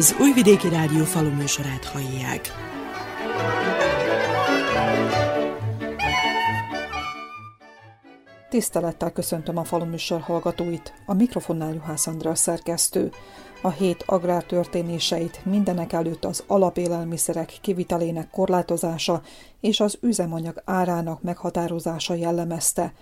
Az 0.00 0.16
Újvidéki 0.20 0.68
Rádió 0.68 1.04
faluműsorát 1.04 1.84
hallják. 1.84 2.52
Tisztelettel 8.50 9.12
köszöntöm 9.12 9.56
a 9.56 9.64
faluműsor 9.64 10.20
hallgatóit, 10.20 10.94
a 11.06 11.14
mikrofonnál 11.14 11.74
Juhász 11.74 12.06
Andrea 12.06 12.34
szerkesztő. 12.34 13.10
A 13.62 13.70
hét 13.70 14.02
agrártörténéseit 14.06 15.44
mindenek 15.44 15.92
előtt 15.92 16.24
az 16.24 16.44
alapélelmiszerek 16.46 17.58
kivitelének 17.60 18.30
korlátozása 18.30 19.22
és 19.60 19.80
az 19.80 19.98
üzemanyag 20.00 20.62
árának 20.64 21.22
meghatározása 21.22 22.14
jellemezte. 22.14 22.92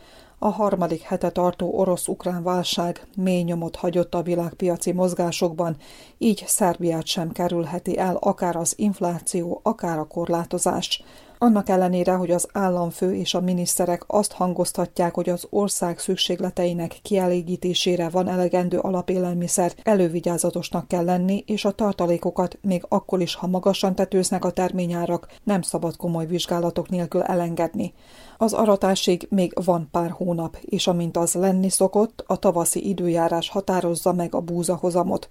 A 0.40 0.48
harmadik 0.48 1.02
hete 1.02 1.30
tartó 1.30 1.78
orosz-ukrán 1.78 2.42
válság 2.42 3.06
mély 3.16 3.42
nyomot 3.42 3.76
hagyott 3.76 4.14
a 4.14 4.22
világpiaci 4.22 4.92
mozgásokban, 4.92 5.76
így 6.18 6.44
Szerbiát 6.46 7.06
sem 7.06 7.32
kerülheti 7.32 7.98
el 7.98 8.16
akár 8.16 8.56
az 8.56 8.74
infláció, 8.76 9.60
akár 9.62 9.98
a 9.98 10.06
korlátozás. 10.06 11.02
Annak 11.40 11.68
ellenére, 11.68 12.12
hogy 12.12 12.30
az 12.30 12.48
államfő 12.52 13.14
és 13.14 13.34
a 13.34 13.40
miniszterek 13.40 14.04
azt 14.06 14.32
hangoztatják, 14.32 15.14
hogy 15.14 15.28
az 15.28 15.46
ország 15.50 15.98
szükségleteinek 15.98 16.98
kielégítésére 17.02 18.08
van 18.08 18.28
elegendő 18.28 18.78
alapélelmiszer, 18.78 19.72
elővigyázatosnak 19.82 20.88
kell 20.88 21.04
lenni, 21.04 21.42
és 21.46 21.64
a 21.64 21.70
tartalékokat 21.70 22.58
még 22.62 22.84
akkor 22.88 23.20
is, 23.20 23.34
ha 23.34 23.46
magasan 23.46 23.94
tetőznek 23.94 24.44
a 24.44 24.50
terményárak, 24.50 25.28
nem 25.44 25.62
szabad 25.62 25.96
komoly 25.96 26.26
vizsgálatok 26.26 26.88
nélkül 26.88 27.22
elengedni. 27.22 27.94
Az 28.38 28.52
aratásig 28.52 29.26
még 29.30 29.52
van 29.64 29.88
pár 29.90 30.10
hónap, 30.10 30.56
és 30.60 30.86
amint 30.86 31.16
az 31.16 31.34
lenni 31.34 31.68
szokott, 31.68 32.24
a 32.26 32.36
tavaszi 32.36 32.88
időjárás 32.88 33.48
határozza 33.48 34.12
meg 34.12 34.34
a 34.34 34.40
búzahozamot. 34.40 35.30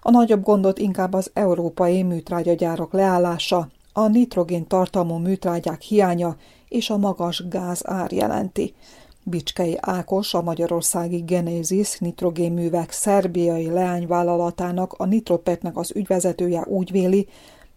A 0.00 0.10
nagyobb 0.10 0.42
gondot 0.42 0.78
inkább 0.78 1.12
az 1.12 1.30
európai 1.34 2.02
műtrágyagyárak 2.02 2.92
leállása, 2.92 3.68
a 3.96 4.08
nitrogén 4.08 4.66
tartalmú 4.66 5.16
műtrágyák 5.16 5.80
hiánya 5.80 6.36
és 6.68 6.90
a 6.90 6.96
magas 6.96 7.48
gáz 7.48 7.86
ár 7.86 8.12
jelenti. 8.12 8.74
Bicskei 9.22 9.76
Ákos, 9.80 10.34
a 10.34 10.42
Magyarországi 10.42 11.18
Genesis 11.18 11.98
nitrogénművek 11.98 12.90
szerbiai 12.90 13.70
leányvállalatának, 13.70 14.92
a 14.92 15.04
Nitropetnek 15.04 15.76
az 15.76 15.92
ügyvezetője 15.94 16.64
úgy 16.66 16.90
véli, 16.90 17.28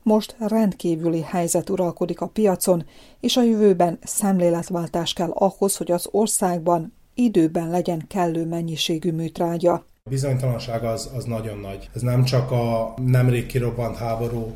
most 0.03 0.35
rendkívüli 0.39 1.21
helyzet 1.21 1.69
uralkodik 1.69 2.21
a 2.21 2.27
piacon, 2.27 2.85
és 3.19 3.37
a 3.37 3.43
jövőben 3.43 3.99
szemléletváltás 4.03 5.13
kell 5.13 5.29
ahhoz, 5.29 5.77
hogy 5.77 5.91
az 5.91 6.07
országban 6.11 6.93
időben 7.13 7.69
legyen 7.69 8.05
kellő 8.07 8.45
mennyiségű 8.45 9.11
műtrágya. 9.11 9.73
A 10.03 10.09
bizonytalanság 10.09 10.83
az, 10.83 11.09
az 11.15 11.23
nagyon 11.23 11.57
nagy. 11.57 11.89
Ez 11.95 12.01
nem 12.01 12.23
csak 12.23 12.51
a 12.51 12.93
nemrég 13.05 13.45
kirobbant 13.45 13.95
háború 13.95 14.55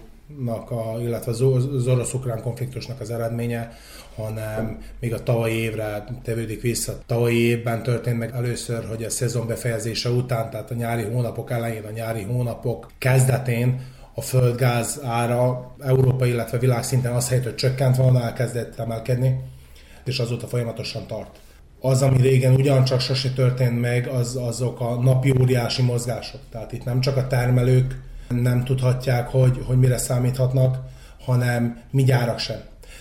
a, 0.69 0.99
illetve 1.01 1.31
az 1.31 1.87
orosz-ukrán 1.87 2.41
konfliktusnak 2.41 2.99
az 2.99 3.11
eredménye, 3.11 3.71
hanem 4.15 4.77
még 4.99 5.13
a 5.13 5.23
tavalyi 5.23 5.55
évre 5.55 6.03
tevődik 6.23 6.61
vissza. 6.61 6.97
Tavalyi 7.05 7.37
évben 7.37 7.83
történt 7.83 8.17
meg 8.17 8.31
először, 8.33 8.85
hogy 8.85 9.03
a 9.03 9.09
szezon 9.09 9.47
befejezése 9.47 10.09
után, 10.09 10.49
tehát 10.49 10.71
a 10.71 10.75
nyári 10.75 11.03
hónapok 11.03 11.51
elején, 11.51 11.83
a 11.83 11.91
nyári 11.91 12.23
hónapok 12.23 12.91
kezdetén 12.97 13.81
a 14.13 14.21
földgáz 14.21 14.99
ára 15.03 15.75
Európa, 15.79 16.25
illetve 16.25 16.57
világszinten 16.57 17.13
az 17.13 17.29
helyett, 17.29 17.43
hogy 17.43 17.55
csökkent 17.55 17.95
volna, 17.95 18.21
elkezdett 18.21 18.79
emelkedni, 18.79 19.39
és 20.05 20.19
azóta 20.19 20.47
folyamatosan 20.47 21.07
tart. 21.07 21.39
Az, 21.79 22.01
ami 22.01 22.21
régen 22.21 22.53
ugyancsak 22.53 22.99
sose 22.99 23.29
történt 23.29 23.81
meg, 23.81 24.07
az, 24.07 24.35
azok 24.35 24.79
a 24.79 25.01
napi 25.01 25.33
óriási 25.41 25.81
mozgások. 25.81 26.39
Tehát 26.51 26.71
itt 26.71 26.83
nem 26.83 26.99
csak 26.99 27.17
a 27.17 27.27
termelők 27.27 27.99
nem 28.35 28.63
tudhatják, 28.63 29.27
hogy, 29.27 29.63
hogy 29.65 29.77
mire 29.77 29.97
számíthatnak, 29.97 30.77
hanem 31.25 31.81
mi 31.91 32.03
gyárak 32.03 32.39
sem. 32.39 32.57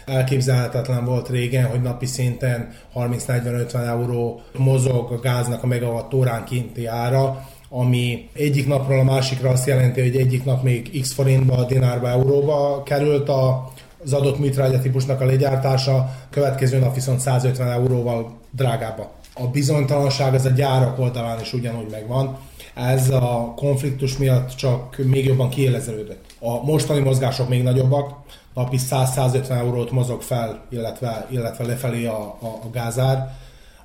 Elképzelhetetlen 0.07 1.05
volt 1.05 1.29
régen, 1.29 1.65
hogy 1.67 1.83
napi 1.83 2.07
szinten 2.07 2.73
30-40-50 2.95 3.87
euró 3.87 4.41
mozog 4.57 5.13
a 5.13 5.19
gáznak 5.19 5.63
a 5.63 5.67
megawatt 5.67 6.15
órán 6.15 6.45
kinti 6.45 6.87
ára, 6.87 7.49
ami 7.69 8.29
egyik 8.35 8.67
napról 8.67 8.99
a 8.99 9.03
másikra 9.03 9.51
azt 9.51 9.67
jelenti, 9.67 10.01
hogy 10.01 10.17
egyik 10.17 10.45
nap 10.45 10.63
még 10.63 11.01
x 11.01 11.13
forintba, 11.13 11.65
dinárba, 11.65 12.09
euróba 12.09 12.83
került 12.83 13.29
a, 13.29 13.73
az 14.05 14.13
adott 14.13 14.39
műtrágya 14.39 14.81
típusnak 14.81 15.21
a 15.21 15.25
legyártása, 15.25 16.15
következő 16.31 16.79
nap 16.79 16.95
viszont 16.95 17.21
150 17.21 17.71
euróval 17.71 18.39
drágább. 18.51 19.09
A 19.35 19.47
bizonytalanság 19.47 20.35
az 20.35 20.45
a 20.45 20.51
gyárak 20.51 20.99
oldalán 20.99 21.41
is 21.41 21.53
ugyanúgy 21.53 21.91
megvan. 21.91 22.39
Ez 22.75 23.11
a 23.11 23.53
konfliktus 23.57 24.17
miatt 24.17 24.55
csak 24.55 24.97
még 25.05 25.25
jobban 25.25 25.49
kiéleződött. 25.49 26.25
A 26.41 26.65
mostani 26.65 27.01
mozgások 27.01 27.49
még 27.49 27.63
nagyobbak, 27.63 28.15
napi 28.55 28.77
100-150 28.91 29.51
eurót 29.51 29.91
mozog 29.91 30.23
fel, 30.23 30.65
illetve, 30.71 31.27
illetve 31.31 31.67
lefelé 31.67 32.07
a, 32.07 32.21
a, 32.41 32.47
a 32.63 32.71
gázár. 32.73 33.37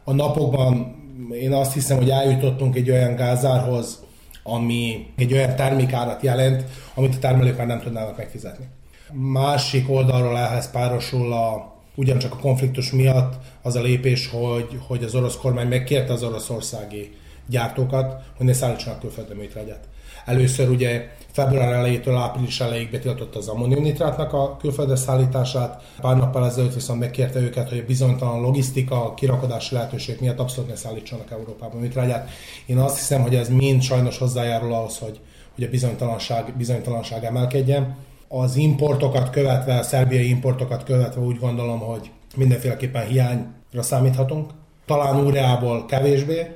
A 0.03 0.13
napokban 0.13 1.03
én 1.31 1.53
azt 1.53 1.73
hiszem, 1.73 1.97
hogy 1.97 2.09
eljutottunk 2.09 2.75
egy 2.75 2.89
olyan 2.89 3.15
gázárhoz, 3.15 4.03
ami 4.43 5.07
egy 5.17 5.33
olyan 5.33 5.55
termékárat 5.55 6.21
jelent, 6.21 6.63
amit 6.93 7.15
a 7.15 7.19
termelők 7.19 7.57
már 7.57 7.67
nem 7.67 7.79
tudnának 7.79 8.17
megfizetni. 8.17 8.65
Másik 9.11 9.89
oldalról 9.89 10.37
ehhez 10.37 10.71
párosul 10.71 11.33
a, 11.33 11.73
ugyancsak 11.95 12.33
a 12.33 12.37
konfliktus 12.37 12.91
miatt 12.91 13.33
az 13.61 13.75
a 13.75 13.81
lépés, 13.81 14.29
hogy, 14.29 14.79
hogy 14.87 15.03
az 15.03 15.15
orosz 15.15 15.37
kormány 15.37 15.67
megkérte 15.67 16.13
az 16.13 16.23
oroszországi 16.23 17.15
gyártókat, 17.47 18.23
hogy 18.37 18.45
ne 18.45 18.53
szállítsanak 18.53 18.99
külföldre 18.99 19.35
műtrágyát. 19.35 19.87
Először 20.25 20.69
ugye 20.69 21.09
február 21.31 21.71
elejétől 21.71 22.17
április 22.17 22.59
elejéig 22.59 22.91
betiltotta 22.91 23.39
az 23.39 23.47
ammóniumnitrátnak 23.47 24.33
a 24.33 24.57
külföldre 24.57 24.95
szállítását, 24.95 25.83
pár 26.01 26.17
nappal 26.17 26.45
ezelőtt 26.45 26.73
viszont 26.73 26.99
megkérte 26.99 27.39
őket, 27.39 27.69
hogy 27.69 27.77
a 27.77 27.85
bizonytalan 27.85 28.41
logisztika, 28.41 29.13
kirakodási 29.13 29.75
lehetőség 29.75 30.17
miatt 30.19 30.39
abszolút 30.39 30.69
ne 30.69 30.75
szállítsanak 30.75 31.31
Európába 31.31 31.79
műtrágyát. 31.79 32.29
Én 32.65 32.77
azt 32.77 32.97
hiszem, 32.97 33.21
hogy 33.21 33.35
ez 33.35 33.49
mind 33.49 33.81
sajnos 33.81 34.17
hozzájárul 34.17 34.73
ahhoz, 34.73 34.97
hogy, 34.97 35.19
hogy 35.55 35.63
a 35.63 35.69
bizonytalanság, 35.69 36.53
bizonytalanság 36.57 37.23
emelkedjen. 37.23 37.97
Az 38.27 38.55
importokat 38.55 39.29
követve, 39.29 39.77
a 39.77 39.83
szerbiai 39.83 40.29
importokat 40.29 40.83
követve 40.83 41.21
úgy 41.21 41.39
gondolom, 41.39 41.79
hogy 41.79 42.11
mindenféleképpen 42.35 43.07
hiányra 43.07 43.81
számíthatunk. 43.81 44.51
Talán 44.85 45.25
úreából 45.25 45.85
kevésbé, 45.85 46.47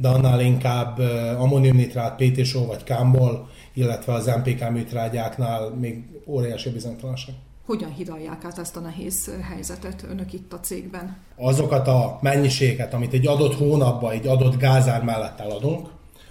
de 0.00 0.08
annál 0.08 0.40
inkább 0.40 0.98
ammóniumnitrát, 1.38 2.16
PTSO 2.16 2.66
vagy 2.66 2.84
kámból, 2.84 3.48
illetve 3.74 4.12
az 4.12 4.26
MPK 4.26 4.70
műtrágyáknál 4.70 5.70
még 5.70 6.04
óriási 6.26 6.70
bizonytalanság. 6.70 7.34
Hogyan 7.66 7.92
hidalják 7.92 8.44
át 8.44 8.58
ezt 8.58 8.76
a 8.76 8.80
nehéz 8.80 9.30
helyzetet 9.42 10.04
önök 10.10 10.32
itt 10.32 10.52
a 10.52 10.60
cégben? 10.60 11.16
Azokat 11.36 11.88
a 11.88 12.18
mennyiséget, 12.22 12.94
amit 12.94 13.12
egy 13.12 13.26
adott 13.26 13.54
hónapban, 13.54 14.12
egy 14.12 14.26
adott 14.26 14.56
gázár 14.56 15.02
mellett 15.02 15.40
eladunk, 15.40 15.88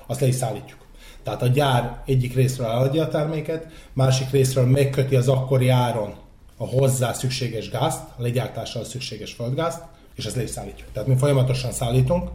azt 0.08 0.20
le 0.20 0.28
is 0.28 0.36
szállítjuk. 0.36 0.80
Tehát 1.24 1.42
a 1.42 1.48
gyár 1.48 2.02
egyik 2.06 2.34
részről 2.34 2.68
eladja 2.68 3.04
a 3.04 3.08
terméket, 3.08 3.68
másik 3.94 4.30
részről 4.30 4.66
megköti 4.66 5.16
az 5.16 5.28
akkori 5.28 5.70
áron 5.70 6.14
a 6.58 6.66
hozzá 6.68 7.14
szükséges 7.14 7.70
gázt, 7.70 8.04
a 8.18 8.22
legyártással 8.22 8.84
szükséges 8.84 9.34
földgázt, 9.34 9.84
és 10.16 10.26
ezt 10.26 10.36
le 10.36 10.44
is 10.44 10.50
szállítjuk. 10.50 10.92
Tehát 10.92 11.08
mi 11.08 11.16
folyamatosan 11.16 11.72
szállítunk, 11.72 12.30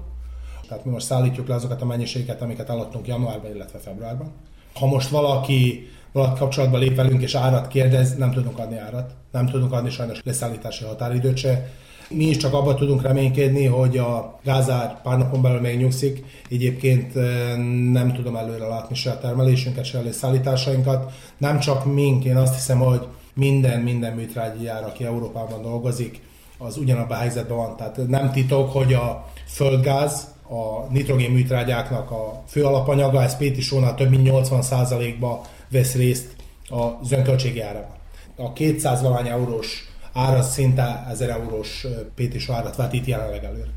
tehát 0.69 0.85
mi 0.85 0.91
most 0.91 1.07
szállítjuk 1.07 1.49
le 1.49 1.55
azokat 1.55 1.83
a 1.83 1.85
mennyiségeket, 1.85 2.43
amiket 2.43 2.69
eladtunk 2.69 3.07
januárban, 3.07 3.55
illetve 3.55 3.79
februárban. 3.79 4.33
Ha 4.75 4.87
most 4.87 5.09
valaki 5.09 5.91
valaki 6.13 6.39
kapcsolatba 6.39 6.79
lép 6.79 6.97
velünk 6.97 7.23
és 7.23 7.35
árat 7.35 7.69
kérdez, 7.69 8.17
nem 8.17 8.31
tudunk 8.31 8.59
adni 8.59 8.79
árat. 8.79 9.15
Nem 9.31 9.47
tudunk 9.47 9.73
adni 9.73 9.91
sajnos 9.91 10.21
leszállítási 10.25 10.85
határidőt 10.85 11.37
se. 11.37 11.71
Mi 12.09 12.25
is 12.25 12.37
csak 12.37 12.55
abban 12.55 12.77
tudunk 12.77 13.03
reménykedni, 13.03 13.67
hogy 13.67 13.99
a 13.99 14.39
gázár 14.45 15.03
pár 15.03 15.19
napon 15.19 15.43
belül 15.43 15.61
megnyugszik. 15.61 16.25
Egyébként 16.51 17.17
eh, 17.17 17.57
nem 17.93 18.13
tudom 18.13 18.37
előre 18.37 18.67
látni 18.67 18.95
se 18.95 19.11
a 19.11 19.19
termelésünket, 19.19 19.85
se 19.85 19.99
a 19.99 20.03
leszállításainkat. 20.03 21.13
Nem 21.39 21.59
csak 21.59 21.95
mink, 21.95 22.25
én 22.25 22.37
azt 22.37 22.55
hiszem, 22.55 22.79
hogy 22.79 23.07
minden, 23.35 23.81
minden 23.81 24.15
műtrágyi 24.15 24.65
jár, 24.65 24.85
aki 24.85 25.05
Európában 25.05 25.63
dolgozik, 25.63 26.21
az 26.59 26.77
ugyanabban 26.77 27.17
a 27.17 27.21
helyzetben 27.21 27.57
van. 27.57 27.77
Tehát 27.77 28.09
nem 28.09 28.31
titok, 28.31 28.73
hogy 28.73 28.93
a 28.93 29.29
földgáz 29.47 30.32
a 30.53 30.87
nitrogén 30.91 31.31
műtrágyáknak 31.31 32.11
a 32.11 32.43
fő 32.47 32.65
alapanyaga, 32.65 33.23
ez 33.23 33.37
Péti 33.37 33.61
Sónál 33.61 33.95
több 33.95 34.11
mint 34.11 34.29
80%-ba 34.31 35.47
vesz 35.71 35.95
részt 35.95 36.37
a 36.69 37.05
zönköltségi 37.05 37.61
árában. 37.61 37.97
A 38.37 38.53
200 38.53 39.03
valány 39.03 39.27
eurós 39.27 39.93
ára 40.13 40.43
szinte 40.43 41.07
1000 41.09 41.31
eurós 41.31 41.87
Péti 42.15 42.39
árat 42.49 42.77
vett 42.77 42.93
itt 42.93 43.07
jelenleg 43.07 43.45
előre. 43.45 43.71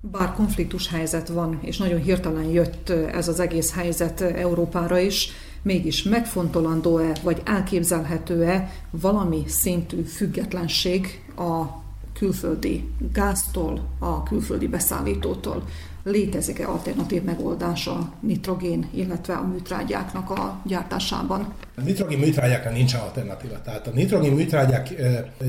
Bár 0.00 0.32
konfliktus 0.32 0.88
helyzet 0.88 1.28
van, 1.28 1.58
és 1.62 1.76
nagyon 1.76 2.02
hirtelen 2.02 2.44
jött 2.44 2.88
ez 2.90 3.28
az 3.28 3.40
egész 3.40 3.74
helyzet 3.74 4.20
Európára 4.20 4.98
is, 4.98 5.28
mégis 5.62 6.02
megfontolandó-e, 6.02 7.16
vagy 7.22 7.42
elképzelhető-e 7.44 8.72
valami 8.90 9.42
szintű 9.46 10.02
függetlenség 10.02 11.24
a 11.36 11.80
külföldi 12.12 12.88
gáztól, 13.12 13.88
a 13.98 14.22
külföldi 14.22 14.66
beszállítótól. 14.66 15.62
Létezik-e 16.04 16.68
alternatív 16.68 17.22
megoldás 17.22 17.86
a 17.86 18.12
nitrogén, 18.20 18.88
illetve 18.94 19.34
a 19.34 19.42
műtrágyáknak 19.42 20.30
a 20.30 20.60
gyártásában? 20.64 21.54
A 21.76 21.80
nitrogén 21.80 22.18
műtrágyákra 22.18 22.70
nincsen 22.70 23.00
alternatíva. 23.00 23.60
Tehát 23.62 23.86
a 23.86 23.90
nitrogén 23.90 24.32
műtrágyák 24.32 24.94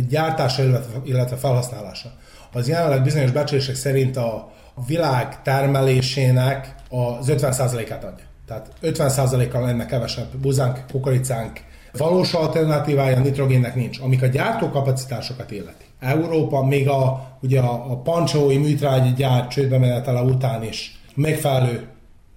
gyártása, 0.09 0.63
illetve 1.03 1.35
felhasználása 1.35 2.11
az 2.53 2.67
jelenleg 2.67 3.03
bizonyos 3.03 3.31
becslések 3.31 3.75
szerint 3.75 4.17
a 4.17 4.51
világ 4.87 5.41
termelésének 5.41 6.75
az 6.89 7.27
50%-át 7.27 8.03
adja. 8.03 8.25
Tehát 8.47 8.73
50%-kal 8.81 9.61
lenne 9.61 9.85
kevesebb 9.85 10.35
buzánk, 10.35 10.85
kukoricánk, 10.91 11.61
valós 11.97 12.33
alternatívája 12.33 13.17
a 13.17 13.19
nitrogénnek 13.19 13.75
nincs, 13.75 13.99
amik 13.99 14.21
a 14.21 14.27
gyártókapacitásokat 14.27 15.51
illeti. 15.51 15.85
Európa 16.03 16.65
még 16.65 16.87
a, 16.89 17.27
ugye 17.41 17.59
a, 17.59 17.91
a 17.91 17.97
pancsói 17.97 18.57
műtrágyi 18.57 19.13
gyár 19.13 19.47
csődbe 19.47 19.77
menetele 19.77 20.21
után 20.21 20.63
is 20.63 20.99
megfelelő 21.15 21.87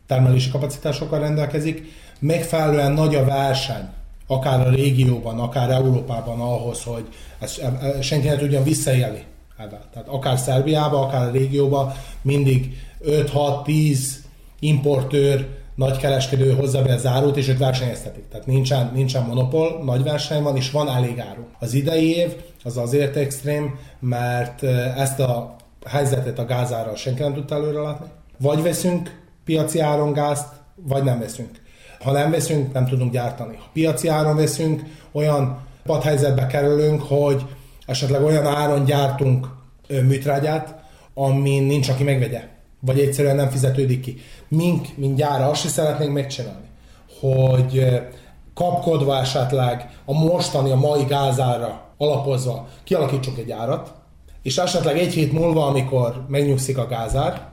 termelési 0.07 0.51
kapacitásokkal 0.51 1.19
rendelkezik, 1.19 1.85
megfelelően 2.19 2.93
nagy 2.93 3.15
a 3.15 3.25
verseny, 3.25 3.89
akár 4.27 4.67
a 4.67 4.71
régióban, 4.71 5.39
akár 5.41 5.71
Európában 5.71 6.41
ahhoz, 6.41 6.83
hogy 6.83 7.09
ezt, 7.39 7.59
e, 7.59 7.79
e, 7.83 8.03
senki 8.03 8.27
ne 8.27 8.37
tudjon 8.37 8.63
visszaélni. 8.63 9.25
Tehát 9.57 10.09
akár 10.09 10.39
Szerbiában, 10.39 11.03
akár 11.03 11.29
a 11.29 11.31
régióban 11.31 11.93
mindig 12.23 12.77
5-6-10 13.05 13.99
importőr 14.59 15.56
nagykereskedő 15.77 16.53
hozza 16.53 16.83
be 16.83 16.95
az 16.95 17.07
árut, 17.07 17.37
és 17.37 17.49
ők 17.49 17.59
versenyeztetik. 17.59 18.29
Tehát 18.29 18.47
nincsen, 18.47 18.91
nincsen 18.95 19.23
monopól, 19.23 19.83
nagy 19.85 20.03
verseny 20.03 20.43
van, 20.43 20.57
és 20.57 20.71
van 20.71 20.89
elég 20.89 21.19
áru. 21.19 21.43
Az 21.59 21.75
idei 21.75 22.17
év 22.17 22.35
az 22.65 22.77
azért 22.77 23.17
extrém, 23.17 23.79
mert 24.01 24.63
ezt 24.97 25.21
a 25.21 25.57
helyzetet 25.87 26.39
a 26.39 26.45
gázára 26.45 26.97
senki 26.97 27.23
nem 27.23 27.35
tudta 27.35 27.55
előre 27.55 27.81
látni. 27.81 28.07
Vagy 28.39 28.63
veszünk 28.63 29.21
piaci 29.45 29.81
áron 29.81 30.13
gázt, 30.13 30.49
vagy 30.75 31.03
nem 31.03 31.19
veszünk. 31.19 31.51
Ha 32.01 32.13
nem 32.13 32.31
veszünk, 32.31 32.73
nem 32.73 32.87
tudunk 32.87 33.13
gyártani. 33.13 33.57
Ha 33.57 33.71
piaci 33.73 34.09
áron 34.09 34.37
veszünk, 34.37 34.83
olyan 35.13 35.59
padhelyzetbe 35.85 36.47
kerülünk, 36.47 37.03
hogy 37.03 37.43
esetleg 37.87 38.23
olyan 38.23 38.47
áron 38.47 38.85
gyártunk 38.85 39.49
műtrágyát, 39.89 40.75
ami 41.15 41.59
nincs, 41.59 41.89
aki 41.89 42.05
megvegye 42.05 42.55
vagy 42.81 43.01
egyszerűen 43.01 43.37
nem 43.37 43.49
fizetődik 43.49 44.01
ki. 44.01 44.17
Mink, 44.49 44.87
mint 44.97 45.17
gyára, 45.17 45.49
azt 45.49 45.65
is 45.65 45.71
szeretnénk 45.71 46.13
megcsinálni, 46.13 46.67
hogy 47.21 48.01
kapkodva 48.55 49.19
esetleg 49.19 50.01
a 50.05 50.13
mostani, 50.13 50.71
a 50.71 50.77
mai 50.77 51.05
gázára 51.05 51.81
alapozva 51.97 52.69
kialakítsunk 52.85 53.39
egy 53.39 53.51
árat, 53.51 53.93
és 54.43 54.59
esetleg 54.59 54.99
egy 54.99 55.13
hét 55.13 55.33
múlva, 55.33 55.67
amikor 55.67 56.25
megnyugszik 56.29 56.79
a 56.79 56.87
gázár, 56.87 57.49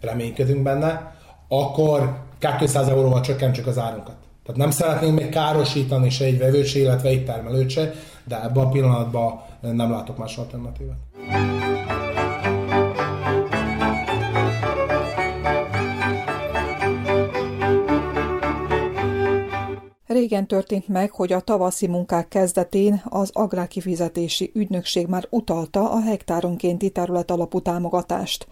reménykedünk 0.00 0.62
benne, 0.62 1.14
akkor 1.48 2.20
200 2.58 2.88
euróval 2.88 3.20
csökkentsük 3.20 3.66
az 3.66 3.78
árunkat. 3.78 4.14
Tehát 4.44 4.60
nem 4.60 4.70
szeretnénk 4.70 5.18
még 5.18 5.28
károsítani 5.28 6.10
se 6.10 6.24
egy 6.24 6.38
vevőt 6.38 6.66
se, 6.66 6.78
illetve 6.78 7.08
egy 7.08 7.24
termelőt 7.24 7.70
se, 7.70 7.92
de 8.24 8.42
ebben 8.42 8.64
a 8.64 8.68
pillanatban 8.68 9.40
nem 9.60 9.90
látok 9.90 10.18
más 10.18 10.36
alternatívát. 10.36 10.98
Régen 20.22 20.46
történt 20.46 20.88
meg, 20.88 21.10
hogy 21.10 21.32
a 21.32 21.40
tavaszi 21.40 21.86
munkák 21.86 22.28
kezdetén 22.28 23.02
az 23.04 23.30
agrárkifizetési 23.32 24.50
ügynökség 24.54 25.06
már 25.06 25.26
utalta 25.30 25.90
a 25.90 26.00
hektáronkénti 26.00 26.90
terület 26.90 27.30
alapú 27.30 27.60
támogatást. 27.60 28.46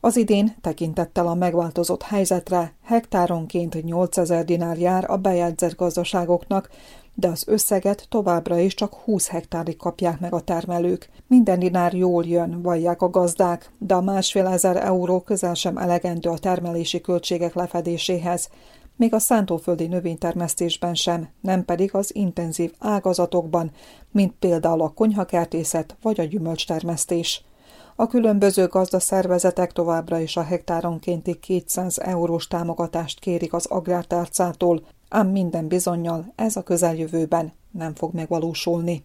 Az 0.00 0.16
idén 0.16 0.56
tekintettel 0.60 1.26
a 1.26 1.34
megváltozott 1.34 2.02
helyzetre 2.02 2.74
hektáronként 2.82 3.84
8000 3.84 4.44
dinár 4.44 4.78
jár 4.78 5.10
a 5.10 5.16
bejegyzett 5.16 5.76
gazdaságoknak, 5.76 6.68
de 7.14 7.28
az 7.28 7.44
összeget 7.46 8.06
továbbra 8.08 8.58
is 8.58 8.74
csak 8.74 8.94
20 8.94 9.28
hektárig 9.28 9.76
kapják 9.76 10.20
meg 10.20 10.32
a 10.32 10.40
termelők. 10.40 11.08
Minden 11.26 11.58
dinár 11.58 11.92
jól 11.92 12.24
jön, 12.24 12.62
vallják 12.62 13.02
a 13.02 13.10
gazdák, 13.10 13.72
de 13.78 13.94
a 13.94 14.00
másfél 14.00 14.46
ezer 14.46 14.76
euró 14.76 15.20
közel 15.20 15.54
sem 15.54 15.76
elegendő 15.76 16.30
a 16.30 16.38
termelési 16.38 17.00
költségek 17.00 17.54
lefedéséhez, 17.54 18.48
még 18.96 19.14
a 19.14 19.18
szántóföldi 19.18 19.86
növénytermesztésben 19.86 20.94
sem, 20.94 21.28
nem 21.40 21.64
pedig 21.64 21.94
az 21.94 22.14
intenzív 22.14 22.72
ágazatokban, 22.78 23.70
mint 24.10 24.34
például 24.38 24.82
a 24.82 24.88
konyhakertészet 24.88 25.96
vagy 26.02 26.20
a 26.20 26.24
gyümölcstermesztés. 26.24 27.44
A 27.96 28.06
különböző 28.06 28.66
gazdaszervezetek 28.66 29.72
továbbra 29.72 30.18
is 30.18 30.36
a 30.36 30.42
hektáronkénti 30.42 31.38
200 31.38 31.98
eurós 31.98 32.48
támogatást 32.48 33.20
kérik 33.20 33.52
az 33.52 33.66
agrártárcától, 33.66 34.86
ám 35.08 35.28
minden 35.28 35.68
bizonyal 35.68 36.32
ez 36.36 36.56
a 36.56 36.62
közeljövőben 36.62 37.52
nem 37.70 37.94
fog 37.94 38.14
megvalósulni. 38.14 39.04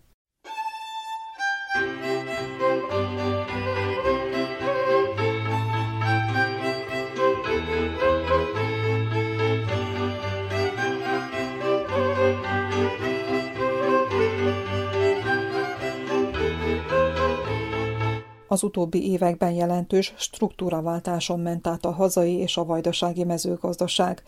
Az 18.52 18.64
utóbbi 18.64 19.12
években 19.12 19.52
jelentős 19.52 20.14
struktúraváltáson 20.18 21.40
ment 21.40 21.68
át 21.68 21.86
a 21.86 21.92
hazai 21.92 22.34
és 22.34 22.58
a 22.58 22.66
vajdasági 22.66 23.24
mezőgazdaság. 23.24 24.24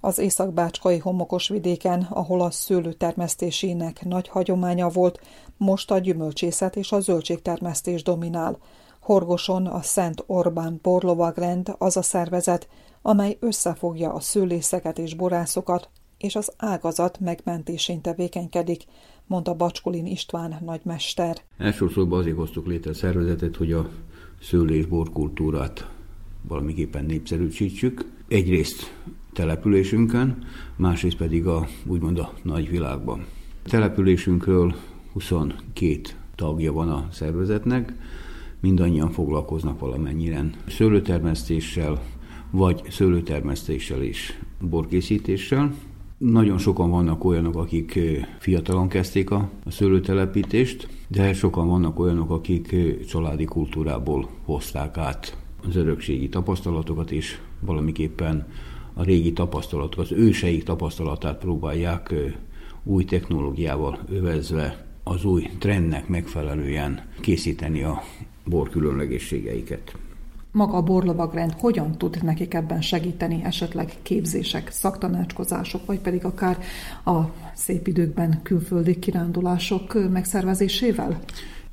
Az 0.00 0.18
északbácskai 0.18 0.98
homokos 0.98 1.48
vidéken, 1.48 2.06
ahol 2.10 2.40
a 2.40 2.50
szőlőtermesztésének 2.50 4.04
nagy 4.04 4.28
hagyománya 4.28 4.88
volt, 4.88 5.20
most 5.56 5.90
a 5.90 5.98
gyümölcsészet 5.98 6.76
és 6.76 6.92
a 6.92 7.00
zöldségtermesztés 7.00 8.02
dominál. 8.02 8.58
Horgoson 9.00 9.66
a 9.66 9.82
Szent 9.82 10.24
Orbán 10.26 10.78
Borlovagrend 10.82 11.74
az 11.78 11.96
a 11.96 12.02
szervezet, 12.02 12.68
amely 13.02 13.36
összefogja 13.40 14.12
a 14.12 14.20
szőlészeket 14.20 14.98
és 14.98 15.14
borászokat, 15.14 15.88
és 16.18 16.36
az 16.36 16.52
ágazat 16.56 17.20
megmentésén 17.20 18.00
tevékenykedik, 18.00 18.84
mondta 19.26 19.54
Bacskulin 19.54 20.06
István 20.06 20.56
nagymester. 20.64 21.36
Elsősorban 21.58 22.18
azért 22.18 22.36
hoztuk 22.36 22.66
létre 22.66 22.90
a 22.90 22.94
szervezetet, 22.94 23.56
hogy 23.56 23.72
a 23.72 23.90
szőlés 24.40 24.86
borkultúrát 24.86 25.88
valamiképpen 26.48 27.04
népszerűsítsük. 27.04 28.04
Egyrészt 28.28 28.94
településünkön, 29.32 30.44
másrészt 30.76 31.16
pedig 31.16 31.46
a, 31.46 31.66
úgymond 31.86 32.18
a 32.18 32.32
nagyvilágban. 32.42 33.26
A 33.64 33.68
településünkről 33.68 34.74
22 35.12 36.00
tagja 36.34 36.72
van 36.72 36.88
a 36.88 37.08
szervezetnek, 37.10 37.92
mindannyian 38.60 39.10
foglalkoznak 39.10 39.78
valamennyire 39.78 40.50
szőlőtermesztéssel, 40.68 42.02
vagy 42.50 42.82
szőlőtermesztéssel 42.90 44.02
és 44.02 44.38
borkészítéssel. 44.60 45.74
Nagyon 46.30 46.58
sokan 46.58 46.90
vannak 46.90 47.24
olyanok, 47.24 47.56
akik 47.56 47.98
fiatalon 48.38 48.88
kezdték 48.88 49.30
a, 49.30 49.50
szőlőtelepítést, 49.66 50.88
de 51.08 51.32
sokan 51.32 51.68
vannak 51.68 51.98
olyanok, 51.98 52.30
akik 52.30 52.74
családi 53.06 53.44
kultúrából 53.44 54.28
hozták 54.44 54.96
át 54.96 55.36
az 55.68 55.76
örökségi 55.76 56.28
tapasztalatokat, 56.28 57.10
és 57.10 57.38
valamiképpen 57.60 58.46
a 58.94 59.02
régi 59.02 59.32
tapasztalatokat, 59.32 60.10
az 60.10 60.12
őseik 60.12 60.62
tapasztalatát 60.62 61.38
próbálják 61.38 62.14
új 62.84 63.04
technológiával 63.04 63.98
övezve 64.08 64.86
az 65.04 65.24
új 65.24 65.50
trendnek 65.58 66.08
megfelelően 66.08 67.00
készíteni 67.20 67.82
a 67.82 68.02
bor 68.44 68.68
különlegességeiket 68.68 69.96
maga 70.52 70.76
a 70.76 70.82
borlovagrend 70.82 71.52
hogyan 71.58 71.98
tud 71.98 72.22
nekik 72.22 72.54
ebben 72.54 72.80
segíteni, 72.80 73.40
esetleg 73.44 73.92
képzések, 74.02 74.70
szaktanácskozások, 74.70 75.86
vagy 75.86 75.98
pedig 75.98 76.24
akár 76.24 76.58
a 77.04 77.20
szép 77.54 77.86
időkben 77.86 78.40
külföldi 78.42 78.98
kirándulások 78.98 80.10
megszervezésével? 80.10 81.20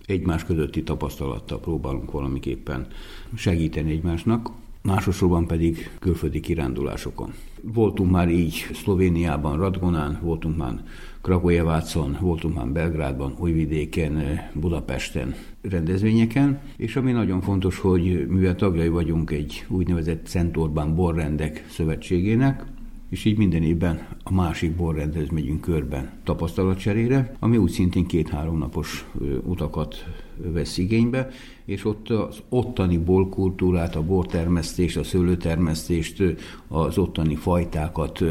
Egymás 0.05 0.43
közötti 0.43 0.83
tapasztalattal 0.83 1.59
próbálunk 1.59 2.11
valamiképpen 2.11 2.87
segíteni 3.35 3.91
egymásnak, 3.91 4.49
másosorban 4.81 5.47
pedig 5.47 5.91
külföldi 5.99 6.39
kirándulásokon. 6.39 7.33
Voltunk 7.61 8.11
már 8.11 8.29
így 8.29 8.67
Szlovéniában, 8.73 9.57
Radgonán, 9.57 10.19
voltunk 10.21 10.57
már 10.57 10.83
Krakojevácon, 11.21 12.17
voltunk 12.21 12.55
már 12.55 12.67
Belgrádban, 12.67 13.35
Újvidéken, 13.39 14.39
Budapesten 14.53 15.35
rendezvényeken, 15.61 16.59
és 16.77 16.95
ami 16.95 17.11
nagyon 17.11 17.41
fontos, 17.41 17.79
hogy 17.79 18.27
mivel 18.27 18.55
tagjai 18.55 18.89
vagyunk 18.89 19.31
egy 19.31 19.65
úgynevezett 19.67 20.27
Szent 20.27 20.57
Orbán 20.57 20.95
Borrendek 20.95 21.65
Szövetségének, 21.69 22.65
és 23.09 23.25
így 23.25 23.37
minden 23.37 23.63
évben 23.63 24.07
a 24.23 24.33
másik 24.33 24.75
borrendhez 24.75 25.27
megyünk 25.29 25.61
körben 25.61 26.11
tapasztalatcserére, 26.23 27.35
ami 27.39 27.57
úgy 27.57 27.71
szintén 27.71 28.05
két-három 28.05 28.57
napos 28.57 29.05
utakat 29.43 30.05
vesz 30.43 30.77
igénybe, 30.77 31.29
és 31.65 31.85
ott 31.85 32.09
az 32.09 32.37
ottani 32.49 32.97
borkultúrát, 32.97 33.95
a 33.95 34.01
bortermesztést, 34.01 34.97
a 34.97 35.03
szőlőtermesztést, 35.03 36.23
az 36.67 36.97
ottani 36.97 37.35
fajtákat 37.35 38.23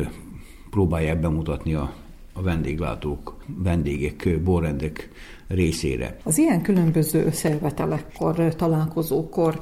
próbálják 0.71 1.21
bemutatni 1.21 1.75
a, 1.75 1.93
a 2.33 2.43
vendéglátók, 2.43 3.37
vendégek, 3.63 4.41
borrendek 4.45 5.11
részére. 5.47 6.17
Az 6.23 6.39
ilyen 6.39 6.63
különböző 6.63 7.25
összejövetelekkor, 7.25 8.55
találkozókor 8.55 9.59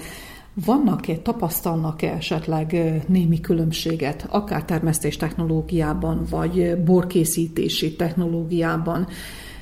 vannak-e, 0.65 1.17
tapasztalnak-e 1.17 2.13
esetleg 2.13 2.77
némi 3.09 3.41
különbséget, 3.41 4.27
akár 4.31 4.65
termesztés 4.65 5.17
technológiában, 5.17 6.27
vagy 6.31 6.77
borkészítési 6.85 7.97
technológiában? 7.97 9.07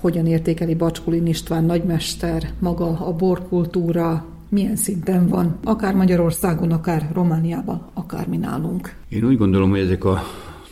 Hogyan 0.05 0.27
értékeli 0.27 0.75
Bacskulin 0.75 1.27
István 1.27 1.65
nagymester 1.65 2.53
maga 2.59 3.07
a 3.07 3.13
borkultúra, 3.13 4.27
milyen 4.49 4.77
szinten 4.77 5.29
van, 5.29 5.59
akár 5.63 5.95
Magyarországon, 5.95 6.71
akár 6.71 7.11
Romániában, 7.13 7.91
akár 7.95 8.27
mi 8.29 8.37
nálunk? 8.37 8.97
Én 9.09 9.25
úgy 9.25 9.37
gondolom, 9.37 9.71
hogy 9.71 9.79
ezek 9.79 10.05
a 10.05 10.23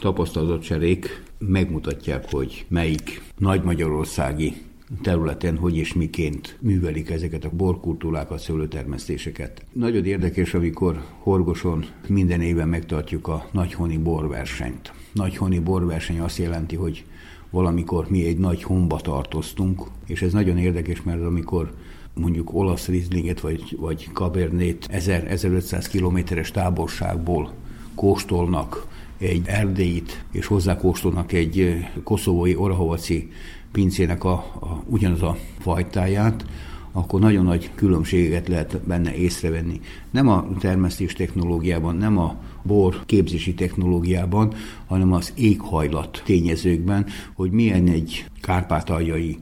tapasztalatot 0.00 0.62
cserék 0.62 1.22
megmutatják, 1.38 2.30
hogy 2.30 2.64
melyik 2.68 3.22
nagy 3.38 3.62
magyarországi 3.62 4.54
területen 5.02 5.56
hogy 5.56 5.76
és 5.76 5.92
miként 5.92 6.56
művelik 6.60 7.10
ezeket 7.10 7.44
a 7.44 7.50
borkultúrákat, 7.56 8.38
szőlőtermesztéseket. 8.38 9.64
Nagyon 9.72 10.04
érdekes, 10.04 10.54
amikor 10.54 11.02
Horgoson 11.18 11.84
minden 12.08 12.40
éven 12.40 12.68
megtartjuk 12.68 13.28
a 13.28 13.46
nagyhoni 13.52 13.98
borversenyt. 13.98 14.92
Nagyhoni 15.12 15.58
borverseny 15.58 16.20
azt 16.20 16.38
jelenti, 16.38 16.76
hogy 16.76 17.04
valamikor 17.52 18.06
mi 18.11 18.26
egy 18.26 18.38
nagy 18.38 18.62
honba 18.62 18.97
tartoztunk, 18.97 19.82
és 20.06 20.23
ez 20.23 20.32
nagyon 20.32 20.59
érdekes, 20.59 21.02
mert 21.02 21.23
amikor 21.23 21.73
mondjuk 22.14 22.54
olasz 22.54 22.87
rizlinget 22.87 23.40
vagy, 23.40 23.76
vagy 23.80 24.12
kabernét 24.12 24.88
1000-1500 24.92 25.87
kilométeres 25.90 26.50
távolságból 26.50 27.52
kóstolnak 27.94 28.87
egy 29.18 29.42
erdélyit, 29.47 30.25
és 30.30 30.47
hozzá 30.47 30.76
kóstolnak 30.76 31.32
egy 31.32 31.87
koszovói 32.02 32.56
orahovaci 32.56 33.30
pincének 33.73 34.25
a, 34.25 34.32
a, 34.32 34.82
ugyanaz 34.87 35.23
a 35.23 35.37
fajtáját, 35.59 36.44
akkor 36.92 37.21
nagyon 37.21 37.44
nagy 37.44 37.71
különbséget 37.75 38.49
lehet 38.49 38.80
benne 38.87 39.14
észrevenni. 39.14 39.80
Nem 40.11 40.28
a 40.28 40.47
termesztés 40.59 41.12
technológiában, 41.12 41.97
nem 41.97 42.18
a 42.18 42.37
bor 42.62 43.02
képzési 43.07 43.54
technológiában, 43.54 44.52
hanem 44.87 45.12
az 45.12 45.33
éghajlat 45.37 46.23
tényezőkben, 46.25 47.07
hogy 47.35 47.50
milyen 47.50 47.87
egy 47.87 48.25
kárpátaljai 48.40 49.38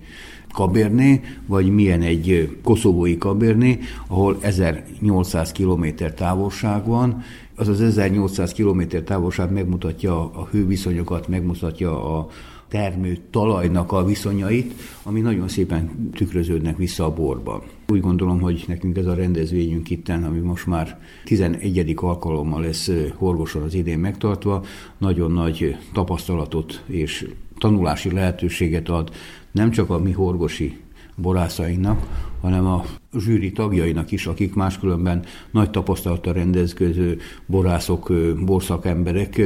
kaberné, 0.52 1.20
vagy 1.46 1.74
milyen 1.74 2.02
egy 2.02 2.58
koszovói 2.62 3.18
kaberné, 3.18 3.78
ahol 4.06 4.38
1800 4.40 5.52
km 5.52 5.86
távolság 6.16 6.86
van, 6.86 7.22
az 7.56 7.68
az 7.68 7.80
1800 7.80 8.52
km 8.52 8.82
távolság 9.04 9.52
megmutatja 9.52 10.32
a 10.32 10.48
hőviszonyokat, 10.50 11.28
megmutatja 11.28 12.18
a, 12.18 12.28
termő 12.70 13.18
talajnak 13.30 13.92
a 13.92 14.04
viszonyait, 14.04 14.74
ami 15.02 15.20
nagyon 15.20 15.48
szépen 15.48 16.10
tükröződnek 16.14 16.76
vissza 16.76 17.04
a 17.04 17.14
borban. 17.14 17.62
Úgy 17.90 18.00
gondolom, 18.00 18.40
hogy 18.40 18.64
nekünk 18.66 18.96
ez 18.96 19.06
a 19.06 19.14
rendezvényünk 19.14 19.90
itten, 19.90 20.24
ami 20.24 20.38
most 20.38 20.66
már 20.66 20.98
11. 21.24 21.94
alkalommal 21.96 22.60
lesz 22.60 22.90
Horgoson 23.14 23.62
az 23.62 23.74
idén 23.74 23.98
megtartva, 23.98 24.64
nagyon 24.98 25.32
nagy 25.32 25.76
tapasztalatot 25.92 26.82
és 26.86 27.28
tanulási 27.58 28.12
lehetőséget 28.12 28.88
ad 28.88 29.10
nem 29.50 29.70
csak 29.70 29.90
a 29.90 29.98
mi 29.98 30.12
horgosi 30.12 30.78
borászainknak, 31.16 32.28
hanem 32.40 32.66
a 32.66 32.84
zsűri 33.18 33.52
tagjainak 33.52 34.12
is, 34.12 34.26
akik 34.26 34.54
máskülönben 34.54 35.24
nagy 35.50 35.70
tapasztalattal 35.70 36.32
rendezkező 36.32 37.18
borászok, 37.46 38.12
borszakemberek, 38.44 39.42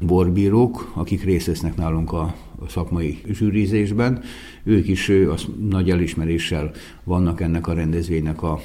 borbírók, 0.00 0.92
akik 0.94 1.24
részt 1.24 1.46
vesznek 1.46 1.76
nálunk 1.76 2.12
a 2.12 2.34
szakmai 2.68 3.18
zsűrizésben. 3.32 4.22
Ők 4.64 4.88
is 4.88 5.08
az 5.08 5.46
nagy 5.60 5.90
elismeréssel 5.90 6.70
vannak 7.04 7.40
ennek 7.40 7.66
a 7.66 7.72
rendezvénynek 7.72 8.42
a 8.42 8.60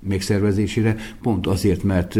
megszervezésére, 0.00 0.96
pont 1.22 1.46
azért, 1.46 1.82
mert 1.82 2.18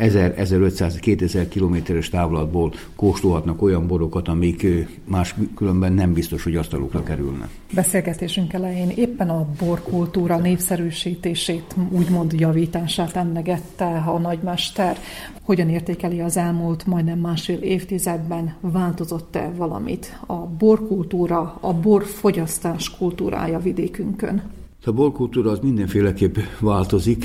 1000-1500-2000 0.00 1.46
kilométeres 1.48 2.08
távlatból 2.08 2.72
kóstolhatnak 2.96 3.62
olyan 3.62 3.86
borokat, 3.86 4.28
amik 4.28 4.66
más 5.04 5.34
különben 5.56 5.92
nem 5.92 6.12
biztos, 6.12 6.42
hogy 6.42 6.56
asztalukra 6.56 7.02
kerülnek. 7.02 7.48
Beszélgetésünk 7.74 8.52
elején 8.52 8.88
éppen 8.88 9.28
a 9.28 9.46
borkultúra 9.58 10.38
népszerűsítését, 10.38 11.74
úgymond 11.90 12.32
javítását 12.32 13.16
emlegette 13.16 13.86
a 14.06 14.18
nagymester. 14.18 14.96
Hogyan 15.42 15.68
értékeli 15.68 16.20
az 16.20 16.36
elmúlt 16.36 16.86
majdnem 16.86 17.18
másfél 17.18 17.58
évtizedben? 17.58 18.54
Változott-e 18.60 19.50
valamit 19.56 20.20
a 20.26 20.34
borkultúra, 20.34 21.58
a 21.60 21.72
borfogyasztás 21.72 22.96
kultúrája 22.96 23.58
vidékünkön? 23.58 24.42
A 24.84 24.92
borkultúra 24.92 25.50
az 25.50 25.58
mindenféleképp 25.62 26.36
változik, 26.60 27.24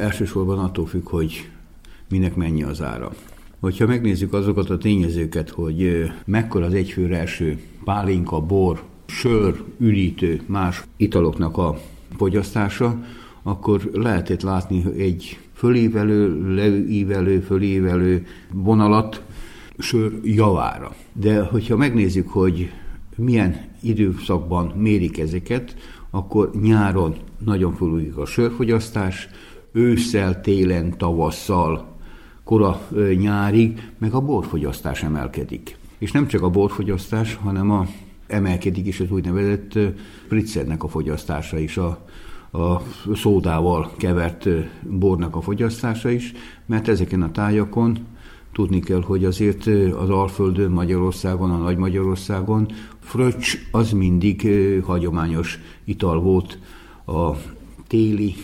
elsősorban 0.00 0.58
attól 0.58 0.86
függ, 0.86 1.08
hogy 1.08 1.50
minek 2.08 2.36
mennyi 2.36 2.62
az 2.62 2.82
ára. 2.82 3.12
Hogyha 3.60 3.86
megnézzük 3.86 4.32
azokat 4.32 4.70
a 4.70 4.78
tényezőket, 4.78 5.50
hogy 5.50 6.10
mekkora 6.24 6.64
az 6.64 6.74
egyfőre 6.74 7.18
első 7.18 7.58
pálinka, 7.84 8.40
bor, 8.40 8.82
sör, 9.06 9.62
üdítő, 9.78 10.40
más 10.46 10.84
italoknak 10.96 11.56
a 11.58 11.78
fogyasztása, 12.16 13.04
akkor 13.42 13.90
lehetett 13.92 14.42
látni 14.42 14.84
egy 14.98 15.38
fölívelő, 15.52 16.54
leívelő, 16.54 17.40
fölívelő 17.40 18.26
vonalat 18.52 19.22
sör 19.78 20.20
javára. 20.22 20.94
De 21.12 21.40
hogyha 21.40 21.76
megnézzük, 21.76 22.28
hogy 22.28 22.70
milyen 23.16 23.64
időszakban 23.82 24.72
mérik 24.76 25.18
ezeket, 25.18 25.76
akkor 26.10 26.50
nyáron 26.62 27.14
nagyon 27.44 27.74
fölújik 27.74 28.16
a 28.16 28.26
sörfogyasztás, 28.26 29.28
ősszel, 29.72 30.40
télen, 30.40 30.98
tavasszal 30.98 31.95
kora 32.46 32.80
nyárig, 33.18 33.90
meg 33.98 34.12
a 34.12 34.20
borfogyasztás 34.20 35.02
emelkedik. 35.02 35.78
És 35.98 36.12
nem 36.12 36.26
csak 36.26 36.42
a 36.42 36.50
borfogyasztás, 36.50 37.34
hanem 37.34 37.70
a, 37.70 37.86
emelkedik 38.26 38.86
is 38.86 39.00
az 39.00 39.10
úgynevezett 39.10 39.78
pritzernek 40.28 40.82
a 40.82 40.88
fogyasztása 40.88 41.58
is, 41.58 41.76
a, 41.76 42.06
a 42.50 42.82
szódával 43.14 43.92
kevert 43.96 44.48
bornak 44.82 45.36
a 45.36 45.40
fogyasztása 45.40 46.10
is, 46.10 46.32
mert 46.66 46.88
ezeken 46.88 47.22
a 47.22 47.30
tájakon 47.30 47.98
tudni 48.52 48.80
kell, 48.80 49.02
hogy 49.02 49.24
azért 49.24 49.66
az 49.96 50.10
Alföldön, 50.10 50.70
Magyarországon, 50.70 51.50
a 51.50 51.56
Nagy 51.56 51.76
Magyarországon 51.76 52.68
fröccs 53.00 53.56
az 53.70 53.90
mindig 53.90 54.48
hagyományos 54.84 55.58
ital 55.84 56.20
volt 56.20 56.58
a 57.06 57.30
téli 57.86 58.34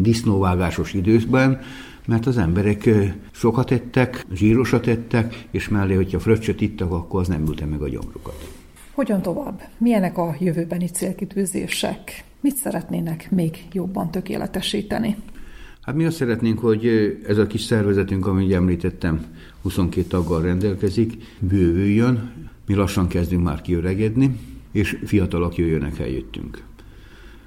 disznóvágásos 0.00 0.92
időkben, 0.94 1.60
mert 2.06 2.26
az 2.26 2.38
emberek 2.38 2.88
sokat 3.30 3.70
ettek, 3.70 4.26
zsírosat 4.34 4.86
ettek, 4.86 5.46
és 5.50 5.68
mellé, 5.68 5.94
hogyha 5.94 6.20
fröccsöt 6.20 6.60
ittak, 6.60 6.92
akkor 6.92 7.20
az 7.20 7.28
nem 7.28 7.46
ülte 7.46 7.64
meg 7.64 7.82
a 7.82 7.88
gyomrukat. 7.88 8.48
Hogyan 8.92 9.22
tovább? 9.22 9.62
Milyenek 9.78 10.18
a 10.18 10.36
jövőbeni 10.38 10.86
célkitűzések? 10.86 12.24
Mit 12.40 12.56
szeretnének 12.56 13.30
még 13.30 13.64
jobban 13.72 14.10
tökéletesíteni? 14.10 15.16
Hát 15.80 15.94
mi 15.94 16.04
azt 16.04 16.16
szeretnénk, 16.16 16.58
hogy 16.58 16.86
ez 17.26 17.38
a 17.38 17.46
kis 17.46 17.62
szervezetünk, 17.62 18.26
amit 18.26 18.52
említettem, 18.52 19.24
22 19.62 20.06
taggal 20.06 20.42
rendelkezik, 20.42 21.12
bővüljön, 21.38 22.32
mi 22.66 22.74
lassan 22.74 23.08
kezdünk 23.08 23.44
már 23.44 23.60
kiöregedni, 23.60 24.38
és 24.72 24.98
fiatalok 25.04 25.56
jöjjönek 25.56 25.96
helyettünk. 25.96 26.62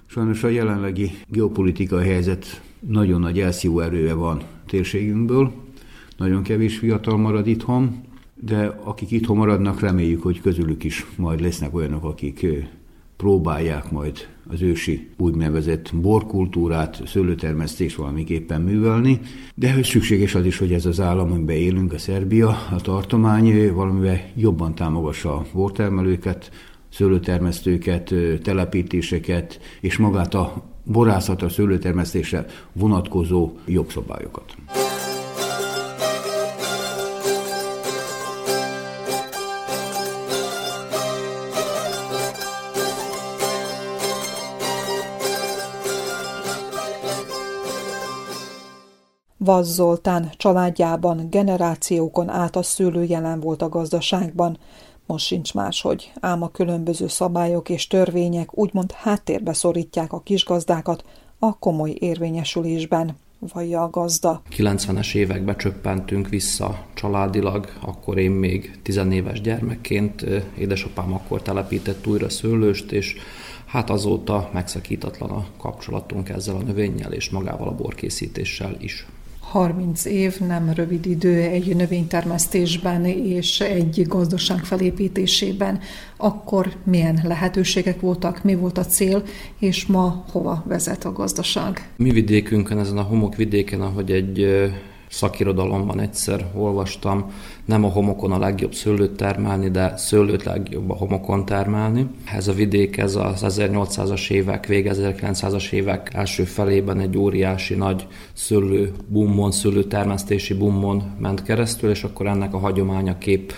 Sajnos 0.06 0.44
a 0.44 0.48
jelenlegi 0.48 1.12
geopolitikai 1.28 2.08
helyzet 2.08 2.62
nagyon 2.80 3.20
nagy 3.20 3.40
elszívó 3.40 3.80
erője 3.80 4.14
van 4.14 4.42
térségünkből, 4.68 5.52
nagyon 6.18 6.44
kevés 6.44 6.78
fiatal 6.78 7.18
marad 7.18 7.48
itthon, 7.48 8.02
de 8.42 8.80
akik 8.84 9.12
itthon 9.12 9.38
maradnak, 9.38 9.80
reméljük, 9.80 10.24
hogy 10.24 10.42
közülük 10.42 10.84
is 10.84 11.06
majd 11.16 11.42
lesznek 11.42 11.76
olyanok, 11.76 12.04
akik 12.04 12.46
próbálják 13.18 13.92
majd 13.92 14.28
az 14.50 14.62
ősi 14.62 15.10
úgynevezett 15.18 15.92
borkultúrát, 15.96 17.02
szőlőtermesztés 17.06 17.96
valamiképpen 17.96 18.62
művelni, 18.62 19.20
de 19.56 19.74
hogy 19.74 19.84
szükséges 19.84 20.36
az 20.36 20.46
is, 20.46 20.58
hogy 20.58 20.74
ez 20.74 20.86
az 20.86 21.00
állam, 21.00 21.32
amiben 21.32 21.56
élünk, 21.56 21.94
a 21.94 21.98
Szerbia, 21.98 22.50
a 22.72 22.82
tartomány 22.82 23.74
valamivel 23.74 24.20
jobban 24.36 24.76
támogassa 24.76 25.36
a 25.36 25.46
bortermelőket, 25.54 26.52
szőlőtermesztőket, 26.90 28.14
telepítéseket 28.44 29.60
és 29.82 29.98
magát 29.98 30.34
a 30.34 30.64
borászatra, 30.92 31.50
szőlőtermesztésre 31.50 32.46
vonatkozó 32.74 33.52
jogszabályokat. 33.66 34.56
Vaz 49.48 49.74
Zoltán 49.74 50.30
családjában 50.38 51.30
generációkon 51.30 52.30
át 52.30 52.56
a 52.56 52.64
szülő 52.64 53.04
jelen 53.04 53.40
volt 53.40 53.62
a 53.62 53.70
gazdaságban, 53.70 54.58
most 55.08 55.26
sincs 55.26 55.54
máshogy, 55.54 56.12
ám 56.20 56.42
a 56.42 56.52
különböző 56.52 57.08
szabályok 57.08 57.70
és 57.70 57.88
törvények 57.88 58.58
úgymond 58.58 58.92
háttérbe 58.92 59.54
szorítják 59.54 60.14
a 60.14 60.22
kisgazdákat 60.22 61.04
a 61.40 61.58
komoly 61.58 61.96
érvényesülésben, 62.00 63.18
vallja 63.40 63.84
a 63.84 63.90
gazda. 63.90 64.42
90-es 64.58 65.16
években 65.16 65.58
csöppentünk 65.58 66.30
vissza 66.30 66.86
családilag, 66.94 67.68
akkor 67.82 68.18
én 68.18 68.32
még 68.32 68.80
tizenéves 68.82 69.42
gyermekként, 69.42 70.26
édesapám 70.58 71.14
akkor 71.14 71.42
telepített 71.42 72.08
újra 72.08 72.30
szőlőst, 72.30 72.92
és 72.92 73.16
hát 73.66 73.90
azóta 73.90 74.50
megszakítatlan 74.54 75.30
a 75.30 75.46
kapcsolatunk 75.58 76.30
ezzel 76.30 76.56
a 76.56 76.62
növényel 76.62 77.14
és 77.14 77.30
magával 77.30 77.68
a 77.68 77.76
borkészítéssel 77.76 78.76
is. 78.80 79.08
30 79.52 80.06
év 80.06 80.40
nem 80.40 80.72
rövid 80.76 81.06
idő 81.06 81.42
egy 81.42 81.76
növénytermesztésben 81.76 83.06
és 83.06 83.60
egy 83.62 84.06
gazdaság 84.08 84.64
felépítésében. 84.66 85.80
Akkor 86.18 86.74
milyen 86.84 87.20
lehetőségek 87.24 88.00
voltak, 88.00 88.44
mi 88.44 88.56
volt 88.56 88.78
a 88.78 88.86
cél, 88.86 89.24
és 89.60 89.86
ma 89.86 90.26
hova 90.32 90.64
vezet 90.68 91.06
a 91.06 91.12
gazdaság? 91.12 91.90
Mi 91.96 92.12
vidékünkön, 92.12 92.80
ezen 92.80 92.98
a 92.98 93.02
homokvidéken, 93.02 93.82
ahogy 93.82 94.12
egy 94.12 94.46
szakirodalomban 95.10 96.00
egyszer 96.00 96.46
olvastam, 96.54 97.32
nem 97.66 97.84
a 97.84 97.88
homokon 97.88 98.32
a 98.32 98.40
legjobb 98.40 98.74
szőlőt 98.74 99.12
termelni, 99.12 99.70
de 99.70 99.98
szőlőt 99.98 100.44
legjobb 100.44 100.90
a 100.90 100.96
homokon 100.96 101.46
termelni. 101.46 102.08
Ez 102.34 102.48
a 102.48 102.54
vidék, 102.54 102.98
ez 102.98 103.16
az 103.16 103.44
1800-as 103.48 104.30
évek, 104.30 104.66
vége 104.66 104.94
1900-as 104.96 105.72
évek 105.72 106.14
első 106.14 106.44
felében 106.44 107.00
egy 107.00 107.18
óriási 107.18 107.76
nagy 107.76 108.08
szőlő 108.34 108.92
bummon, 109.08 109.52
szőlőtermesztési 109.52 110.54
bummon 110.54 111.04
ment 111.20 111.44
keresztül, 111.44 111.90
és 111.90 112.04
akkor 112.04 112.28
ennek 112.28 112.54
a 112.54 112.60
hagyománya 112.60 113.18
kép 113.18 113.54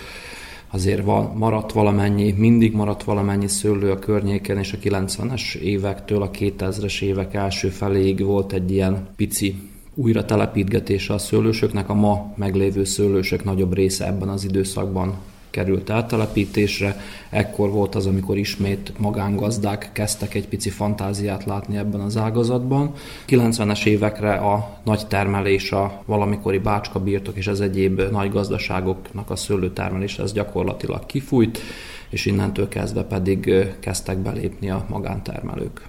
azért 0.71 1.03
van, 1.03 1.31
maradt 1.35 1.71
valamennyi, 1.71 2.31
mindig 2.31 2.73
maradt 2.73 3.03
valamennyi 3.03 3.47
szőlő 3.47 3.91
a 3.91 3.99
környéken, 3.99 4.57
és 4.57 4.73
a 4.73 4.77
90-es 4.77 5.55
évektől 5.55 6.21
a 6.21 6.31
2000-es 6.31 7.01
évek 7.01 7.33
első 7.33 7.69
feléig 7.69 8.25
volt 8.25 8.53
egy 8.53 8.71
ilyen 8.71 9.07
pici 9.15 9.68
újra 9.99 10.25
telepítgetése 10.25 11.13
a 11.13 11.17
szőlősöknek, 11.17 11.89
a 11.89 11.93
ma 11.93 12.33
meglévő 12.35 12.83
szőlősök 12.83 13.43
nagyobb 13.43 13.73
része 13.73 14.05
ebben 14.05 14.29
az 14.29 14.43
időszakban 14.43 15.17
került 15.49 15.89
áttelepítésre. 15.89 16.99
Ekkor 17.29 17.69
volt 17.69 17.95
az, 17.95 18.05
amikor 18.05 18.37
ismét 18.37 18.93
magángazdák 18.97 19.89
kezdtek 19.93 20.33
egy 20.33 20.47
pici 20.47 20.69
fantáziát 20.69 21.45
látni 21.45 21.77
ebben 21.77 21.99
az 21.99 22.17
ágazatban. 22.17 22.93
90-es 23.27 23.85
évekre 23.85 24.33
a 24.33 24.79
nagy 24.83 25.07
termelés, 25.07 25.71
a 25.71 26.01
valamikori 26.05 26.57
bácska 26.57 26.99
birtok 26.99 27.37
és 27.37 27.47
az 27.47 27.61
egyéb 27.61 28.01
nagy 28.11 28.31
gazdaságoknak 28.31 29.29
a 29.29 29.35
szőlőtermelés 29.35 30.19
ez 30.19 30.33
gyakorlatilag 30.33 31.05
kifújt, 31.05 31.59
és 32.09 32.25
innentől 32.25 32.67
kezdve 32.67 33.03
pedig 33.03 33.53
kezdtek 33.79 34.17
belépni 34.17 34.69
a 34.69 34.85
magántermelők. 34.89 35.88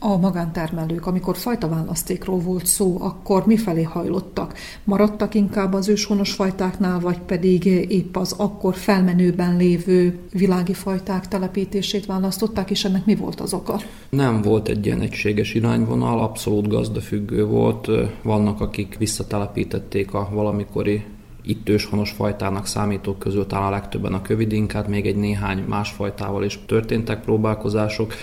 A 0.00 0.16
magántermelők, 0.16 1.06
amikor 1.06 1.36
fajta 1.36 1.68
választékról 1.68 2.38
volt 2.38 2.66
szó, 2.66 2.96
akkor 3.00 3.46
mifelé 3.46 3.82
hajlottak? 3.82 4.54
Maradtak 4.84 5.34
inkább 5.34 5.72
az 5.72 5.88
őshonos 5.88 6.32
fajtáknál, 6.32 7.00
vagy 7.00 7.18
pedig 7.18 7.64
épp 7.64 8.16
az 8.16 8.34
akkor 8.38 8.74
felmenőben 8.74 9.56
lévő 9.56 10.18
világi 10.32 10.72
fajták 10.72 11.28
telepítését 11.28 12.06
választották, 12.06 12.70
és 12.70 12.84
ennek 12.84 13.04
mi 13.04 13.14
volt 13.14 13.40
az 13.40 13.54
oka? 13.54 13.80
Nem 14.08 14.42
volt 14.42 14.68
egy 14.68 14.86
ilyen 14.86 15.00
egységes 15.00 15.54
irányvonal, 15.54 16.20
abszolút 16.20 16.68
gazdafüggő 16.68 17.44
volt. 17.44 17.88
Vannak, 18.22 18.60
akik 18.60 18.96
visszatelepítették 18.98 20.14
a 20.14 20.28
valamikori 20.32 21.04
itt 21.48 21.68
őshonos 21.68 22.10
fajtának 22.10 22.66
számítók 22.66 23.18
közül 23.18 23.46
talán 23.46 23.66
a 23.66 23.70
legtöbben 23.70 24.14
a 24.14 24.22
kövidinkát, 24.22 24.88
még 24.88 25.06
egy 25.06 25.16
néhány 25.16 25.64
más 25.68 25.90
fajtával 25.90 26.44
is 26.44 26.58
történtek 26.66 27.20
próbálkozások, 27.20 28.14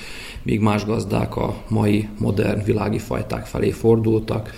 míg 0.44 0.60
más 0.60 0.86
gazdák 0.86 1.36
a 1.36 1.56
mai 1.70 2.10
modern 2.20 2.64
világi 2.64 3.00
fajták 3.00 3.46
felé 3.46 3.72
fordultak. 3.72 4.52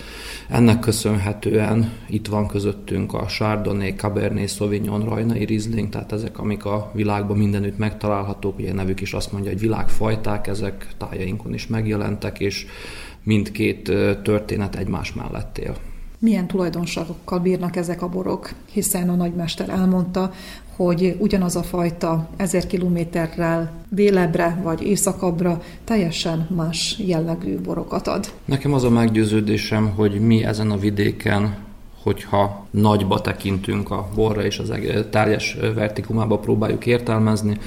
Ennek 0.50 0.80
köszönhetően 0.80 1.92
itt 2.08 2.28
van 2.28 2.48
közöttünk 2.48 3.14
a 3.14 3.26
Chardonnay, 3.26 3.94
Cabernet 3.96 4.50
Sauvignon, 4.50 5.04
Rajnai 5.04 5.46
Riesling, 5.46 5.90
tehát 5.90 6.12
ezek, 6.12 6.40
amik 6.40 6.66
a 6.66 6.92
világban 6.94 7.38
mindenütt 7.38 7.78
megtalálhatók, 7.78 8.58
ugye 8.58 8.74
nevük 8.74 9.02
is 9.02 9.14
azt 9.14 9.32
mondja, 9.32 9.52
hogy 9.52 9.60
világfajták, 9.60 10.48
ezek 10.48 10.88
tájainkon 10.98 11.54
is 11.54 11.68
megjelentek, 11.68 12.40
és 12.40 12.66
mindkét 13.24 13.84
történet 14.24 14.76
egymás 14.76 15.14
mellett 15.14 15.58
él. 15.58 15.76
Milyen 16.20 16.48
tulajdonságokkal 16.48 17.40
bírnak 17.40 17.76
ezek 17.76 18.02
a 18.02 18.10
borok, 18.10 18.50
hiszen 18.72 19.10
a 19.10 19.16
nagymester 19.16 19.70
elmondta, 19.70 20.32
hogy 20.76 21.16
ugyanaz 21.20 21.56
a 21.56 21.64
fajta 21.64 22.30
ezer 22.36 22.68
kilométerrel 22.68 23.72
délebbre 23.90 24.60
vagy 24.64 24.82
északabbra 24.82 25.62
teljesen 25.84 26.48
más 26.56 27.00
jellegű 27.06 27.60
borokat 27.60 28.08
ad. 28.08 28.34
Nekem 28.46 28.74
az 28.74 28.84
a 28.84 28.90
meggyőződésem, 28.90 29.90
hogy 29.96 30.20
mi 30.20 30.44
ezen 30.44 30.72
a 30.72 30.78
vidéken 30.78 31.67
hogyha 32.08 32.66
nagyba 32.72 33.22
tekintünk 33.22 33.92
a 33.92 34.08
borra 34.16 34.46
és 34.46 34.60
az 34.60 34.74
teljes 35.10 35.58
vertikumába 35.76 36.38
próbáljuk 36.38 36.86
értelmezni, 36.86 37.58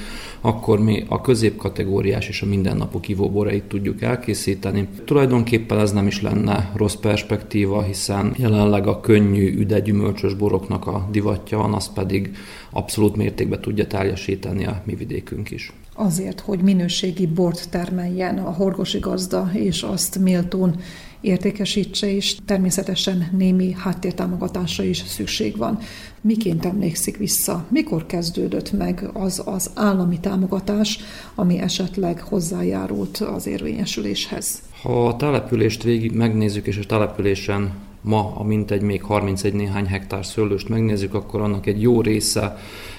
akkor 0.41 0.79
mi 0.79 1.05
a 1.07 1.21
középkategóriás 1.21 2.27
és 2.27 2.41
a 2.41 2.45
mindennapok 2.45 3.07
ivóborait 3.07 3.63
tudjuk 3.63 4.01
elkészíteni. 4.01 4.87
Tulajdonképpen 5.05 5.79
ez 5.79 5.91
nem 5.91 6.07
is 6.07 6.21
lenne 6.21 6.71
rossz 6.75 6.95
perspektíva, 6.95 7.81
hiszen 7.81 8.33
jelenleg 8.37 8.87
a 8.87 8.99
könnyű, 8.99 9.57
üde 9.57 9.79
gyümölcsös 9.79 10.33
boroknak 10.33 10.87
a 10.87 11.07
divatja 11.11 11.57
van, 11.57 11.73
az 11.73 11.93
pedig 11.93 12.35
abszolút 12.69 13.15
mértékben 13.15 13.61
tudja 13.61 13.87
teljesíteni 13.87 14.65
a 14.65 14.81
mi 14.85 14.95
vidékünk 14.95 15.51
is 15.51 15.73
azért, 15.95 16.39
hogy 16.39 16.59
minőségi 16.59 17.27
bort 17.27 17.69
termeljen 17.69 18.37
a 18.37 18.51
horgosi 18.51 18.99
gazda, 18.99 19.49
és 19.53 19.83
azt 19.83 20.19
méltón 20.19 20.75
értékesítse, 21.21 22.15
és 22.15 22.35
természetesen 22.45 23.29
némi 23.37 23.75
háttértámogatásra 23.77 24.83
is 24.83 24.97
szükség 24.97 25.57
van. 25.57 25.79
Miként 26.21 26.65
emlékszik 26.65 27.17
vissza? 27.17 27.65
Mikor 27.69 28.05
kezdődött 28.05 28.71
meg 28.71 29.09
az 29.13 29.41
az 29.45 29.71
állami 29.73 30.19
támogatás, 30.19 30.99
ami 31.35 31.59
esetleg 31.59 32.19
hozzájárult 32.19 33.17
az 33.17 33.47
érvényesüléshez? 33.47 34.61
Ha 34.81 35.07
a 35.07 35.15
települést 35.15 35.83
végig 35.83 36.11
megnézzük, 36.11 36.67
és 36.67 36.77
a 36.77 36.85
településen 36.85 37.73
ma 38.01 38.35
a 38.35 38.43
mintegy 38.43 38.81
még 38.81 39.03
31 39.03 39.53
néhány 39.53 39.85
hektár 39.85 40.25
szőlőst 40.25 40.69
megnézzük, 40.69 41.13
akkor 41.13 41.41
annak 41.41 41.65
egy 41.65 41.81
jó 41.81 42.01
része 42.01 42.57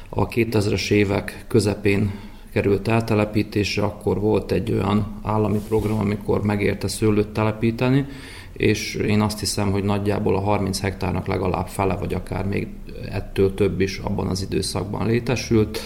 a 0.09 0.29
2000-es 0.29 0.91
évek 0.91 1.45
közepén 1.49 2.11
került 2.53 2.89
eltelepítésre, 2.89 3.83
akkor 3.83 4.21
volt 4.21 4.53
egy 4.53 4.73
olyan 4.73 5.19
állami 5.23 5.59
program, 5.69 5.99
amikor 5.99 6.43
megérte 6.43 6.89
szőlőt 6.89 7.29
telepíteni, 7.29 8.07
és 8.53 8.95
én 8.95 9.21
azt 9.21 9.41
hiszem, 9.41 9.71
hogy 9.71 9.85
nagyjából 9.85 10.37
a 10.37 10.41
30 10.41 10.81
hektárnak 10.81 11.27
legalább 11.27 11.67
fele, 11.67 11.95
vagy 11.95 12.15
akár 12.15 12.47
még 12.47 12.67
ettől 13.11 13.55
több 13.55 13.81
is 13.81 13.99
abban 13.99 14.27
az 14.27 14.43
időszakban 14.43 15.07
létesült. 15.07 15.79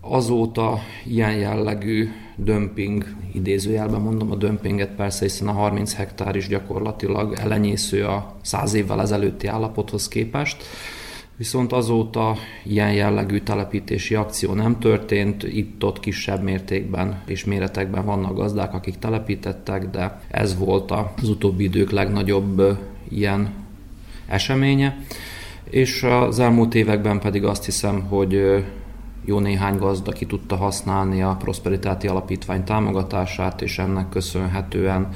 Azóta 0.00 0.78
ilyen 1.04 1.36
jellegű 1.36 2.08
dömping, 2.36 3.04
idézőjelben 3.32 4.00
mondom 4.00 4.30
a 4.30 4.36
dömpinget 4.36 4.94
persze, 4.94 5.24
hiszen 5.24 5.48
a 5.48 5.52
30 5.52 5.94
hektár 5.94 6.36
is 6.36 6.48
gyakorlatilag 6.48 7.34
elenyésző 7.40 8.04
a 8.04 8.36
100 8.42 8.74
évvel 8.74 9.00
ezelőtti 9.00 9.46
állapothoz 9.46 10.08
képest 10.08 10.64
Viszont 11.36 11.72
azóta 11.72 12.36
ilyen 12.64 12.92
jellegű 12.92 13.38
telepítési 13.38 14.14
akció 14.14 14.52
nem 14.52 14.78
történt, 14.78 15.42
itt-ott 15.42 16.00
kisebb 16.00 16.42
mértékben 16.42 17.22
és 17.26 17.44
méretekben 17.44 18.04
vannak 18.04 18.36
gazdák, 18.36 18.74
akik 18.74 18.98
telepítettek, 18.98 19.90
de 19.90 20.20
ez 20.30 20.58
volt 20.58 20.90
az 20.90 21.28
utóbbi 21.28 21.64
idők 21.64 21.90
legnagyobb 21.90 22.78
ilyen 23.08 23.54
eseménye. 24.26 24.96
És 25.70 26.02
az 26.02 26.38
elmúlt 26.38 26.74
években 26.74 27.20
pedig 27.20 27.44
azt 27.44 27.64
hiszem, 27.64 28.00
hogy 28.00 28.64
jó 29.24 29.38
néhány 29.38 29.76
gazda 29.76 30.12
ki 30.12 30.26
tudta 30.26 30.56
használni 30.56 31.22
a 31.22 31.36
Prosperitáti 31.38 32.06
Alapítvány 32.06 32.64
támogatását, 32.64 33.62
és 33.62 33.78
ennek 33.78 34.08
köszönhetően 34.08 35.08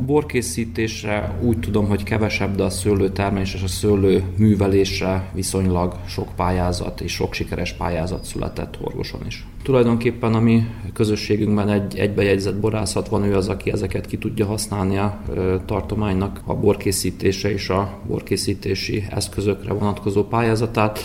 borkészítésre 0.00 1.38
úgy 1.42 1.58
tudom, 1.58 1.88
hogy 1.88 2.02
kevesebb, 2.02 2.54
de 2.56 2.62
a 2.62 2.70
szőlőtermelés 2.70 3.54
és 3.54 3.62
a 3.62 3.68
szőlő 3.68 4.22
művelésre 4.36 5.30
viszonylag 5.34 5.96
sok 6.06 6.28
pályázat 6.36 7.00
és 7.00 7.12
sok 7.12 7.32
sikeres 7.34 7.72
pályázat 7.72 8.24
született 8.24 8.76
Horgoson 8.76 9.20
is. 9.26 9.46
Tulajdonképpen 9.62 10.34
a 10.34 10.40
mi 10.40 10.66
közösségünkben 10.92 11.68
egy 11.68 11.98
egybejegyzett 11.98 12.56
borászat 12.56 13.08
van, 13.08 13.24
ő 13.24 13.34
az, 13.34 13.48
aki 13.48 13.70
ezeket 13.70 14.06
ki 14.06 14.18
tudja 14.18 14.46
használni 14.46 14.96
a 14.96 15.22
tartománynak 15.66 16.40
a 16.44 16.54
borkészítése 16.54 17.52
és 17.52 17.68
a 17.68 17.98
borkészítési 18.06 19.04
eszközökre 19.10 19.72
vonatkozó 19.72 20.24
pályázatát. 20.24 20.98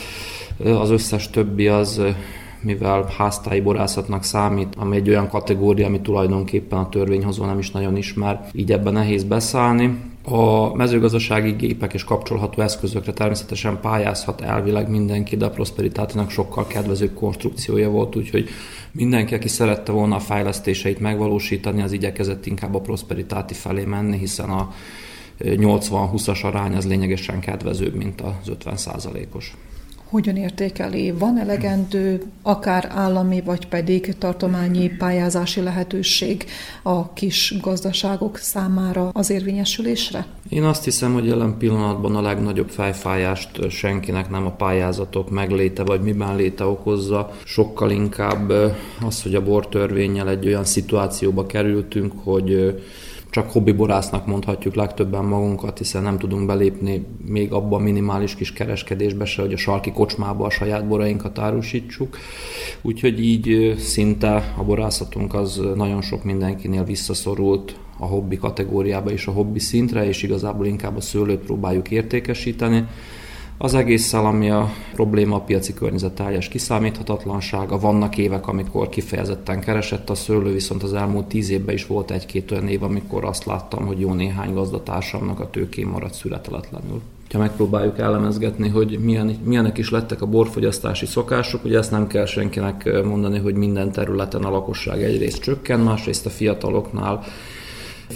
Az 0.63 0.89
összes 0.89 1.29
többi 1.29 1.67
az 1.67 2.01
mivel 2.61 3.09
háztáji 3.17 3.61
borászatnak 3.61 4.23
számít, 4.23 4.75
ami 4.77 4.95
egy 4.95 5.09
olyan 5.09 5.29
kategória, 5.29 5.85
ami 5.85 6.01
tulajdonképpen 6.01 6.79
a 6.79 6.89
törvényhozó 6.89 7.45
nem 7.45 7.59
is 7.59 7.71
nagyon 7.71 7.97
ismer, 7.97 8.49
így 8.53 8.71
ebben 8.71 8.93
nehéz 8.93 9.23
beszállni. 9.23 9.97
A 10.23 10.75
mezőgazdasági 10.75 11.51
gépek 11.51 11.93
és 11.93 12.03
kapcsolható 12.03 12.61
eszközökre 12.61 13.13
természetesen 13.13 13.79
pályázhat 13.81 14.41
elvileg 14.41 14.89
mindenki, 14.89 15.37
de 15.37 15.45
a 15.45 15.49
Prosperitátinak 15.49 16.29
sokkal 16.29 16.67
kedvezőbb 16.67 17.13
konstrukciója 17.13 17.89
volt, 17.89 18.15
úgyhogy 18.15 18.49
mindenki, 18.91 19.33
aki 19.35 19.47
szerette 19.47 19.91
volna 19.91 20.15
a 20.15 20.19
fejlesztéseit 20.19 20.99
megvalósítani, 20.99 21.81
az 21.81 21.91
igyekezett 21.91 22.45
inkább 22.45 22.75
a 22.75 22.81
Prosperitáti 22.81 23.53
felé 23.53 23.83
menni, 23.83 24.17
hiszen 24.17 24.49
a 24.49 24.73
80-20-as 25.39 26.43
arány 26.43 26.75
az 26.75 26.87
lényegesen 26.87 27.39
kedvezőbb, 27.39 27.93
mint 27.93 28.21
az 28.21 28.51
50% 28.65 29.25
os 29.31 29.53
hogyan 30.09 30.35
értékeli? 30.35 31.11
Van 31.11 31.39
elegendő 31.39 32.23
akár 32.41 32.91
állami 32.95 33.41
vagy 33.41 33.67
pedig 33.67 34.17
tartományi 34.17 34.87
pályázási 34.87 35.61
lehetőség 35.61 36.45
a 36.83 37.13
kis 37.13 37.55
gazdaságok 37.61 38.37
számára 38.37 39.09
az 39.13 39.29
érvényesülésre? 39.29 40.25
Én 40.49 40.63
azt 40.63 40.83
hiszem, 40.83 41.13
hogy 41.13 41.25
jelen 41.25 41.57
pillanatban 41.57 42.15
a 42.15 42.21
legnagyobb 42.21 42.69
fejfájást 42.69 43.69
senkinek 43.69 44.29
nem 44.29 44.45
a 44.45 44.51
pályázatok 44.51 45.29
megléte 45.29 45.83
vagy 45.83 46.01
miben 46.01 46.35
léte 46.35 46.65
okozza, 46.65 47.31
sokkal 47.43 47.91
inkább 47.91 48.51
az, 49.05 49.21
hogy 49.23 49.35
a 49.35 49.43
bortörvényel 49.43 50.29
egy 50.29 50.45
olyan 50.45 50.65
szituációba 50.65 51.45
kerültünk, 51.45 52.13
hogy 52.23 52.79
csak 53.29 53.51
hobbiborásznak 53.51 54.25
mondhatjuk 54.25 54.75
legtöbben 54.75 55.25
magunkat, 55.25 55.77
hiszen 55.77 56.03
nem 56.03 56.17
tudunk 56.17 56.45
belépni 56.45 57.05
még 57.25 57.51
abba 57.51 57.75
a 57.75 57.79
minimális 57.79 58.35
kis 58.35 58.53
kereskedésbe 58.53 59.25
se, 59.25 59.41
hogy 59.41 59.53
a 59.53 59.57
sarki 59.57 59.91
kocsmába 59.91 60.45
a 60.45 60.49
saját 60.49 60.87
borainkat 60.87 61.39
árusítsuk. 61.39 62.17
Úgyhogy 62.81 63.23
így 63.23 63.75
szinte 63.79 64.53
a 64.57 64.63
borászatunk 64.63 65.33
az 65.33 65.61
nagyon 65.75 66.01
sok 66.01 66.23
mindenkinél 66.23 66.83
visszaszorult 66.83 67.75
a 67.97 68.05
hobbi 68.05 68.37
kategóriába 68.37 69.11
és 69.11 69.27
a 69.27 69.31
hobbi 69.31 69.59
szintre, 69.59 70.07
és 70.07 70.23
igazából 70.23 70.65
inkább 70.65 70.97
a 70.97 71.01
szőlőt 71.01 71.39
próbáljuk 71.39 71.91
értékesíteni. 71.91 72.87
Az 73.61 73.73
egésszel, 73.73 74.25
ami 74.25 74.49
a 74.49 74.69
probléma 74.93 75.35
a 75.35 75.39
piaci 75.39 75.73
környezet 75.73 76.11
teljes 76.11 76.47
kiszámíthatatlansága. 76.47 77.79
Vannak 77.79 78.17
évek, 78.17 78.47
amikor 78.47 78.89
kifejezetten 78.89 79.59
keresett 79.59 80.09
a 80.09 80.15
szőlő, 80.15 80.53
viszont 80.53 80.83
az 80.83 80.93
elmúlt 80.93 81.25
tíz 81.25 81.49
évben 81.49 81.75
is 81.75 81.85
volt 81.85 82.11
egy-két 82.11 82.51
olyan 82.51 82.67
év, 82.67 82.83
amikor 82.83 83.25
azt 83.25 83.45
láttam, 83.45 83.85
hogy 83.85 83.99
jó 83.99 84.13
néhány 84.13 84.53
gazdatársamnak 84.53 85.39
a 85.39 85.49
tőkén 85.49 85.87
maradt 85.87 86.13
születeletlenül 86.13 87.01
ha 87.31 87.37
megpróbáljuk 87.37 87.99
elemezgetni, 87.99 88.69
hogy 88.69 88.99
milyen, 89.01 89.37
milyenek 89.43 89.77
is 89.77 89.89
lettek 89.89 90.21
a 90.21 90.25
borfogyasztási 90.25 91.05
szokások, 91.05 91.63
ugye 91.63 91.77
ezt 91.77 91.91
nem 91.91 92.07
kell 92.07 92.25
senkinek 92.25 93.03
mondani, 93.03 93.39
hogy 93.39 93.55
minden 93.55 93.91
területen 93.91 94.43
a 94.43 94.49
lakosság 94.49 95.03
egyrészt 95.03 95.41
csökken, 95.41 95.79
másrészt 95.79 96.25
a 96.25 96.29
fiataloknál 96.29 97.23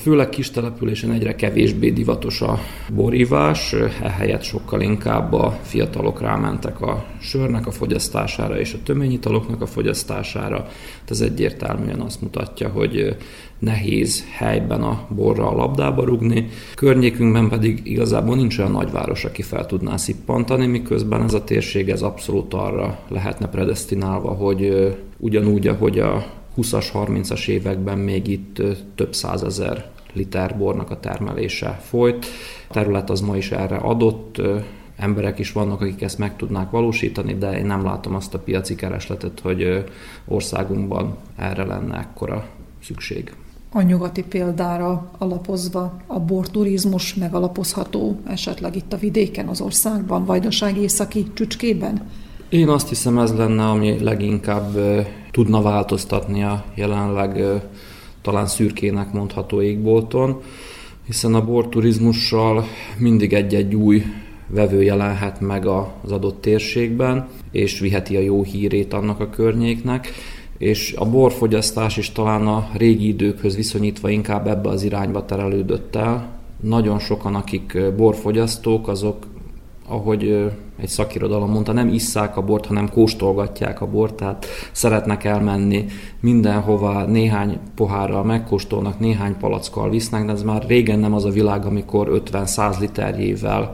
Főleg 0.02 0.30
kis 0.30 0.52
településen 0.52 1.12
egyre 1.12 1.36
kevésbé 1.36 1.90
divatos 1.90 2.42
a 2.42 2.60
borívás, 2.94 3.76
ehelyett 4.04 4.42
sokkal 4.44 4.82
inkább 4.82 5.34
a 5.34 5.60
fiatalok 5.62 6.22
rámentek 6.22 6.82
a 6.82 7.06
sörnek 7.22 7.68
a 7.68 7.72
fogyasztására 7.72 8.60
és 8.60 8.74
a 8.74 8.84
töményitaloknak 8.84 9.62
a 9.62 9.66
fogyasztására. 9.66 10.68
Ez 11.10 11.22
egyértelműen 11.22 12.00
azt 12.00 12.22
mutatja, 12.22 12.70
hogy 12.70 13.18
nehéz 13.60 14.24
helyben 14.32 14.82
a 14.82 15.08
borra 15.16 15.50
a 15.50 15.56
labdába 15.56 16.04
rugni. 16.04 16.48
Környékünkben 16.76 17.50
pedig 17.50 17.82
igazából 17.84 18.36
nincs 18.36 18.58
olyan 18.58 18.72
nagyváros, 18.72 19.26
aki 19.26 19.42
fel 19.42 19.66
tudná 19.66 19.98
szippantani, 19.98 20.66
miközben 20.66 21.24
ez 21.24 21.34
a 21.34 21.44
térség 21.44 21.90
ez 21.90 22.02
abszolút 22.02 22.54
arra 22.54 23.00
lehetne 23.08 23.48
predestinálva, 23.48 24.30
hogy 24.30 24.94
ugyanúgy, 25.18 25.68
ahogy 25.68 26.00
a 26.00 26.26
20-as, 26.58 26.86
30-as 26.94 27.48
években 27.48 27.98
még 27.98 28.28
itt 28.28 28.62
több 28.96 29.16
százezer 29.16 29.92
liter 30.14 30.58
bornak 30.58 30.90
a 30.90 31.00
termelése 31.00 31.80
folyt. 31.82 32.26
A 32.68 32.74
terület 32.74 33.10
az 33.10 33.22
ma 33.22 33.38
is 33.38 33.52
erre 33.52 33.76
adott, 33.76 34.42
emberek 34.98 35.40
is 35.40 35.52
vannak, 35.52 35.82
akik 35.82 36.02
ezt 36.02 36.18
meg 36.18 36.36
tudnák 36.36 36.70
valósítani, 36.70 37.34
de 37.34 37.58
én 37.58 37.66
nem 37.66 37.84
látom 37.84 38.16
azt 38.16 38.34
a 38.34 38.40
piaci 38.40 38.76
keresletet, 38.76 39.40
hogy 39.40 39.84
országunkban 40.26 41.18
erre 41.36 41.64
lenne 41.64 41.98
ekkora 41.98 42.46
szükség. 42.84 43.34
A 43.76 43.82
nyugati 43.82 44.24
példára 44.24 45.12
alapozva 45.18 45.98
a 46.08 46.20
borturizmus 46.20 47.14
megalapozható 47.14 48.20
esetleg 48.28 48.76
itt 48.76 48.94
a 48.94 48.98
vidéken, 48.98 49.48
az 49.48 49.62
országban, 49.62 50.26
Vajdaság 50.26 50.78
északi 50.78 51.32
csücskében? 51.34 52.10
Én 52.54 52.68
azt 52.68 52.90
hiszem 52.90 53.18
ez 53.18 53.36
lenne, 53.36 53.70
ami 53.70 54.04
leginkább 54.04 54.78
tudna 55.32 55.62
változtatni 55.62 56.44
a 56.44 56.64
jelenleg 56.76 57.44
talán 58.22 58.48
szürkének 58.48 59.14
mondható 59.14 59.62
égbolton, 59.62 60.42
hiszen 61.06 61.34
a 61.34 61.46
borturizmussal 61.46 62.64
mindig 62.98 63.34
egy-egy 63.34 63.76
új 63.76 64.04
vevő 64.48 64.84
jelenhet 64.84 65.40
meg 65.40 65.66
az 65.66 66.12
adott 66.12 66.42
térségben, 66.42 67.28
és 67.52 67.80
viheti 67.80 68.16
a 68.16 68.20
jó 68.20 68.44
hírét 68.44 68.94
annak 68.94 69.20
a 69.20 69.30
környéknek, 69.30 70.08
és 70.58 70.94
a 70.98 71.10
borfogyasztás 71.10 71.98
is 71.98 72.12
talán 72.12 72.48
a 72.48 72.70
régi 72.74 73.08
időkhöz 73.08 73.56
viszonyítva 73.56 74.10
inkább 74.10 74.48
ebbe 74.48 74.70
az 74.70 74.84
irányba 74.84 75.26
terelődött 75.26 75.96
el. 75.96 76.30
Nagyon 76.60 77.00
sokan, 77.00 77.36
akik 77.36 77.78
borfogyasztók, 77.98 78.88
azok 78.88 79.26
ahogy 79.88 80.52
egy 80.80 80.88
szakirodalom 80.88 81.52
mondta, 81.52 81.72
nem 81.72 81.88
isszák 81.88 82.38
a 82.38 82.42
bort, 82.42 82.66
hanem 82.66 82.90
kóstolgatják 82.90 83.82
a 83.82 83.86
bort, 83.86 84.14
tehát 84.14 84.46
szeretnek 84.72 85.24
elmenni 85.24 85.86
mindenhova, 86.20 87.06
néhány 87.06 87.60
pohárral 87.76 88.24
megkóstolnak, 88.24 89.00
néhány 89.00 89.38
palackkal 89.38 89.90
visznek, 89.90 90.26
de 90.26 90.32
ez 90.32 90.44
már 90.44 90.66
régen 90.68 91.00
nem 91.00 91.14
az 91.14 91.26
a 91.26 91.30
világ, 91.30 91.66
amikor 91.66 92.22
50-100 92.32 92.80
literjével 92.80 93.72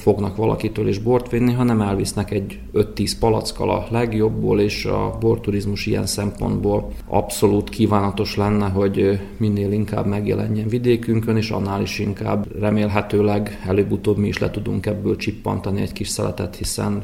fognak 0.00 0.36
valakitől 0.36 0.88
is 0.88 0.98
bort 0.98 1.30
vinni, 1.30 1.52
hanem 1.52 1.80
elvisznek 1.80 2.30
egy 2.30 2.58
5-10 2.74 3.12
palackkal 3.20 3.70
a 3.70 3.86
legjobbból, 3.90 4.60
és 4.60 4.84
a 4.84 5.16
borturizmus 5.20 5.86
ilyen 5.86 6.06
szempontból 6.06 6.88
abszolút 7.06 7.68
kívánatos 7.68 8.36
lenne, 8.36 8.68
hogy 8.68 9.20
minél 9.36 9.72
inkább 9.72 10.06
megjelenjen 10.06 10.68
vidékünkön, 10.68 11.36
és 11.36 11.50
annál 11.50 11.82
is 11.82 11.98
inkább 11.98 12.60
remélhetőleg 12.60 13.62
előbb-utóbb 13.66 14.16
mi 14.16 14.28
is 14.28 14.38
le 14.38 14.50
tudunk 14.50 14.86
ebből 14.86 15.16
csippantani 15.16 15.80
egy 15.80 15.92
kis 15.92 16.08
szeletet, 16.08 16.56
hiszen 16.56 17.02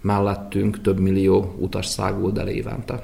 mellettünk 0.00 0.80
több 0.80 1.00
millió 1.00 1.54
utas 1.58 1.86
száguld 1.86 2.38
el 2.38 2.48
évente. 2.48 3.02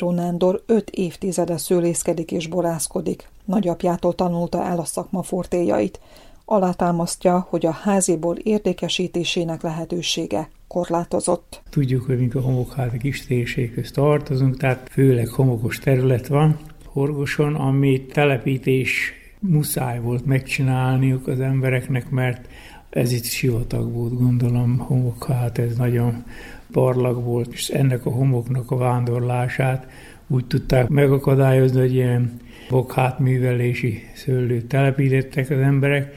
Bíró 0.00 0.12
Nándor 0.12 0.62
öt 0.66 0.90
évtizede 0.90 1.56
szőlészkedik 1.56 2.32
és 2.32 2.46
borászkodik. 2.46 3.28
Nagyapjától 3.44 4.14
tanulta 4.14 4.64
el 4.64 4.78
a 4.78 4.84
szakma 4.84 5.22
fortéjait. 5.22 6.00
Alátámasztja, 6.44 7.46
hogy 7.48 7.66
a 7.66 7.70
háziból 7.70 8.36
értékesítésének 8.36 9.62
lehetősége 9.62 10.48
korlátozott. 10.68 11.62
Tudjuk, 11.70 12.04
hogy 12.04 12.18
mink 12.18 12.34
a 12.34 12.40
homokházi 12.40 12.98
kis 12.98 13.26
térséghez 13.26 13.90
tartozunk, 13.90 14.56
tehát 14.56 14.88
főleg 14.90 15.28
homokos 15.28 15.78
terület 15.78 16.26
van 16.26 16.58
Horgoson, 16.84 17.54
ami 17.54 18.06
telepítés 18.06 19.12
muszáj 19.38 20.00
volt 20.00 20.26
megcsinálniuk 20.26 21.26
az 21.26 21.40
embereknek, 21.40 22.10
mert 22.10 22.48
ez 22.90 23.12
itt 23.12 23.24
sivatag 23.24 23.92
volt, 23.92 24.18
gondolom, 24.18 24.78
homokhát, 24.78 25.58
ez 25.58 25.76
nagyon 25.76 26.24
barlag 26.72 27.24
volt, 27.24 27.52
és 27.52 27.68
ennek 27.68 28.06
a 28.06 28.10
homoknak 28.10 28.70
a 28.70 28.76
vándorlását 28.76 29.86
úgy 30.26 30.46
tudták 30.46 30.88
megakadályozni, 30.88 31.80
hogy 31.80 31.94
ilyen 31.94 32.40
bokhátművelési 32.70 34.02
szőlőt 34.14 34.66
telepítettek 34.66 35.50
az 35.50 35.58
emberek. 35.58 36.14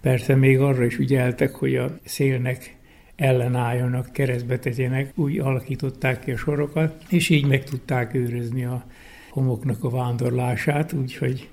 Persze 0.00 0.34
még 0.34 0.60
arra 0.60 0.84
is 0.84 0.98
ügyeltek, 0.98 1.54
hogy 1.54 1.76
a 1.76 1.98
szélnek 2.04 2.76
ellenálljanak, 3.16 4.12
keresztbe 4.12 4.58
tegyenek, 4.58 5.12
úgy 5.14 5.38
alakították 5.38 6.20
ki 6.20 6.30
a 6.30 6.36
sorokat, 6.36 7.02
és 7.08 7.28
így 7.28 7.46
meg 7.46 7.64
tudták 7.64 8.14
őrizni 8.14 8.64
a 8.64 8.84
homoknak 9.30 9.84
a 9.84 9.90
vándorlását, 9.90 10.92
úgyhogy 10.92 11.48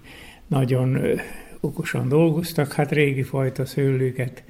nagyon 0.48 0.98
okosan 1.60 2.08
dolgoztak, 2.08 2.74
hát 2.74 2.92
régi 2.92 3.24
fajta 3.24 3.66
szőlőket 3.66 4.44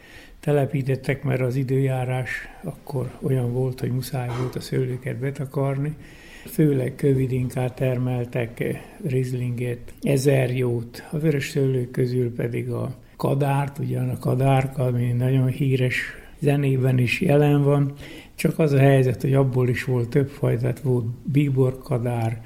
telepítettek, 0.43 1.23
mert 1.23 1.41
az 1.41 1.55
időjárás 1.55 2.29
akkor 2.63 3.11
olyan 3.21 3.53
volt, 3.53 3.79
hogy 3.79 3.91
muszáj 3.91 4.27
volt 4.39 4.55
a 4.55 4.59
szőlőket 4.59 5.17
betakarni. 5.17 5.95
Főleg 6.45 6.95
kövidinkát 6.95 7.75
termeltek, 7.75 8.63
rizlinget, 9.05 9.93
ezerjót, 10.01 11.03
a 11.11 11.17
vörös 11.17 11.49
szőlők 11.49 11.91
közül 11.91 12.33
pedig 12.35 12.69
a 12.69 12.95
kadárt, 13.17 13.79
ugyan 13.79 14.09
a 14.09 14.19
kadárka, 14.19 14.83
ami 14.83 15.11
nagyon 15.11 15.47
híres 15.47 16.01
zenében 16.39 16.97
is 16.97 17.21
jelen 17.21 17.63
van, 17.63 17.93
Csak 18.35 18.59
az 18.59 18.71
a 18.71 18.79
helyzet, 18.79 19.21
hogy 19.21 19.33
abból 19.33 19.69
is 19.69 19.83
volt 19.83 20.09
több 20.09 20.27
fajta, 20.27 20.61
tehát 20.61 20.79
volt 20.79 21.05
bíborkadár, 21.31 22.41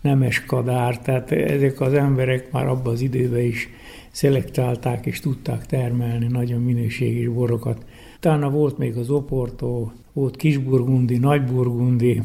nemes 0.00 0.44
kadár, 0.44 0.98
tehát 0.98 1.32
ezek 1.32 1.80
az 1.80 1.92
emberek 1.92 2.52
már 2.52 2.66
abban 2.66 2.92
az 2.92 3.00
időben 3.00 3.44
is 3.44 3.68
szelektálták 4.10 5.06
és 5.06 5.20
tudták 5.20 5.66
termelni 5.66 6.26
nagyon 6.26 6.62
minőségi 6.62 7.28
borokat. 7.28 7.84
Utána 8.16 8.50
volt 8.50 8.78
még 8.78 8.96
az 8.96 9.10
Oporto, 9.10 9.90
volt 10.12 10.36
Kisburgundi, 10.36 11.18
Nagyburgundi, 11.18 12.22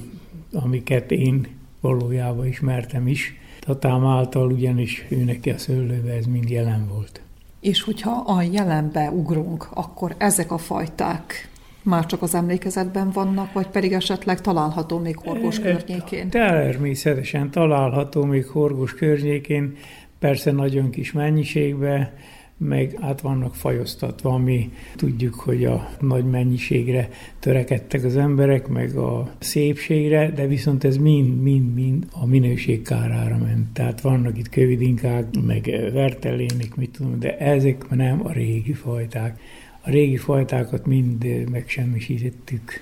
amiket 0.53 1.11
én 1.11 1.47
valójában 1.81 2.47
ismertem 2.47 3.07
is. 3.07 3.33
Tatám 3.59 4.05
által 4.05 4.51
ugyanis 4.51 5.05
ő 5.09 5.23
neki 5.23 5.49
a 5.49 5.57
szőlőbe 5.57 6.11
ez 6.11 6.25
mind 6.25 6.49
jelen 6.49 6.87
volt. 6.93 7.21
És 7.59 7.81
hogyha 7.81 8.23
a 8.25 8.41
jelenbe 8.41 9.09
ugrunk, 9.09 9.67
akkor 9.73 10.15
ezek 10.17 10.51
a 10.51 10.57
fajták 10.57 11.49
már 11.85 12.05
csak 12.05 12.21
az 12.21 12.35
emlékezetben 12.35 13.11
vannak, 13.11 13.53
vagy 13.53 13.67
pedig 13.67 13.91
esetleg 13.91 14.41
található 14.41 14.97
még 14.97 15.17
Horgos 15.17 15.59
környékén? 15.59 16.29
Természetesen 16.29 17.51
található 17.51 18.23
még 18.23 18.45
Horgos 18.45 18.93
környékén, 18.93 19.75
persze 20.19 20.51
nagyon 20.51 20.89
kis 20.89 21.11
mennyiségben, 21.11 22.09
meg 22.57 22.97
át 23.01 23.21
vannak 23.21 23.55
fajoztatva, 23.55 24.29
ami 24.29 24.71
tudjuk, 24.95 25.33
hogy 25.33 25.65
a 25.65 25.89
nagy 25.99 26.25
mennyiségre 26.25 27.09
törekedtek 27.39 28.03
az 28.03 28.17
emberek, 28.17 28.67
meg 28.67 28.95
a 28.95 29.31
szépségre, 29.39 30.31
de 30.31 30.47
viszont 30.47 30.83
ez 30.83 30.97
mind-mind-mind 30.97 32.05
a 32.11 32.25
minőség 32.25 32.81
kárára 32.81 33.37
ment. 33.37 33.73
Tehát 33.73 34.01
vannak 34.01 34.37
itt 34.37 34.49
kövidinkák, 34.49 35.25
meg 35.45 35.89
vertelénik, 35.93 36.75
mit 36.75 36.91
tudom, 36.91 37.19
de 37.19 37.37
ezek 37.37 37.89
nem 37.89 38.21
a 38.25 38.31
régi 38.31 38.73
fajták. 38.73 39.39
A 39.85 39.89
régi 39.89 40.17
fajtákat 40.17 40.85
mind 40.85 41.49
megsemmisítettük 41.51 42.81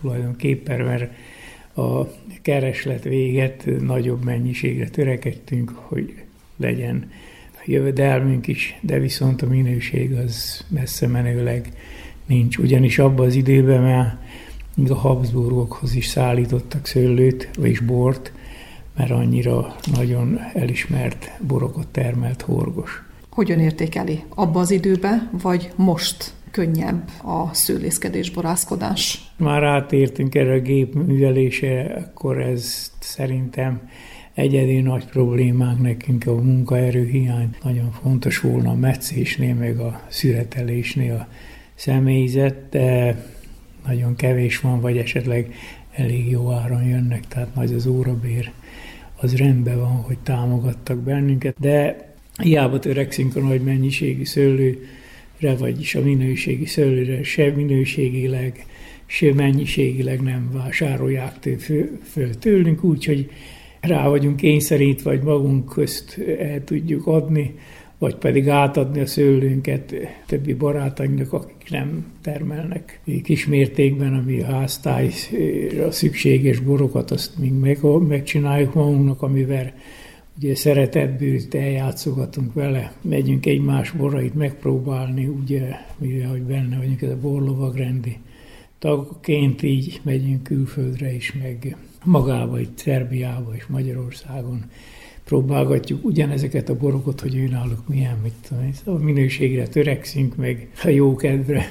tulajdonképpen, 0.00 0.80
mert 0.80 1.12
a 1.76 2.06
kereslet 2.42 3.04
véget 3.04 3.68
nagyobb 3.80 4.24
mennyiségre 4.24 4.88
törekedtünk, 4.88 5.70
hogy 5.70 6.14
legyen 6.56 7.10
jövedelmünk 7.64 8.46
is, 8.46 8.78
de 8.80 8.98
viszont 8.98 9.42
a 9.42 9.46
minőség 9.46 10.12
az 10.12 10.64
messze 10.68 11.06
menőleg 11.06 11.72
nincs. 12.26 12.58
Ugyanis 12.58 12.98
abban 12.98 13.26
az 13.26 13.34
időben 13.34 13.82
már 13.82 14.18
még 14.74 14.90
a 14.90 14.94
Habsburgokhoz 14.94 15.94
is 15.94 16.06
szállítottak 16.06 16.86
szőlőt, 16.86 17.48
és 17.62 17.80
bort, 17.80 18.32
mert 18.96 19.10
annyira 19.10 19.76
nagyon 19.94 20.38
elismert 20.54 21.30
borokat 21.46 21.88
termelt 21.88 22.42
horgos. 22.42 23.02
Hogyan 23.30 23.58
értékeli? 23.58 24.24
Abba 24.28 24.60
az 24.60 24.70
időben, 24.70 25.30
vagy 25.42 25.70
most 25.76 26.36
könnyebb 26.50 27.08
a 27.22 27.54
szőlészkedés, 27.54 28.30
borászkodás? 28.30 29.32
Már 29.36 29.62
átértünk 29.62 30.34
erre 30.34 30.52
a 30.52 30.60
gépművelésre, 30.60 31.82
akkor 31.82 32.40
ez 32.40 32.92
szerintem 32.98 33.88
egyedi 34.34 34.80
nagy 34.80 35.04
problémánk 35.04 35.82
nekünk 35.82 36.26
a 36.26 36.34
munkaerőhiány. 36.34 37.56
Nagyon 37.62 37.90
fontos 37.90 38.40
volna 38.40 38.70
a 38.70 38.74
meccésnél, 38.74 39.54
meg 39.54 39.78
a 39.78 40.00
szüretelésnél 40.08 41.14
a 41.14 41.28
személyzet, 41.74 42.68
de 42.70 43.16
nagyon 43.86 44.16
kevés 44.16 44.60
van, 44.60 44.80
vagy 44.80 44.96
esetleg 44.96 45.54
elég 45.92 46.30
jó 46.30 46.50
áron 46.50 46.82
jönnek, 46.82 47.28
tehát 47.28 47.54
nagy 47.54 47.72
az 47.72 47.86
órabér. 47.86 48.50
Az 49.20 49.36
rendben 49.36 49.78
van, 49.78 49.96
hogy 49.96 50.18
támogattak 50.18 50.98
bennünket, 50.98 51.54
de 51.60 52.06
hiába 52.42 52.78
törekszünk 52.78 53.36
a 53.36 53.40
nagy 53.40 53.60
mennyiségű 53.60 54.24
szőlőre, 54.24 54.78
vagyis 55.58 55.94
a 55.94 56.02
minőségi 56.02 56.66
szőlőre, 56.66 57.22
se 57.22 57.52
minőségileg, 57.56 58.66
se 59.06 59.34
mennyiségileg 59.34 60.20
nem 60.20 60.50
vásárolják 60.52 61.32
föl 62.02 62.38
tőlünk, 62.38 62.84
úgyhogy 62.84 63.30
rá 63.80 64.08
vagyunk 64.08 64.36
kényszerítve, 64.36 65.10
vagy 65.10 65.22
magunk 65.22 65.72
közt 65.72 66.20
el 66.38 66.64
tudjuk 66.64 67.06
adni, 67.06 67.54
vagy 67.98 68.14
pedig 68.14 68.48
átadni 68.48 69.00
a 69.00 69.06
szőlőnket 69.06 69.94
többi 70.26 70.54
barátainknak, 70.54 71.32
akik 71.32 71.70
nem 71.70 72.06
termelnek 72.22 73.00
kismértékben, 73.22 74.14
ami 74.14 74.40
a 74.40 74.46
háztájra 74.46 75.90
szükséges 75.90 76.58
borokat, 76.58 77.10
azt 77.10 77.38
még 77.38 77.52
meg, 77.52 77.78
megcsináljuk 78.08 78.74
magunknak, 78.74 79.22
amivel 79.22 79.72
ugye 80.38 80.54
szeretetbűt 80.54 81.54
eljátszogatunk 81.54 82.52
vele, 82.52 82.92
megyünk 83.02 83.46
egymás 83.46 83.90
borait 83.90 84.34
megpróbálni, 84.34 85.26
ugye, 85.26 85.70
mivel 85.98 86.28
hogy 86.28 86.42
benne 86.42 86.76
vagyunk 86.76 87.02
ez 87.02 87.10
a 87.10 87.20
borlovagrendi 87.20 88.16
tagként 88.78 89.62
így 89.62 90.00
megyünk 90.02 90.42
külföldre 90.42 91.14
is, 91.14 91.32
meg 91.32 91.76
magába, 92.04 92.60
itt 92.60 92.78
Szerbiába 92.78 93.54
és 93.54 93.66
Magyarországon 93.66 94.64
próbálgatjuk 95.24 96.04
ugyanezeket 96.04 96.68
a 96.68 96.76
borokat, 96.76 97.20
hogy 97.20 97.48
náluk 97.50 97.88
milyen, 97.88 98.18
mit 98.22 98.34
tudom, 98.48 98.70
a 98.84 99.04
minőségre 99.04 99.68
törekszünk, 99.68 100.36
meg 100.36 100.70
a 100.84 100.88
jó 100.88 101.16
kedvre. 101.16 101.64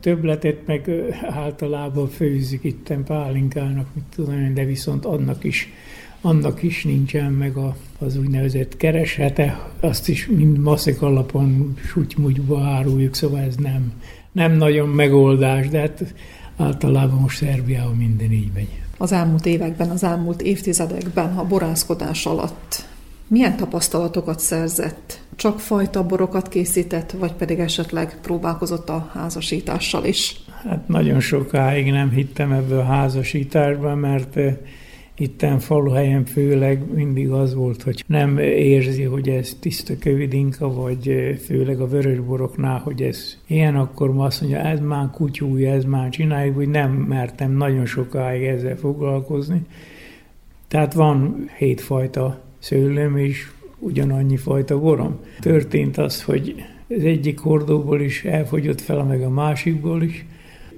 Többletet 0.00 0.66
meg 0.66 0.90
általában 1.20 2.08
főzzük 2.08 2.64
itt 2.64 2.92
pálinkának, 3.04 3.94
mit 3.94 4.04
tudom 4.14 4.54
de 4.54 4.64
viszont 4.64 5.04
annak 5.04 5.44
is 5.44 5.68
annak 6.22 6.62
is 6.62 6.84
nincsen 6.84 7.32
meg 7.32 7.56
a, 7.56 7.76
az 7.98 8.16
úgynevezett 8.16 8.76
keresete, 8.76 9.70
azt 9.80 10.08
is 10.08 10.26
mind 10.26 10.58
maszek 10.58 11.02
alapon 11.02 11.76
sutymugyba 11.86 12.62
áruljuk, 12.64 13.14
szóval 13.14 13.40
ez 13.40 13.56
nem, 13.56 13.92
nem 14.32 14.52
nagyon 14.52 14.88
megoldás, 14.88 15.68
de 15.68 15.78
hát 15.78 16.14
általában 16.56 17.20
most 17.20 17.36
Szerbiában 17.36 17.96
minden 17.96 18.32
így 18.32 18.50
megy 18.54 18.68
az 18.98 19.12
elmúlt 19.12 19.46
években, 19.46 19.90
az 19.90 20.04
elmúlt 20.04 20.42
évtizedekben 20.42 21.36
a 21.36 21.44
borászkodás 21.44 22.26
alatt 22.26 22.84
milyen 23.32 23.56
tapasztalatokat 23.56 24.38
szerzett? 24.38 25.20
Csak 25.36 25.60
fajta 25.60 26.06
borokat 26.06 26.48
készített, 26.48 27.10
vagy 27.10 27.32
pedig 27.32 27.58
esetleg 27.58 28.18
próbálkozott 28.22 28.88
a 28.88 29.10
házasítással 29.14 30.04
is? 30.04 30.36
Hát 30.64 30.88
nagyon 30.88 31.20
sokáig 31.20 31.90
nem 31.90 32.10
hittem 32.10 32.52
ebbe 32.52 32.78
a 32.78 32.84
házasításba, 32.84 33.94
mert 33.94 34.38
itten 35.16 35.58
faluhelyen 35.58 36.24
főleg 36.24 36.92
mindig 36.94 37.30
az 37.30 37.54
volt, 37.54 37.82
hogy 37.82 38.04
nem 38.06 38.38
érzi, 38.38 39.02
hogy 39.02 39.28
ez 39.28 39.56
tiszta 39.60 39.94
kövidinka, 39.98 40.74
vagy 40.74 41.36
főleg 41.44 41.80
a 41.80 41.88
vörösboroknál, 41.88 42.78
hogy 42.78 43.02
ez 43.02 43.38
ilyen, 43.46 43.76
akkor 43.76 44.12
ma 44.12 44.24
azt 44.24 44.40
mondja, 44.40 44.58
ez 44.58 44.80
már 44.80 45.10
kutyúja, 45.10 45.72
ez 45.72 45.84
már 45.84 46.08
csináljuk, 46.08 46.54
hogy 46.54 46.68
nem 46.68 46.92
mertem 46.92 47.56
nagyon 47.56 47.86
sokáig 47.86 48.42
ezzel 48.42 48.76
foglalkozni. 48.76 49.60
Tehát 50.68 50.94
van 50.94 51.48
hétfajta 51.58 52.40
szőlőm 52.58 53.16
és 53.16 53.50
ugyanannyi 53.78 54.36
fajta 54.36 54.80
borom. 54.80 55.18
Történt 55.40 55.98
az, 55.98 56.22
hogy 56.22 56.54
az 56.88 57.04
egyik 57.04 57.38
hordóból 57.38 58.00
is 58.00 58.24
elfogyott 58.24 58.80
fel, 58.80 59.04
meg 59.04 59.22
a 59.22 59.30
másikból 59.30 60.02
is, 60.02 60.26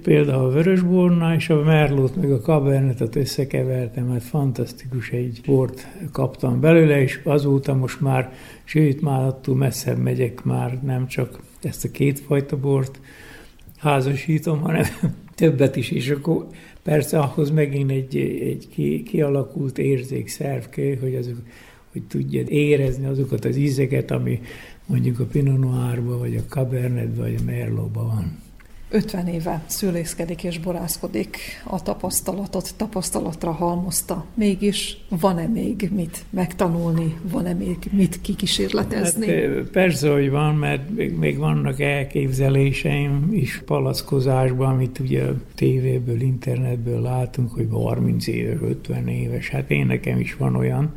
például 0.05 0.45
a 0.45 0.51
vörösbornál, 0.51 1.35
és 1.35 1.49
a 1.49 1.63
merlót 1.63 2.15
meg 2.15 2.31
a 2.31 2.41
kabernetet 2.41 3.15
összekevertem, 3.15 4.09
hát 4.09 4.23
fantasztikus 4.23 5.09
egy 5.09 5.41
bort 5.45 5.87
kaptam 6.11 6.59
belőle, 6.59 7.01
és 7.01 7.19
azóta 7.23 7.75
most 7.75 8.01
már, 8.01 8.33
sőt 8.63 9.01
már 9.01 9.25
attól 9.25 9.55
messzebb 9.55 9.97
megyek 9.97 10.43
már, 10.43 10.79
nem 10.83 11.07
csak 11.07 11.39
ezt 11.63 11.85
a 11.85 11.91
kétfajta 11.91 12.57
bort 12.57 12.99
házasítom, 13.77 14.59
hanem 14.59 14.85
többet 15.35 15.75
is, 15.75 15.91
és 15.91 16.09
akkor 16.09 16.47
persze 16.83 17.19
ahhoz 17.19 17.49
megint 17.49 17.91
egy, 17.91 18.17
egy 18.41 18.67
ki, 18.69 19.03
kialakult 19.03 19.77
érzékszerv 19.77 20.63
kell, 20.63 20.95
hogy 21.01 21.15
azok 21.15 21.37
hogy 21.91 22.03
tudja 22.03 22.41
érezni 22.47 23.05
azokat 23.05 23.45
az 23.45 23.55
ízeket, 23.55 24.11
ami 24.11 24.41
mondjuk 24.85 25.19
a 25.19 25.25
Pinot 25.25 25.59
Noirba, 25.59 26.17
vagy 26.17 26.35
a 26.35 26.49
Cabernet, 26.49 27.15
vagy 27.15 27.35
a 27.39 27.43
Merlotban 27.43 28.05
van. 28.05 28.44
50 28.95 29.27
éve 29.27 29.63
szülészkedik 29.65 30.43
és 30.43 30.59
borászkodik, 30.59 31.37
a 31.63 31.81
tapasztalatot 31.81 32.75
tapasztalatra 32.77 33.51
halmozta. 33.51 34.25
Mégis 34.33 34.97
van-e 35.09 35.47
még 35.47 35.89
mit 35.95 36.25
megtanulni, 36.29 37.17
van-e 37.31 37.53
még 37.53 37.77
mit 37.91 38.21
kikísérletezni? 38.21 39.27
Hát, 39.27 39.69
persze, 39.71 40.11
hogy 40.11 40.29
van, 40.29 40.55
mert 40.55 40.89
még, 40.89 41.17
még 41.17 41.37
vannak 41.37 41.79
elképzeléseim 41.79 43.27
is 43.31 43.61
palackozásban, 43.65 44.73
amit 44.73 44.99
ugye 44.99 45.23
tévéből, 45.55 46.21
internetből 46.21 47.01
látunk, 47.01 47.51
hogy 47.51 47.67
30 47.71 48.27
éves, 48.27 48.57
50 48.61 49.07
éves, 49.07 49.49
hát 49.49 49.71
én 49.71 49.85
nekem 49.85 50.19
is 50.19 50.35
van 50.35 50.55
olyan, 50.55 50.95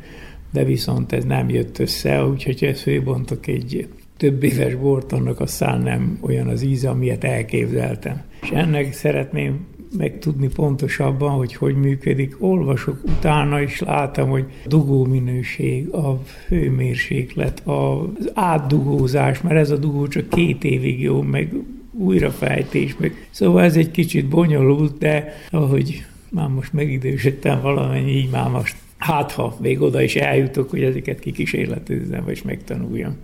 de 0.51 0.63
viszont 0.63 1.11
ez 1.11 1.23
nem 1.23 1.49
jött 1.49 1.79
össze, 1.79 2.25
úgyhogy 2.25 2.63
ezt 2.63 2.81
főbontok 2.81 3.47
egy 3.47 3.87
több 4.19 4.43
éves 4.43 4.75
bort, 4.75 5.11
annak 5.11 5.39
aztán 5.39 5.81
nem 5.81 6.17
olyan 6.21 6.47
az 6.47 6.61
íze, 6.61 6.89
amilyet 6.89 7.23
elképzeltem. 7.23 8.21
És 8.41 8.49
ennek 8.49 8.93
szeretném 8.93 9.67
megtudni 9.97 10.47
pontosabban, 10.47 11.31
hogy 11.31 11.53
hogy 11.53 11.75
működik. 11.75 12.35
Olvasok 12.39 13.03
utána, 13.03 13.61
és 13.61 13.79
látom, 13.79 14.29
hogy 14.29 14.45
dugó 14.65 15.05
minőség, 15.05 15.89
a 15.93 16.21
hőmérséklet, 16.47 17.61
az 17.65 18.31
átdugózás, 18.33 19.41
mert 19.41 19.55
ez 19.55 19.71
a 19.71 19.77
dugó 19.77 20.07
csak 20.07 20.29
két 20.29 20.63
évig 20.63 21.01
jó, 21.01 21.21
meg 21.21 21.53
újrafejtés, 21.91 22.95
meg. 22.97 23.27
Szóval 23.29 23.63
ez 23.63 23.75
egy 23.75 23.91
kicsit 23.91 24.27
bonyolult, 24.27 24.97
de 24.97 25.33
ahogy 25.49 26.05
már 26.29 26.47
most 26.47 26.73
megidősödtem 26.73 27.61
valamennyi, 27.61 28.11
így 28.11 28.29
már 28.29 28.49
most 28.49 28.75
hát 28.97 29.31
ha 29.31 29.57
még 29.61 29.81
oda 29.81 30.01
is 30.01 30.15
eljutok, 30.15 30.69
hogy 30.69 30.83
ezeket 30.83 31.19
kikísérletezzem, 31.19 32.23
vagy 32.25 32.41
megtanuljam. 32.45 33.15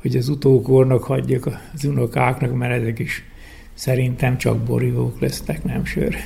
Hogy 0.00 0.16
az 0.16 0.28
utókornak 0.28 1.02
hagyjak 1.02 1.46
az 1.74 1.84
unokáknak, 1.84 2.56
mert 2.56 2.80
ezek 2.80 2.98
is 2.98 3.24
szerintem 3.74 4.38
csak 4.38 4.58
borívók 4.58 5.20
lesznek, 5.20 5.64
nem 5.64 5.84
sör. 5.84 6.16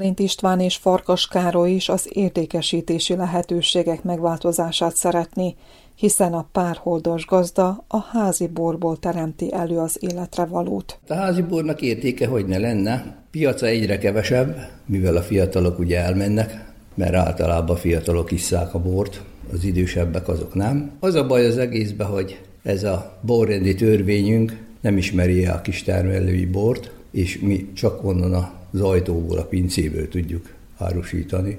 Bálint 0.00 0.18
István 0.18 0.60
és 0.60 0.76
Farkas 0.76 1.28
Károly 1.28 1.70
is 1.70 1.88
az 1.88 2.08
értékesítési 2.12 3.16
lehetőségek 3.16 4.02
megváltozását 4.02 4.96
szeretné, 4.96 5.54
hiszen 5.94 6.32
a 6.32 6.48
párholdos 6.52 7.26
gazda 7.26 7.84
a 7.88 7.98
házi 7.98 8.46
borból 8.46 8.98
teremti 8.98 9.52
elő 9.52 9.78
az 9.78 9.96
életre 10.00 10.44
valót. 10.44 10.98
A 11.08 11.14
házi 11.14 11.42
bornak 11.42 11.80
értéke 11.80 12.26
hogy 12.26 12.46
ne 12.46 12.58
lenne? 12.58 13.16
Piaca 13.30 13.66
egyre 13.66 13.98
kevesebb, 13.98 14.68
mivel 14.86 15.16
a 15.16 15.22
fiatalok 15.22 15.78
ugye 15.78 15.98
elmennek, 15.98 16.72
mert 16.94 17.14
általában 17.14 17.76
a 17.76 17.78
fiatalok 17.78 18.30
isszák 18.30 18.74
a 18.74 18.78
bort, 18.78 19.22
az 19.52 19.64
idősebbek 19.64 20.28
azok 20.28 20.54
nem. 20.54 20.90
Az 21.00 21.14
a 21.14 21.26
baj 21.26 21.46
az 21.46 21.58
egészben, 21.58 22.06
hogy 22.06 22.40
ez 22.62 22.84
a 22.84 23.18
borrendi 23.20 23.74
törvényünk 23.74 24.56
nem 24.80 24.96
ismeri 24.96 25.46
a 25.46 25.60
kistermelői 25.60 26.46
bort, 26.46 26.90
és 27.10 27.38
mi 27.38 27.72
csak 27.72 28.04
onnan 28.04 28.34
a 28.34 28.58
az 28.72 28.80
ajtóból, 28.80 29.38
a 29.38 29.44
pincéből 29.44 30.08
tudjuk 30.08 30.54
árusítani 30.76 31.56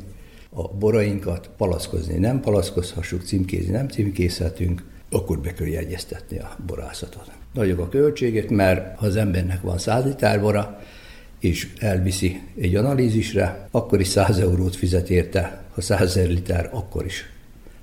a 0.50 0.68
borainkat, 0.68 1.50
palaszkozni 1.58 2.18
nem 2.18 2.40
palaszkozhassuk, 2.40 3.22
címkézni 3.22 3.72
nem 3.72 3.88
címkészhetünk, 3.88 4.84
akkor 5.10 5.40
be 5.40 5.54
kell 5.54 5.68
jegyeztetni 5.68 6.38
a 6.40 6.56
borászatot. 6.66 7.32
Nagyok 7.54 7.80
a 7.80 7.90
költségek, 7.90 8.50
mert 8.50 8.98
ha 8.98 9.06
az 9.06 9.16
embernek 9.16 9.62
van 9.62 9.78
100 9.78 10.06
liter 10.06 10.42
bora, 10.42 10.80
és 11.40 11.74
elviszi 11.80 12.42
egy 12.60 12.76
analízisre, 12.76 13.68
akkor 13.72 14.00
is 14.00 14.08
100 14.08 14.40
eurót 14.40 14.76
fizet 14.76 15.10
érte, 15.10 15.64
ha 15.74 15.82
100 15.82 16.16
liter, 16.16 16.70
akkor 16.74 17.06
is 17.06 17.26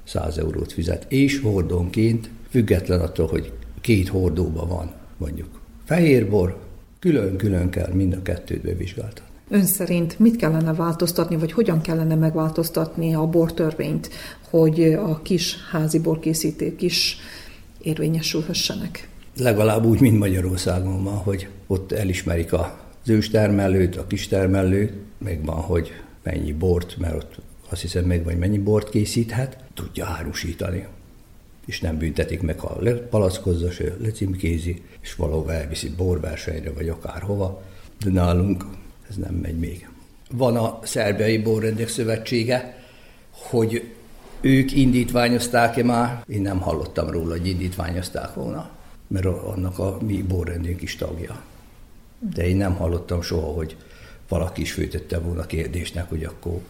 100 0.04 0.38
eurót 0.38 0.72
fizet. 0.72 1.06
És 1.08 1.40
hordónként, 1.40 2.30
független 2.50 3.00
attól, 3.00 3.26
hogy 3.26 3.52
két 3.80 4.08
hordóban 4.08 4.68
van 4.68 4.92
mondjuk 5.16 5.60
fehérbor, 5.84 6.67
Külön-külön 6.98 7.70
kell 7.70 7.92
mind 7.92 8.12
a 8.12 8.22
kettőt 8.22 8.62
bevizsgáltatni. 8.62 9.37
Ön 9.48 9.66
szerint 9.66 10.18
mit 10.18 10.37
kellene 10.37 10.74
változtatni, 10.74 11.37
vagy 11.37 11.52
hogyan 11.52 11.80
kellene 11.80 12.14
megváltoztatni 12.14 13.14
a 13.14 13.26
bortörvényt, 13.26 14.11
hogy 14.50 14.82
a 14.82 15.22
kis 15.22 15.56
házi 15.70 15.98
borkészítők 15.98 16.82
is 16.82 17.16
érvényesülhessenek? 17.82 19.08
Legalább 19.37 19.84
úgy, 19.84 20.00
mint 20.00 20.18
Magyarországon 20.18 21.04
van, 21.04 21.16
hogy 21.16 21.48
ott 21.66 21.92
elismerik 21.92 22.52
az 22.52 22.66
őstermelőt, 23.06 23.96
a 23.96 24.06
kistermelőt, 24.06 24.92
meg 25.18 25.44
van, 25.44 25.61
hogy 25.61 25.92
mennyi 26.22 26.52
bort, 26.52 26.96
mert 26.98 27.14
ott 27.14 27.37
azt 27.68 27.80
hiszem 27.80 28.04
meg 28.04 28.24
vagy 28.24 28.38
mennyi 28.38 28.58
bort 28.58 28.90
készíthet, 28.90 29.58
tudja 29.74 30.06
árusítani 30.06 30.87
és 31.68 31.81
nem 31.81 31.98
büntetik 31.98 32.42
meg, 32.42 32.59
ha 32.61 32.76
lepalackozza, 32.81 33.70
se 33.70 33.94
lecimkézi, 34.00 34.83
és 35.00 35.14
valahova 35.14 35.52
elviszi 35.52 35.90
borversenyre, 35.90 36.72
vagy 36.72 36.88
akárhova, 36.88 37.62
de 38.04 38.11
nálunk 38.11 38.64
ez 39.09 39.16
nem 39.16 39.35
megy 39.35 39.59
még. 39.59 39.88
Van 40.31 40.57
a 40.57 40.78
Szerbiai 40.83 41.38
Borrendek 41.38 41.88
Szövetsége, 41.88 42.85
hogy 43.31 43.92
ők 44.40 44.72
indítványozták-e 44.72 45.85
már, 45.85 46.24
én 46.28 46.42
nem 46.42 46.61
hallottam 46.61 47.11
róla, 47.11 47.31
hogy 47.31 47.46
indítványozták 47.46 48.35
volna, 48.35 48.70
mert 49.07 49.26
annak 49.26 49.78
a 49.78 49.98
mi 50.00 50.22
borrendünk 50.22 50.83
is 50.83 50.96
tagja. 50.96 51.42
De 52.35 52.48
én 52.48 52.57
nem 52.57 52.74
hallottam 52.74 53.22
soha, 53.22 53.52
hogy 53.52 53.76
valaki 54.28 54.61
is 54.61 54.72
főtette 54.72 55.18
volna 55.18 55.46
kérdésnek, 55.46 56.09
hogy 56.09 56.24
akkor 56.24 56.61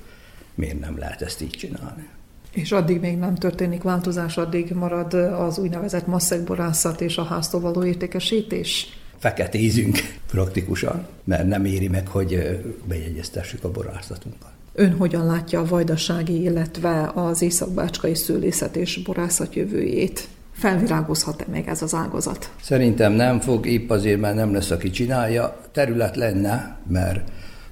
miért 0.55 0.81
nem 0.81 0.99
lehet 0.99 1.23
ezt 1.23 1.41
így 1.41 1.51
csinálni. 1.51 2.09
És 2.53 2.73
addig 2.73 3.01
még 3.01 3.17
nem 3.19 3.35
történik 3.35 3.83
változás, 3.83 4.37
addig 4.37 4.71
marad 4.71 5.15
az 5.15 5.59
úgynevezett 5.59 6.07
masszegborászat 6.07 7.01
és 7.01 7.17
a 7.17 7.25
háztól 7.25 7.61
való 7.61 7.85
értékesítés? 7.85 8.87
Feketézünk 9.19 9.99
praktikusan, 10.33 11.07
mert 11.25 11.47
nem 11.47 11.65
éri 11.65 11.89
meg, 11.89 12.07
hogy 12.07 12.61
bejegyeztessük 12.85 13.65
a 13.65 13.71
borászatunkat. 13.71 14.51
Ön 14.75 14.97
hogyan 14.97 15.27
látja 15.27 15.61
a 15.61 15.65
vajdasági, 15.65 16.43
illetve 16.43 17.11
az 17.15 17.43
északbácskai 17.43 18.15
szőlészet 18.15 18.77
és 18.77 19.03
borászat 19.03 19.55
jövőjét? 19.55 20.29
Felvirágozhat-e 20.53 21.45
még 21.51 21.67
ez 21.67 21.83
az 21.83 21.95
ágazat? 21.95 22.51
Szerintem 22.63 23.13
nem 23.13 23.41
fog, 23.41 23.67
épp 23.67 23.91
azért, 23.91 24.21
mert 24.21 24.35
nem 24.35 24.53
lesz, 24.53 24.71
aki 24.71 24.91
csinálja. 24.91 25.61
Terület 25.73 26.17
lenne, 26.17 26.79
mert 26.89 27.31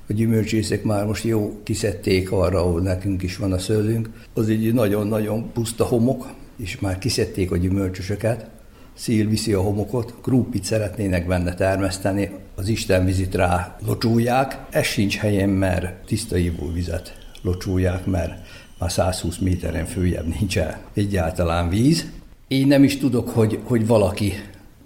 a 0.09 0.13
gyümölcsészek 0.13 0.83
már 0.83 1.07
most 1.07 1.25
jó 1.25 1.61
kiszedték 1.63 2.33
arra, 2.33 2.59
ahol 2.59 2.81
nekünk 2.81 3.23
is 3.23 3.37
van 3.37 3.53
a 3.53 3.59
szőlünk. 3.59 4.11
Az 4.35 4.49
egy 4.49 4.75
nagyon-nagyon 4.75 5.53
puszta 5.53 5.85
homok, 5.85 6.33
és 6.57 6.81
már 6.81 6.99
kiszedték 6.99 7.51
a 7.51 7.57
gyümölcsösöket. 7.57 8.47
Szíl 8.95 9.29
viszi 9.29 9.53
a 9.53 9.61
homokot, 9.61 10.15
krúpit 10.23 10.65
szeretnének 10.65 11.27
benne 11.27 11.55
termeszteni, 11.55 12.31
az 12.55 12.69
Isten 12.69 13.05
vizit 13.05 13.35
rá 13.35 13.77
locsúlják. 13.87 14.59
Ez 14.71 14.85
sincs 14.85 15.17
helyen, 15.17 15.49
mert 15.49 16.07
tiszta 16.07 16.37
ivóvizet 16.37 17.17
locsúlják, 17.43 18.07
mert 18.07 18.33
már 18.79 18.91
120 18.91 19.39
méteren 19.39 19.87
följebb 19.87 20.27
nincs 20.39 20.59
el 20.59 20.81
egyáltalán 20.95 21.69
víz. 21.69 22.07
Én 22.49 22.67
nem 22.67 22.85
is 22.85 22.99
tudok, 22.99 23.29
hogy, 23.29 23.61
hogy 23.65 23.87
valaki 23.87 24.33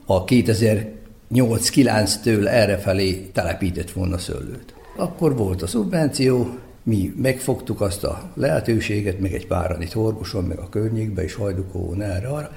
a 0.06 0.24
2008-9-től 0.24 2.46
errefelé 2.46 3.30
telepített 3.32 3.90
volna 3.90 4.18
szőlőt. 4.18 4.74
Akkor 5.00 5.36
volt 5.36 5.62
a 5.62 5.66
szubvenció, 5.66 6.58
mi 6.82 7.14
megfogtuk 7.16 7.80
azt 7.80 8.04
a 8.04 8.30
lehetőséget, 8.34 9.20
meg 9.20 9.34
egy 9.34 9.46
páran 9.46 9.82
itt 9.82 9.92
Horgoson, 9.92 10.44
meg 10.44 10.58
a 10.58 10.68
környékben, 10.68 11.24
és 11.24 11.34
Hajdukóon 11.34 12.02
erre 12.02 12.28
arra, 12.28 12.50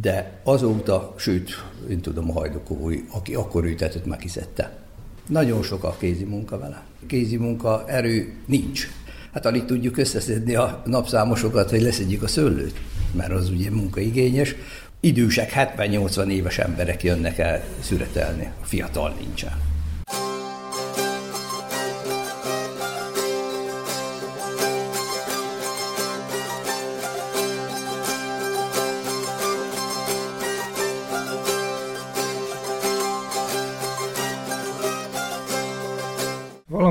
de 0.00 0.40
azóta, 0.44 1.14
sőt, 1.16 1.50
én 1.90 2.00
tudom, 2.00 2.30
a 2.30 2.32
Hajdukó, 2.32 2.90
aki 3.10 3.34
akkor 3.34 3.64
ültetett, 3.64 4.06
már 4.06 4.18
kiszedte. 4.18 4.78
Nagyon 5.26 5.62
sok 5.62 5.84
a 5.84 5.96
kézi 5.98 6.24
munka 6.24 6.58
vele. 6.58 6.82
Kézi 7.06 7.36
munka 7.36 7.84
erő 7.86 8.34
nincs. 8.46 8.88
Hát 9.32 9.46
alig 9.46 9.64
tudjuk 9.64 9.96
összeszedni 9.96 10.54
a 10.54 10.82
napszámosokat, 10.86 11.70
hogy 11.70 11.82
leszedjük 11.82 12.22
a 12.22 12.28
szőlőt, 12.28 12.80
mert 13.12 13.32
az 13.32 13.50
ugye 13.50 13.70
munkaigényes. 13.70 14.54
Idősek, 15.00 15.52
70-80 15.76 16.28
éves 16.28 16.58
emberek 16.58 17.02
jönnek 17.02 17.38
el 17.38 17.64
szüretelni, 17.80 18.52
a 18.62 18.64
fiatal 18.64 19.14
nincsen. 19.20 19.69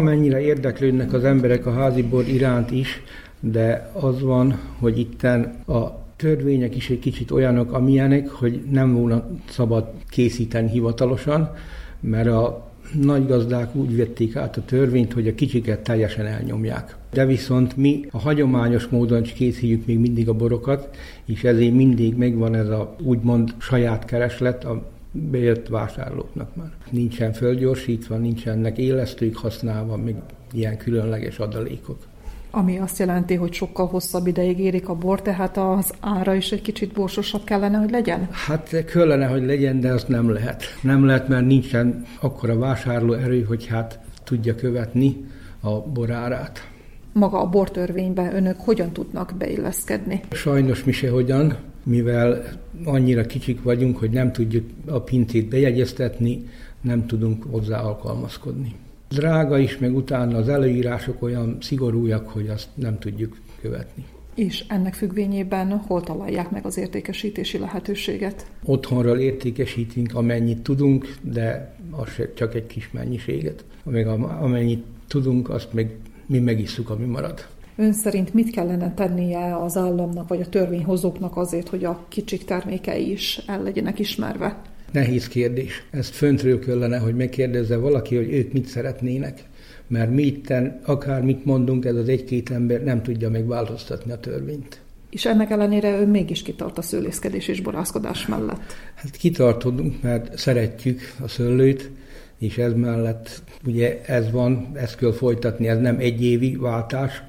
Valamennyire 0.10 0.42
érdeklődnek 0.42 1.14
az 1.14 1.24
emberek 1.24 1.66
a 1.66 1.74
házibor 1.74 2.28
iránt 2.28 2.72
is, 2.72 3.02
de 3.40 3.92
az 3.94 4.22
van, 4.22 4.60
hogy 4.80 5.00
itten 5.00 5.42
a 5.68 6.06
törvények 6.16 6.76
is 6.76 6.90
egy 6.90 7.00
kicsit 7.00 7.32
olyanok, 7.32 7.72
amilyenek, 7.72 8.30
hogy 8.30 8.62
nem 8.72 8.94
volna 8.94 9.28
szabad 9.50 9.88
készíteni 10.10 10.70
hivatalosan, 10.70 11.56
mert 12.00 12.28
a 12.28 12.68
nagy 13.02 13.28
gazdák 13.28 13.76
úgy 13.76 13.98
vették 13.98 14.36
át 14.36 14.58
a 14.58 14.66
törvényt, 14.66 15.14
hogy 15.14 15.28
a 15.28 15.36
kicsiket 15.36 15.80
teljesen 15.80 16.26
elnyomják. 16.26 16.96
De 17.14 17.26
viszont 17.26 17.78
mi 17.78 18.06
a 18.12 18.20
hagyományos 18.20 18.88
módon 18.88 19.22
készítjük 19.22 19.86
még 19.86 20.00
mindig 20.00 20.30
a 20.30 20.34
borokat, 20.34 20.90
és 21.26 21.44
ezért 21.44 21.74
mindig 21.74 22.16
megvan 22.16 22.56
ez 22.56 22.68
a 22.68 22.96
úgymond 23.02 23.54
saját 23.58 24.06
kereslet, 24.06 24.66
a 24.66 24.84
bejött 25.12 25.68
vásárlóknak 25.68 26.56
már. 26.56 26.72
Nincsen 26.90 27.34
földgyorsítva, 27.34 28.18
nincsenek 28.18 28.78
élesztők 28.78 29.38
használva, 29.38 29.98
még 29.98 30.16
ilyen 30.52 30.78
különleges 30.78 31.40
adalékok. 31.40 31.98
Ami 32.52 32.78
azt 32.78 33.00
jelenti, 33.00 33.36
hogy 33.36 33.54
sokkal 33.54 33.88
hosszabb 33.88 34.28
ideig 34.28 34.60
érik 34.60 34.90
a 34.90 34.96
bor, 34.96 35.22
tehát 35.22 35.58
az 35.58 35.94
ára 36.00 36.34
is 36.34 36.52
egy 36.52 36.62
kicsit 36.62 36.94
borsosabb 36.94 37.44
kellene, 37.44 37.78
hogy 37.78 37.90
legyen? 37.92 38.28
Hát 38.32 38.86
kellene, 38.86 39.26
hogy 39.26 39.46
legyen, 39.46 39.80
de 39.80 39.92
azt 39.92 40.08
nem 40.08 40.30
lehet. 40.30 40.64
Nem 40.82 41.06
lehet, 41.06 41.28
mert 41.28 41.46
nincsen 41.46 42.06
akkora 42.20 42.58
vásárló 42.58 43.14
erő, 43.14 43.44
hogy 43.44 43.68
hát 43.68 44.00
tudja 44.24 44.56
követni 44.56 45.26
a 45.60 45.82
borárát. 45.82 46.68
Maga 47.14 47.42
a 47.42 47.50
bortörvényben 47.50 48.36
önök 48.36 48.60
hogyan 48.60 48.92
tudnak 48.92 49.34
beilleszkedni? 49.38 50.22
Sajnos 50.32 50.84
mi 50.84 50.92
se 50.92 51.10
hogyan, 51.10 51.58
mivel 51.84 52.44
annyira 52.84 53.26
kicsik 53.26 53.64
vagyunk, 53.64 53.98
hogy 53.98 54.10
nem 54.10 54.32
tudjuk 54.32 54.70
a 54.86 55.02
pintét 55.02 55.50
bejegyeztetni, 55.50 56.48
nem 56.82 57.06
tudunk 57.06 57.44
hozzá 57.44 57.82
alkalmazkodni. 57.82 58.76
Drága 59.10 59.58
is, 59.58 59.78
meg 59.78 59.96
utána 59.96 60.38
az 60.38 60.50
előírások 60.50 61.22
olyan 61.22 61.58
szigorúak, 61.62 62.30
hogy 62.30 62.48
azt 62.48 62.70
nem 62.76 63.00
tudjuk 63.00 63.38
követni. 63.62 64.06
És 64.36 64.64
ennek 64.68 64.94
függvényében 64.94 65.78
hol 65.78 66.02
találják 66.02 66.50
meg 66.52 66.66
az 66.66 66.78
értékesítési 66.78 67.58
lehetőséget? 67.58 68.46
Otthonról 68.64 69.18
értékesítünk, 69.18 70.16
amennyit 70.16 70.62
tudunk, 70.62 71.16
de 71.22 71.76
az 71.92 72.22
csak 72.36 72.56
egy 72.56 72.68
kis 72.68 72.92
mennyiséget. 72.92 73.66
Még 73.84 74.08
amennyit 74.40 74.84
tudunk, 75.08 75.50
azt 75.50 75.74
meg 75.74 75.96
mi 76.26 76.40
megisszuk, 76.40 76.90
ami 76.90 77.06
marad. 77.06 77.48
Ön 77.80 77.94
szerint 77.94 78.34
mit 78.34 78.50
kellene 78.50 78.94
tennie 78.94 79.56
az 79.56 79.78
államnak 79.78 80.28
vagy 80.28 80.42
a 80.42 80.50
törvényhozóknak 80.50 81.38
azért, 81.38 81.70
hogy 81.70 81.84
a 81.84 82.06
kicsik 82.08 82.46
termékei 82.46 83.12
is 83.12 83.42
el 83.48 83.64
legyenek 83.64 84.00
ismerve? 84.00 84.62
Nehéz 84.92 85.28
kérdés. 85.28 85.84
Ezt 85.90 86.14
föntről 86.14 86.60
kellene, 86.60 86.98
hogy 86.98 87.16
megkérdezze 87.16 87.78
valaki, 87.78 88.16
hogy 88.16 88.34
ők 88.34 88.54
mit 88.54 88.66
szeretnének. 88.66 89.44
Mert 89.88 90.12
mi 90.12 90.22
itten, 90.22 90.80
akár 90.86 91.22
mit 91.22 91.46
mondunk, 91.46 91.86
ez 91.86 91.96
az 91.96 92.08
egy-két 92.08 92.50
ember 92.50 92.84
nem 92.84 93.02
tudja 93.02 93.30
megváltoztatni 93.30 94.12
a 94.12 94.20
törvényt. 94.20 94.82
És 95.10 95.26
ennek 95.26 95.50
ellenére 95.50 96.00
ő 96.00 96.06
mégis 96.06 96.42
kitart 96.42 96.78
a 96.78 96.82
szőlészkedés 96.82 97.48
és 97.48 97.62
borászkodás 97.62 98.26
mellett. 98.26 98.62
Hát 98.96 99.16
kitartodunk, 99.16 100.02
mert 100.02 100.38
szeretjük 100.38 101.00
a 101.24 101.28
szőlőt, 101.28 101.90
és 102.38 102.58
ez 102.58 102.74
mellett 102.74 103.42
ugye 103.66 104.02
ez 104.06 104.32
van, 104.32 104.72
ezt 104.74 104.98
kell 104.98 105.14
folytatni, 105.14 105.68
ez 105.68 105.80
nem 105.80 105.98
egy 106.00 106.24
évi 106.24 106.56
váltás, 106.56 107.24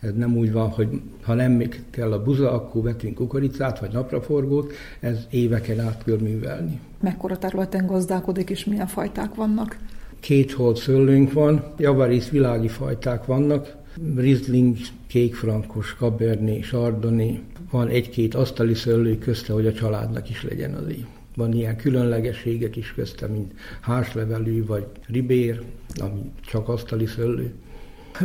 ez 0.00 0.12
nem 0.16 0.36
úgy 0.36 0.52
van, 0.52 0.68
hogy 0.68 1.00
ha 1.22 1.34
nem 1.34 1.62
kell 1.90 2.12
a 2.12 2.22
buza, 2.22 2.52
akkor 2.52 2.82
vetünk 2.82 3.14
kukoricát 3.14 3.78
vagy 3.78 3.92
napraforgót, 3.92 4.72
ez 5.00 5.26
éveken 5.30 5.80
át 5.80 6.04
kell 6.04 6.18
művelni. 6.18 6.80
Mekkora 7.00 7.38
területen 7.38 7.86
gazdálkodik 7.86 8.50
és 8.50 8.64
milyen 8.64 8.86
fajták 8.86 9.34
vannak? 9.34 9.78
Két 10.20 10.52
holt 10.52 10.76
szőlőnk 10.76 11.32
van, 11.32 11.64
javarész 11.78 12.28
világi 12.28 12.68
fajták 12.68 13.24
vannak, 13.24 13.76
Riesling, 14.16 14.76
kékfrankos, 15.06 15.96
Cabernet, 15.98 16.62
Chardonnay, 16.62 17.40
van 17.70 17.88
egy-két 17.88 18.34
asztali 18.34 18.74
szőlő 18.74 19.18
közte, 19.18 19.52
hogy 19.52 19.66
a 19.66 19.72
családnak 19.72 20.30
is 20.30 20.42
legyen 20.42 20.74
az 20.74 20.90
így. 20.90 21.06
Van 21.36 21.52
ilyen 21.52 21.76
különlegességek 21.76 22.76
is 22.76 22.92
közte, 22.94 23.26
mint 23.26 23.52
hárslevelű 23.80 24.64
vagy 24.66 24.86
ribér, 25.06 25.62
ami 26.00 26.30
csak 26.46 26.68
asztali 26.68 27.06
szőlő. 27.06 27.54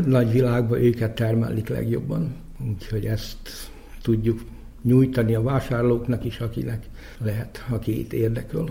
Nagy 0.06 0.32
világban 0.32 0.80
őket 0.82 1.16
termelik 1.16 1.68
legjobban, 1.68 2.36
úgyhogy 2.70 3.06
ezt 3.06 3.70
tudjuk 4.02 4.42
nyújtani 4.82 5.36
a 5.36 5.42
vásárlóknak 5.42 6.26
is, 6.26 6.40
akinek 6.40 6.86
lehet, 7.18 7.66
aki 7.70 8.00
itt 8.00 8.14
érdekel. 8.14 8.66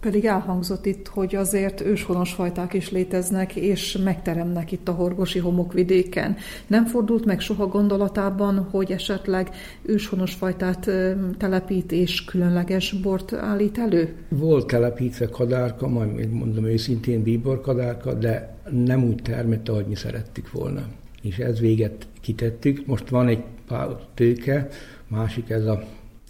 Pedig 0.00 0.24
elhangzott 0.24 0.86
itt, 0.86 1.06
hogy 1.06 1.34
azért 1.34 1.80
őshonos 1.80 2.32
fajták 2.32 2.72
is 2.74 2.90
léteznek, 2.90 3.56
és 3.56 3.96
megteremnek 4.04 4.72
itt 4.72 4.88
a 4.88 4.92
horgosi 4.92 5.38
homokvidéken. 5.38 6.36
Nem 6.66 6.86
fordult 6.86 7.24
meg 7.24 7.40
soha 7.40 7.66
gondolatában, 7.66 8.58
hogy 8.70 8.92
esetleg 8.92 9.50
őshonos 9.82 10.34
fajtát 10.34 10.90
telepít 11.38 11.92
és 11.92 12.24
különleges 12.24 12.92
bort 12.92 13.32
állít 13.32 13.78
elő? 13.78 14.14
Volt 14.28 14.66
telepítve 14.66 15.28
kadárka, 15.28 15.88
majd 15.88 16.32
mondom 16.32 16.64
őszintén 16.64 17.22
bíborkadárka, 17.22 18.14
de 18.14 18.56
nem 18.70 19.04
úgy 19.04 19.22
termett, 19.22 19.68
ahogy 19.68 19.86
mi 19.86 19.94
szerettük 19.94 20.52
volna. 20.52 20.82
És 21.22 21.38
ez 21.38 21.60
véget 21.60 22.06
kitettük. 22.20 22.86
Most 22.86 23.08
van 23.08 23.28
egy 23.28 23.42
pár 23.66 23.88
tőke, 24.14 24.68
másik 25.08 25.50
ez 25.50 25.66
a 25.66 25.82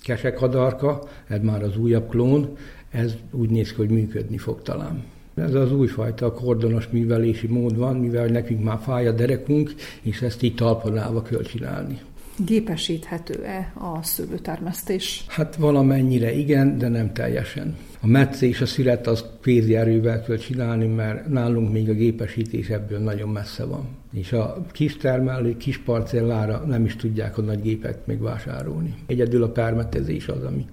kesekadarka, 0.02 1.08
ez 1.26 1.40
már 1.42 1.62
az 1.62 1.76
újabb 1.76 2.08
klón, 2.08 2.56
ez 2.90 3.14
úgy 3.30 3.50
néz 3.50 3.70
ki, 3.70 3.76
hogy 3.76 3.90
működni 3.90 4.38
fog 4.38 4.62
talán. 4.62 5.02
Ez 5.34 5.54
az 5.54 5.72
újfajta 5.72 6.32
kordonos 6.32 6.88
művelési 6.90 7.46
mód 7.46 7.76
van, 7.76 7.96
mivel 7.96 8.26
nekünk 8.26 8.64
már 8.64 8.78
fáj 8.82 9.06
a 9.06 9.12
derekunk, 9.12 9.74
és 10.02 10.22
ezt 10.22 10.42
így 10.42 10.54
talpon 10.54 11.22
kell 11.22 11.42
csinálni. 11.42 12.00
Gépesíthető-e 12.44 13.72
a 13.74 14.02
szőlőtermesztés? 14.02 15.24
Hát 15.28 15.56
valamennyire 15.56 16.32
igen, 16.32 16.78
de 16.78 16.88
nem 16.88 17.12
teljesen. 17.12 17.76
A 18.00 18.06
metsz 18.06 18.40
és 18.40 18.60
a 18.60 18.66
szület 18.66 19.06
az 19.06 19.24
kézi 19.42 19.76
erővel 19.76 20.22
kell 20.22 20.36
csinálni, 20.36 20.86
mert 20.86 21.28
nálunk 21.28 21.72
még 21.72 21.88
a 21.88 21.92
gépesítés 21.92 22.68
ebből 22.68 22.98
nagyon 22.98 23.28
messze 23.28 23.64
van. 23.64 23.88
És 24.12 24.32
a 24.32 24.66
kis 24.72 24.96
termelő, 24.96 25.56
kis 25.56 25.78
parcellára 25.78 26.64
nem 26.66 26.84
is 26.84 26.96
tudják 26.96 27.38
a 27.38 27.42
nagy 27.42 27.62
gépet 27.62 28.06
megvásárolni. 28.06 28.94
Egyedül 29.06 29.42
a 29.42 29.48
permetezés 29.48 30.28
az, 30.28 30.44
ami 30.44 30.66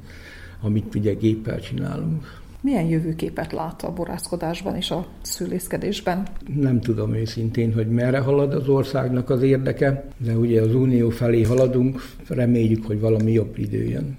amit 0.61 0.95
ugye 0.95 1.13
géppel 1.13 1.59
csinálunk. 1.59 2.43
Milyen 2.61 2.85
jövőképet 2.85 3.51
lát 3.51 3.83
a 3.83 3.93
borászkodásban 3.93 4.75
és 4.75 4.91
a 4.91 5.05
szülészkedésben? 5.21 6.27
Nem 6.55 6.81
tudom 6.81 7.13
őszintén, 7.13 7.73
hogy 7.73 7.87
merre 7.87 8.19
halad 8.19 8.53
az 8.53 8.67
országnak 8.67 9.29
az 9.29 9.41
érdeke, 9.41 10.05
de 10.17 10.37
ugye 10.37 10.61
az 10.61 10.75
unió 10.75 11.09
felé 11.09 11.41
haladunk, 11.41 12.01
reméljük, 12.27 12.85
hogy 12.85 12.99
valami 12.99 13.31
jobb 13.31 13.57
idő 13.57 13.83
jön. 13.83 14.15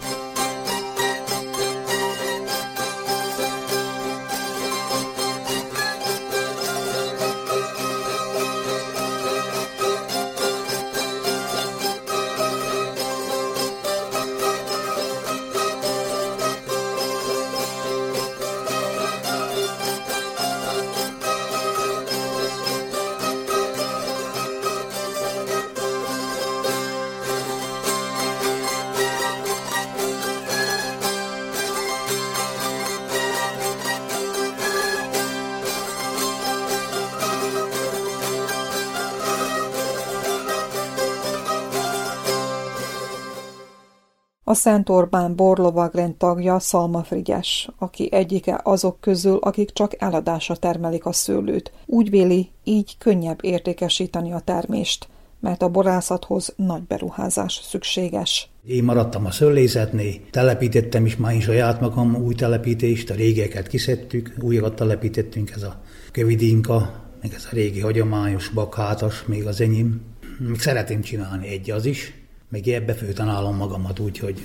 Szent 44.66 44.88
Orbán 44.88 45.36
borlovagrend 45.36 46.14
tagja 46.14 46.58
Szalma 46.58 47.02
Frigyes, 47.02 47.68
aki 47.78 48.08
egyike 48.12 48.60
azok 48.62 49.00
közül, 49.00 49.36
akik 49.36 49.70
csak 49.72 50.02
eladásra 50.02 50.56
termelik 50.56 51.06
a 51.06 51.12
szőlőt. 51.12 51.72
Úgy 51.84 52.10
véli, 52.10 52.50
így 52.64 52.98
könnyebb 52.98 53.38
értékesíteni 53.42 54.32
a 54.32 54.40
termést, 54.40 55.08
mert 55.40 55.62
a 55.62 55.68
borászathoz 55.68 56.54
nagy 56.56 56.82
beruházás 56.82 57.60
szükséges. 57.62 58.48
Én 58.64 58.84
maradtam 58.84 59.26
a 59.26 59.30
szőlészetnél, 59.30 60.14
telepítettem 60.30 61.06
is 61.06 61.16
már 61.16 61.34
is 61.34 61.44
saját 61.44 61.80
magam 61.80 62.16
új 62.16 62.34
telepítést, 62.34 63.10
a 63.10 63.14
régeket 63.14 63.66
kiszedtük, 63.66 64.34
újakat 64.40 64.74
telepítettünk, 64.74 65.50
ez 65.50 65.62
a 65.62 65.80
kövidinka, 66.12 67.04
meg 67.22 67.32
ez 67.34 67.46
a 67.50 67.54
régi 67.54 67.80
hagyományos 67.80 68.48
bakhátas, 68.48 69.24
még 69.26 69.46
az 69.46 69.60
enyém. 69.60 70.00
Még 70.38 70.60
szeretném 70.60 71.00
csinálni 71.00 71.48
egy 71.48 71.70
az 71.70 71.84
is, 71.84 72.25
meg 72.48 72.68
ebbe 72.68 72.94
főtanálom 72.94 73.56
magamat 73.56 73.98
úgy, 73.98 74.18
hogy 74.18 74.42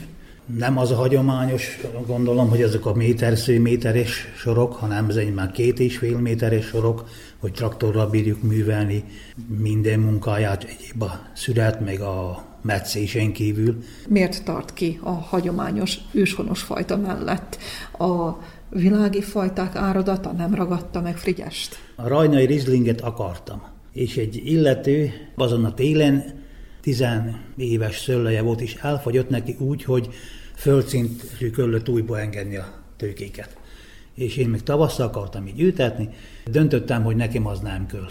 nem 0.57 0.77
az 0.77 0.91
a 0.91 0.95
hagyományos, 0.95 1.79
gondolom, 2.07 2.49
hogy 2.49 2.61
ezek 2.61 2.85
a 2.85 2.93
métersző 2.93 3.59
méteres 3.59 4.27
sorok, 4.37 4.73
hanem 4.73 5.09
ez 5.09 5.15
egy 5.15 5.33
már 5.33 5.51
két 5.51 5.79
és 5.79 5.97
fél 5.97 6.17
méteres 6.17 6.65
sorok, 6.65 7.09
hogy 7.37 7.51
traktorral 7.51 8.07
bírjuk 8.07 8.41
művelni 8.41 9.03
minden 9.57 9.99
munkáját, 9.99 10.63
egyéb 10.63 11.01
a 11.01 11.19
szület, 11.33 11.79
meg 11.79 12.01
a 12.01 12.45
meccésen 12.61 13.31
kívül. 13.31 13.83
Miért 14.07 14.43
tart 14.43 14.73
ki 14.73 14.99
a 15.03 15.09
hagyományos 15.09 15.97
őshonos 16.11 16.61
fajta 16.61 16.97
mellett? 16.97 17.57
A 17.97 18.37
világi 18.69 19.21
fajták 19.21 19.75
áradata 19.75 20.31
nem 20.31 20.55
ragadta 20.55 21.01
meg 21.01 21.17
Frigyest? 21.17 21.75
A 21.95 22.07
rajnai 22.07 22.45
rizlinget 22.45 23.01
akartam, 23.01 23.61
és 23.93 24.17
egy 24.17 24.41
illető 24.45 25.11
azon 25.35 25.65
a 25.65 25.73
télen 25.73 26.40
éves 27.57 27.99
szőlője 27.99 28.41
volt, 28.41 28.61
és 28.61 28.75
elfogyott 28.75 29.29
neki 29.29 29.55
úgy, 29.59 29.83
hogy 29.83 30.09
földszintű 30.55 31.49
köllött 31.49 31.89
újból 31.89 32.19
engedni 32.19 32.55
a 32.55 32.73
tőkéket. 32.97 33.57
És 34.15 34.37
én 34.37 34.49
még 34.49 34.63
tavasszal 34.63 35.07
akartam 35.07 35.47
így 35.47 35.61
ültetni, 35.61 36.09
döntöttem, 36.45 37.03
hogy 37.03 37.15
nekem 37.15 37.47
az 37.47 37.59
nem 37.59 37.85
kell. 37.85 38.09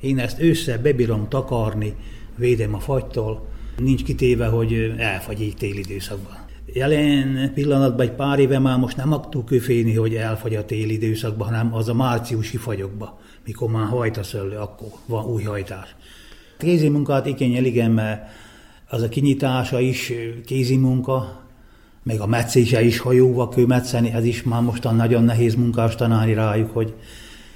Én 0.00 0.18
ezt 0.18 0.40
ősszel 0.40 0.78
bebírom 0.78 1.28
takarni, 1.28 1.94
védem 2.36 2.74
a 2.74 2.80
fagytól, 2.80 3.48
nincs 3.78 4.04
kitéve, 4.04 4.46
hogy 4.46 4.94
elfagy 4.98 5.40
így 5.40 5.56
téli 5.56 5.78
időszakban. 5.78 6.44
Jelen 6.66 7.52
pillanatban 7.54 8.06
egy 8.06 8.12
pár 8.12 8.38
éve 8.38 8.58
már 8.58 8.78
most 8.78 8.96
nem 8.96 9.12
aktuk 9.12 9.44
köféni, 9.44 9.94
hogy 9.94 10.14
elfagy 10.14 10.54
a 10.54 10.64
téli 10.64 10.92
időszakban, 10.92 11.46
hanem 11.46 11.74
az 11.74 11.88
a 11.88 11.94
márciusi 11.94 12.56
fagyokba, 12.56 13.20
mikor 13.44 13.70
már 13.70 13.86
hajt 13.86 14.16
a 14.16 14.22
szőlő, 14.22 14.56
akkor 14.56 14.88
van 15.06 15.24
új 15.24 15.42
hajtás 15.42 15.94
Kézi 16.58 16.88
munkát 16.88 17.26
igényel, 17.26 17.64
igen, 17.64 17.90
mert 17.90 18.22
az 18.88 19.02
a 19.02 19.08
kinyitása 19.08 19.80
is 19.80 20.12
kézi 20.46 20.76
munka, 20.76 21.42
meg 22.02 22.20
a 22.20 22.26
meccése 22.26 22.82
is 22.82 22.98
hajóval 22.98 23.48
kőmetszeni, 23.48 24.12
ez 24.12 24.24
is 24.24 24.42
már 24.42 24.62
mostan 24.62 24.96
nagyon 24.96 25.24
nehéz 25.24 25.54
munkás 25.54 25.94
tanálni 25.94 26.34
rájuk, 26.34 26.70
hogy 26.70 26.94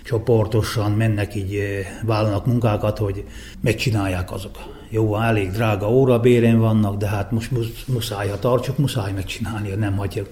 csoportosan 0.04 0.92
mennek 0.92 1.34
így, 1.34 1.58
vállalnak 2.02 2.46
munkákat, 2.46 2.98
hogy 2.98 3.24
megcsinálják 3.60 4.32
azok. 4.32 4.56
Jó, 4.90 5.16
elég 5.16 5.50
drága 5.50 5.90
órabéren 5.90 6.58
vannak, 6.58 6.96
de 6.96 7.08
hát 7.08 7.30
most 7.30 7.50
muszáj, 7.86 8.28
ha 8.28 8.38
tartsuk, 8.38 8.78
muszáj 8.78 9.12
megcsinálni, 9.12 9.68
nem 9.68 9.96
hagyjuk, 9.96 10.28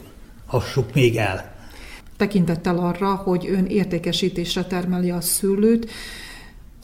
hassuk 0.46 0.94
még 0.94 1.16
el. 1.16 1.54
Tekintettel 2.16 2.78
arra, 2.78 3.14
hogy 3.14 3.48
ön 3.50 3.64
értékesítésre 3.64 4.64
termeli 4.64 5.10
a 5.10 5.20
szőlőt, 5.20 5.90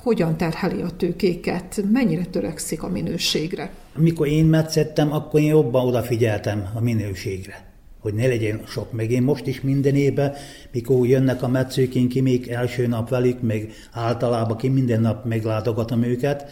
hogyan 0.03 0.37
terheli 0.37 0.81
a 0.81 0.91
tőkéket, 0.97 1.85
mennyire 1.93 2.25
törekszik 2.25 2.83
a 2.83 2.89
minőségre? 2.89 3.71
Mikor 3.97 4.27
én 4.27 4.45
metszettem, 4.45 5.13
akkor 5.13 5.41
én 5.41 5.47
jobban 5.47 5.87
odafigyeltem 5.87 6.71
a 6.75 6.81
minőségre 6.81 7.71
hogy 8.03 8.15
ne 8.15 8.27
legyen 8.27 8.63
sok. 8.67 8.93
Meg 8.93 9.11
én 9.11 9.23
most 9.23 9.47
is 9.47 9.61
minden 9.61 9.95
évben, 9.95 10.35
mikor 10.73 11.07
jönnek 11.07 11.43
a 11.43 11.49
metszők, 11.49 11.95
én 11.95 12.09
ki 12.09 12.21
még 12.21 12.49
első 12.49 12.87
nap 12.87 13.09
velük, 13.09 13.41
meg 13.41 13.73
általában 13.93 14.57
ki 14.57 14.69
minden 14.69 15.01
nap 15.01 15.25
meglátogatom 15.25 16.03
őket, 16.03 16.51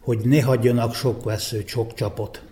hogy 0.00 0.18
ne 0.24 0.42
hagyjanak 0.42 0.94
sok 0.94 1.24
veszőt, 1.24 1.68
sok 1.68 1.94
csapot. 1.94 2.42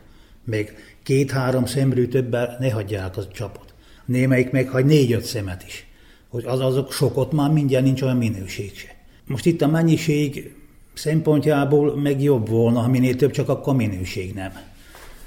Még 0.45 0.75
két-három 1.03 1.67
szemrű 1.67 2.07
többel 2.07 2.57
ne 2.61 2.71
hagyják 2.71 3.17
az 3.17 3.29
csapot. 3.33 3.75
Némelyik 4.05 4.51
meg 4.51 4.69
hagy 4.69 4.85
négy-öt 4.85 5.25
szemet 5.25 5.65
is. 5.67 5.87
Hogy 6.29 6.45
az 6.47 6.61
azok 6.61 6.93
sokot 6.93 7.33
már 7.33 7.51
mindjárt 7.51 7.85
nincs 7.85 8.03
olyan 8.03 8.17
minőség 8.17 8.77
se. 8.77 9.00
Most 9.31 9.47
itt 9.47 9.63
a 9.63 9.69
mennyiség 9.69 10.55
szempontjából 10.95 11.97
meg 11.97 12.23
jobb 12.23 12.49
volna, 12.49 12.81
ha 12.81 12.89
minél 12.89 13.17
több, 13.17 13.31
csak 13.31 13.49
akkor 13.49 13.73
a 13.73 13.77
minőség 13.77 14.35
nem 14.35 14.53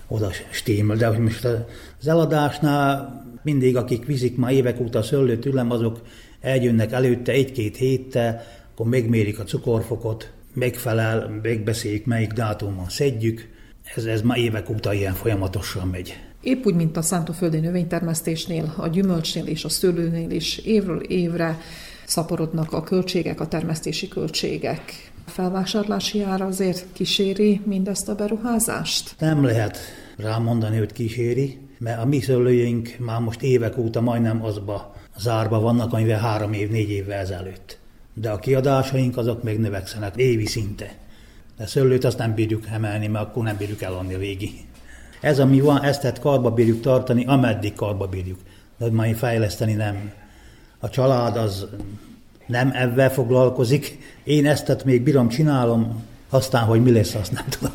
oda 0.08 0.30
stímel. 0.52 0.98
De 0.98 1.08
hogy 1.08 1.20
most 1.20 1.46
az 2.00 2.08
eladásnál 2.08 3.22
mindig, 3.44 3.76
akik 3.76 4.06
vizik 4.06 4.38
már 4.38 4.52
évek 4.52 4.80
óta 4.80 5.02
szőlőt 5.02 5.40
tőlem, 5.40 5.72
azok 5.72 6.02
eljönnek 6.42 6.92
előtte 6.92 7.32
egy-két 7.32 7.78
héttel, 7.78 8.42
akkor 8.72 8.88
megmérik 8.88 9.40
a 9.40 9.44
cukorfokot, 9.44 10.32
megfelel, 10.54 11.40
megbeszéljük, 11.42 12.06
melyik 12.06 12.32
dátumon 12.32 12.90
szedjük. 12.90 13.50
Ez, 13.96 14.06
ez 14.06 14.22
már 14.22 14.38
évek 14.38 14.70
óta 14.70 14.94
ilyen 14.94 15.14
folyamatosan 15.14 15.88
megy. 15.88 16.18
Épp 16.42 16.66
úgy, 16.66 16.76
mint 16.76 16.98
a 16.98 17.02
szántóföldi 17.02 17.60
növénytermesztésnél, 17.60 18.74
a 18.78 18.88
gyümölcsnél 18.88 19.46
és 19.46 19.64
a 19.64 19.70
szőlőnél 19.70 20.30
is 20.32 20.58
évről 20.58 21.00
évre 21.00 21.60
szaporodnak 22.06 22.74
a 22.74 22.84
költségek, 22.84 23.40
a 23.40 23.48
termesztési 23.48 24.08
költségek. 24.08 25.12
A 25.26 25.30
felvásárlási 25.30 26.22
ára 26.22 26.46
azért 26.46 26.86
kíséri 26.94 27.62
mindezt 27.66 28.10
a 28.10 28.16
beruházást? 28.16 29.16
Nem 29.20 29.44
lehet 29.44 29.78
rámondani, 30.18 30.78
hogy 30.78 30.92
kíséri, 30.92 31.60
mert 31.78 32.02
a 32.02 32.06
mi 32.06 32.22
szőlőink 32.22 32.96
már 33.00 33.20
most 33.20 33.42
évek 33.42 33.78
óta 33.78 34.02
majdnem 34.02 34.44
azba 34.44 34.96
zárba 35.18 35.60
vannak, 35.60 35.94
amivel 35.94 36.20
három 36.20 36.54
év, 36.54 36.70
négy 36.70 36.90
évvel 36.90 37.20
ezelőtt. 37.20 37.78
De 38.14 38.30
a 38.30 38.40
kiadásaink 38.40 39.18
azok 39.18 39.44
még 39.44 39.60
növekszenek 39.60 40.16
évi 40.16 40.46
szinte. 40.46 40.96
De 41.58 41.66
szőlőt 41.66 42.04
azt 42.04 42.18
nem 42.18 42.34
bírjuk 42.34 42.64
emelni, 42.72 43.08
mert 43.08 43.26
akkor 43.26 43.44
nem 43.44 43.58
bírjuk 43.58 43.82
eladni 43.82 44.14
a 44.14 44.18
végi. 44.18 44.52
Ez, 45.22 45.40
ami 45.40 45.60
van, 45.60 45.84
ezt 45.84 46.02
tehát 46.02 46.20
karba 46.20 46.52
bírjuk 46.52 46.82
tartani, 46.82 47.26
ameddig 47.26 47.74
karba 47.74 48.08
bírjuk. 48.08 48.40
De 48.78 48.92
majd 48.92 49.16
fejleszteni 49.16 49.74
nem. 49.74 50.12
A 50.84 50.90
család 50.90 51.38
az 51.38 51.68
nem 52.46 52.72
ebben 52.74 53.10
foglalkozik. 53.10 53.98
Én 54.24 54.46
ezt 54.46 54.84
még 54.84 55.04
bírom, 55.04 55.28
csinálom, 55.28 56.04
aztán, 56.30 56.64
hogy 56.64 56.84
mi 56.84 56.92
lesz, 56.92 57.16
azt 57.16 57.32
nem 57.32 57.46
tudom. 57.50 57.74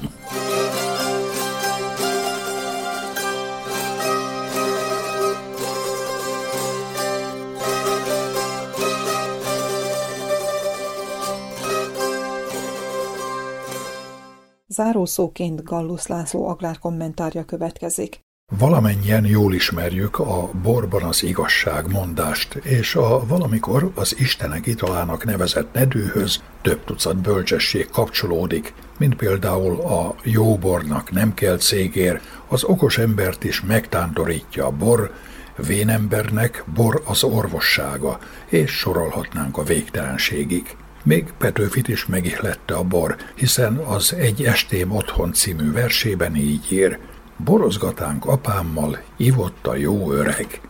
Zárószóként 14.66 15.62
Gallus 15.62 16.06
László 16.06 16.48
agrárkommentárja 16.48 17.44
következik. 17.44 18.27
Valamennyien 18.57 19.26
jól 19.26 19.55
ismerjük 19.55 20.18
a 20.18 20.51
borban 20.62 21.03
az 21.03 21.22
igazság 21.22 21.90
mondást, 21.90 22.55
és 22.55 22.94
a 22.94 23.26
valamikor 23.26 23.90
az 23.94 24.18
Istenek 24.18 24.66
italának 24.66 25.24
nevezett 25.24 25.72
nedőhöz 25.72 26.42
több 26.62 26.84
tucat 26.84 27.16
bölcsesség 27.16 27.90
kapcsolódik, 27.90 28.74
mint 28.99 29.14
például 29.14 29.80
a 29.80 30.14
jó 30.22 30.57
bornak 30.57 31.11
nem 31.11 31.34
kell 31.34 31.57
cégér, 31.57 32.20
az 32.49 32.64
okos 32.64 32.99
embert 32.99 33.44
is 33.44 33.61
megtántorítja 33.61 34.66
a 34.66 34.70
bor, 34.70 35.12
vénembernek 35.57 36.64
bor 36.74 37.03
az 37.05 37.24
orvossága, 37.24 38.18
és 38.46 38.70
sorolhatnánk 38.70 39.59
a 39.59 39.62
végtelenségig. 39.62 40.76
Még 41.03 41.32
Petőfit 41.38 41.88
is 41.88 42.07
megihlette 42.07 42.74
a 42.74 42.82
bor, 42.82 43.16
hiszen 43.34 43.76
az 43.76 44.12
Egy 44.12 44.42
estém 44.42 44.90
otthon 44.90 45.32
című 45.32 45.72
versében 45.72 46.36
így 46.36 46.72
ír– 46.72 46.99
Borozgatánk 47.45 48.24
apámmal 48.24 48.99
ivott 49.16 49.66
a 49.66 49.76
jó 49.76 50.12
öreg. 50.12 50.61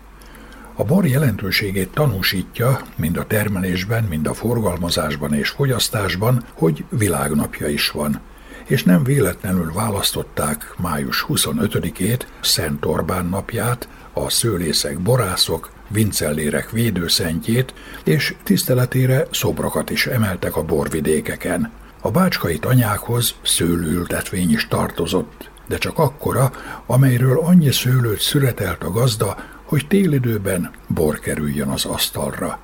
A 0.75 0.85
bor 0.85 1.07
jelentőségét 1.07 1.91
tanúsítja, 1.91 2.81
mind 2.97 3.17
a 3.17 3.27
termelésben, 3.27 4.05
mind 4.05 4.27
a 4.27 4.35
forgalmazásban 4.35 5.35
és 5.35 5.49
fogyasztásban, 5.49 6.45
hogy 6.53 6.85
világnapja 6.89 7.69
is 7.69 7.91
van, 7.91 8.21
és 8.67 8.85
nem 8.85 9.05
véletlenül 9.05 9.73
választották 9.73 10.75
május 10.77 11.25
25-ét, 11.29 12.27
Szent 12.41 12.85
Orbán 12.85 13.27
napját, 13.27 13.89
a 14.13 14.31
szőlészek 14.31 15.01
borászok, 15.01 15.71
vincellérek 15.89 16.71
védőszentjét, 16.71 17.75
és 18.05 18.35
tiszteletére 18.43 19.27
szobrokat 19.31 19.91
is 19.91 20.07
emeltek 20.07 20.57
a 20.57 20.65
borvidékeken. 20.65 21.73
A 22.01 22.11
bácskai 22.11 22.59
tanyákhoz 22.59 23.35
szőlőültetvény 23.43 24.51
is 24.51 24.69
tartozott, 24.69 25.51
de 25.69 25.79
csak 25.79 25.99
akkora, 25.99 26.53
amelyről 26.87 27.39
annyi 27.39 27.71
szőlőt 27.71 28.21
szüretelt 28.21 28.83
a 28.83 28.91
gazda, 28.91 29.37
hogy 29.65 29.87
télidőben 29.89 30.71
bor 30.87 31.19
kerüljön 31.19 31.69
az 31.69 31.85
asztalra. 31.85 32.59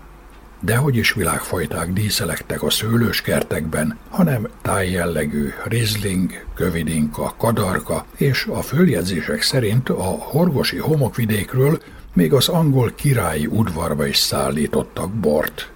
Dehogy 0.61 0.97
is 0.97 1.13
világfajták 1.13 1.93
díszelektek 1.93 2.63
a 2.63 2.71
szőlőskertekben, 2.71 3.99
hanem 4.11 4.49
tájjellegű 4.63 5.53
rizling, 5.65 6.45
kövidinka, 6.55 7.35
kadarka 7.39 8.05
és 8.17 8.47
a 8.53 8.63
följegyzések 8.63 9.43
szerint 9.43 9.89
a 9.89 10.03
horgosi 10.03 10.79
homokvidékről 10.79 11.83
még 12.13 12.33
az 12.33 12.49
angol 12.49 12.93
királyi 12.95 13.47
udvarba 13.47 14.07
is 14.07 14.17
szállítottak 14.17 15.11
bort. 15.11 15.74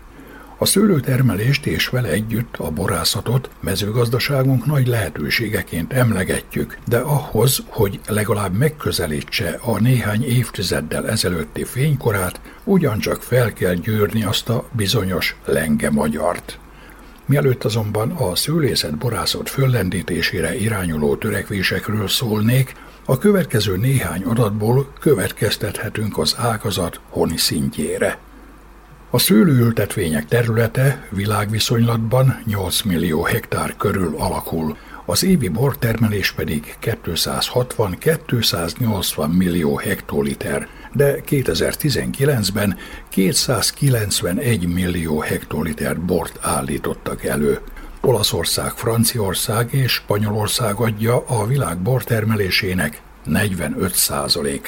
A 0.61 0.65
szőlőtermelést 0.65 1.67
és 1.67 1.89
vele 1.89 2.09
együtt 2.09 2.57
a 2.57 2.71
borászatot 2.71 3.51
mezőgazdaságunk 3.61 4.67
nagy 4.67 4.87
lehetőségeként 4.87 5.93
emlegetjük, 5.93 6.79
de 6.87 6.99
ahhoz, 6.99 7.63
hogy 7.67 8.01
legalább 8.07 8.53
megközelítse 8.53 9.59
a 9.63 9.81
néhány 9.81 10.25
évtizeddel 10.25 11.09
ezelőtti 11.09 11.65
fénykorát, 11.65 12.41
ugyancsak 12.65 13.23
fel 13.23 13.53
kell 13.53 13.75
győrni 13.75 14.25
azt 14.25 14.49
a 14.49 14.69
bizonyos 14.73 15.37
lenge 15.45 15.91
magyart. 15.91 16.59
Mielőtt 17.27 17.65
azonban 17.65 18.11
a 18.11 18.37
szőlészet 18.37 18.97
borászat 18.97 19.49
föllendítésére 19.49 20.57
irányuló 20.57 21.17
törekvésekről 21.17 22.09
szólnék, 22.09 22.75
a 23.05 23.19
következő 23.19 23.77
néhány 23.77 24.23
adatból 24.23 24.93
következtethetünk 25.01 26.19
az 26.19 26.35
ágazat 26.39 27.01
honi 27.09 27.37
szintjére. 27.37 28.19
A 29.11 29.19
szőlőültetvények 29.19 30.27
területe 30.27 31.07
világviszonylatban 31.11 32.43
8 32.45 32.83
millió 32.83 33.23
hektár 33.23 33.77
körül 33.77 34.15
alakul, 34.19 34.77
az 35.05 35.25
évi 35.25 35.49
bortermelés 35.49 36.33
pedig 36.33 36.77
260-280 36.83 39.37
millió 39.37 39.77
hektoliter, 39.77 40.69
de 40.93 41.21
2019-ben 41.29 42.77
291 43.09 44.67
millió 44.67 45.21
hektoliter 45.21 46.01
bort 46.01 46.39
állítottak 46.41 47.25
elő. 47.25 47.59
Olaszország, 48.01 48.71
Franciaország 48.71 49.69
és 49.73 49.93
Spanyolország 49.93 50.77
adja 50.77 51.25
a 51.27 51.47
világ 51.47 51.79
bortermelésének 51.79 53.01
45 53.25 53.95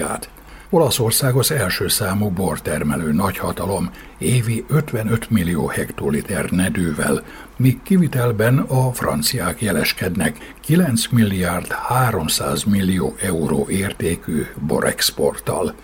át 0.02 0.28
Olaszország 0.72 1.34
az 1.34 1.50
első 1.50 1.88
számú 1.88 2.28
bortermelő 2.28 3.12
nagyhatalom, 3.12 3.90
évi 4.18 4.64
55 4.68 5.30
millió 5.30 5.66
hektoliter 5.66 6.50
nedővel, 6.50 7.22
míg 7.56 7.82
kivitelben 7.82 8.58
a 8.58 8.92
franciák 8.92 9.62
jeleskednek 9.62 10.54
9 10.60 11.06
milliárd 11.06 11.72
300 11.72 12.64
millió 12.64 13.14
euró 13.20 13.66
értékű 13.68 14.46
borexporttal. 14.66 15.74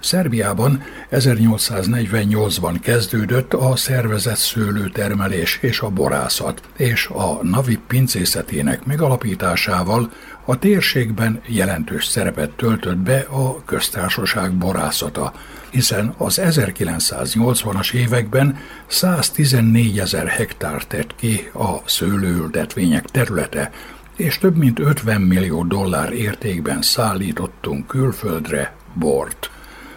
Szerbiában 0.00 0.82
1848-ban 1.10 2.78
kezdődött 2.82 3.52
a 3.52 3.76
szervezett 3.76 4.36
szőlőtermelés 4.36 5.58
és 5.60 5.80
a 5.80 5.88
borászat, 5.88 6.62
és 6.76 7.06
a 7.06 7.38
Navi 7.42 7.78
pincészetének 7.86 8.84
megalapításával 8.84 10.10
a 10.44 10.58
térségben 10.58 11.40
jelentős 11.46 12.04
szerepet 12.04 12.50
töltött 12.50 12.96
be 12.96 13.18
a 13.18 13.64
köztársaság 13.64 14.52
borászata, 14.52 15.32
hiszen 15.70 16.14
az 16.16 16.40
1980-as 16.42 17.92
években 17.92 18.58
114 18.86 19.98
ezer 19.98 20.26
hektár 20.26 20.84
tett 20.84 21.14
ki 21.16 21.50
a 21.54 21.88
szőlőültetvények 21.88 23.04
területe, 23.04 23.70
és 24.16 24.38
több 24.38 24.56
mint 24.56 24.78
50 24.78 25.20
millió 25.20 25.64
dollár 25.64 26.12
értékben 26.12 26.82
szállítottunk 26.82 27.86
külföldre 27.86 28.74
bort. 28.94 29.50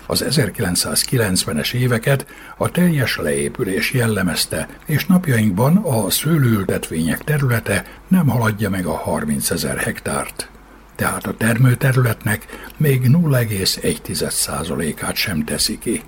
Az 0.08 0.26
1990-es 0.30 1.74
éveket 1.74 2.26
a 2.58 2.70
teljes 2.70 3.18
leépülés 3.18 3.93
jellemezte, 3.93 4.68
és 4.86 5.06
napjainkban 5.06 5.78
a 5.78 6.10
szőlőültetvények 6.10 7.24
területe 7.24 7.86
nem 8.08 8.28
haladja 8.28 8.70
meg 8.70 8.86
a 8.86 8.95
30 8.95 9.49
ezer 9.49 9.78
hektárt. 9.78 10.49
Tehát 10.95 11.26
a 11.26 11.34
termőterületnek 11.38 12.45
még 12.78 13.01
0,1%-át 13.01 15.16
sem 15.16 15.43
teszi 15.43 15.80
ki. 15.80 16.01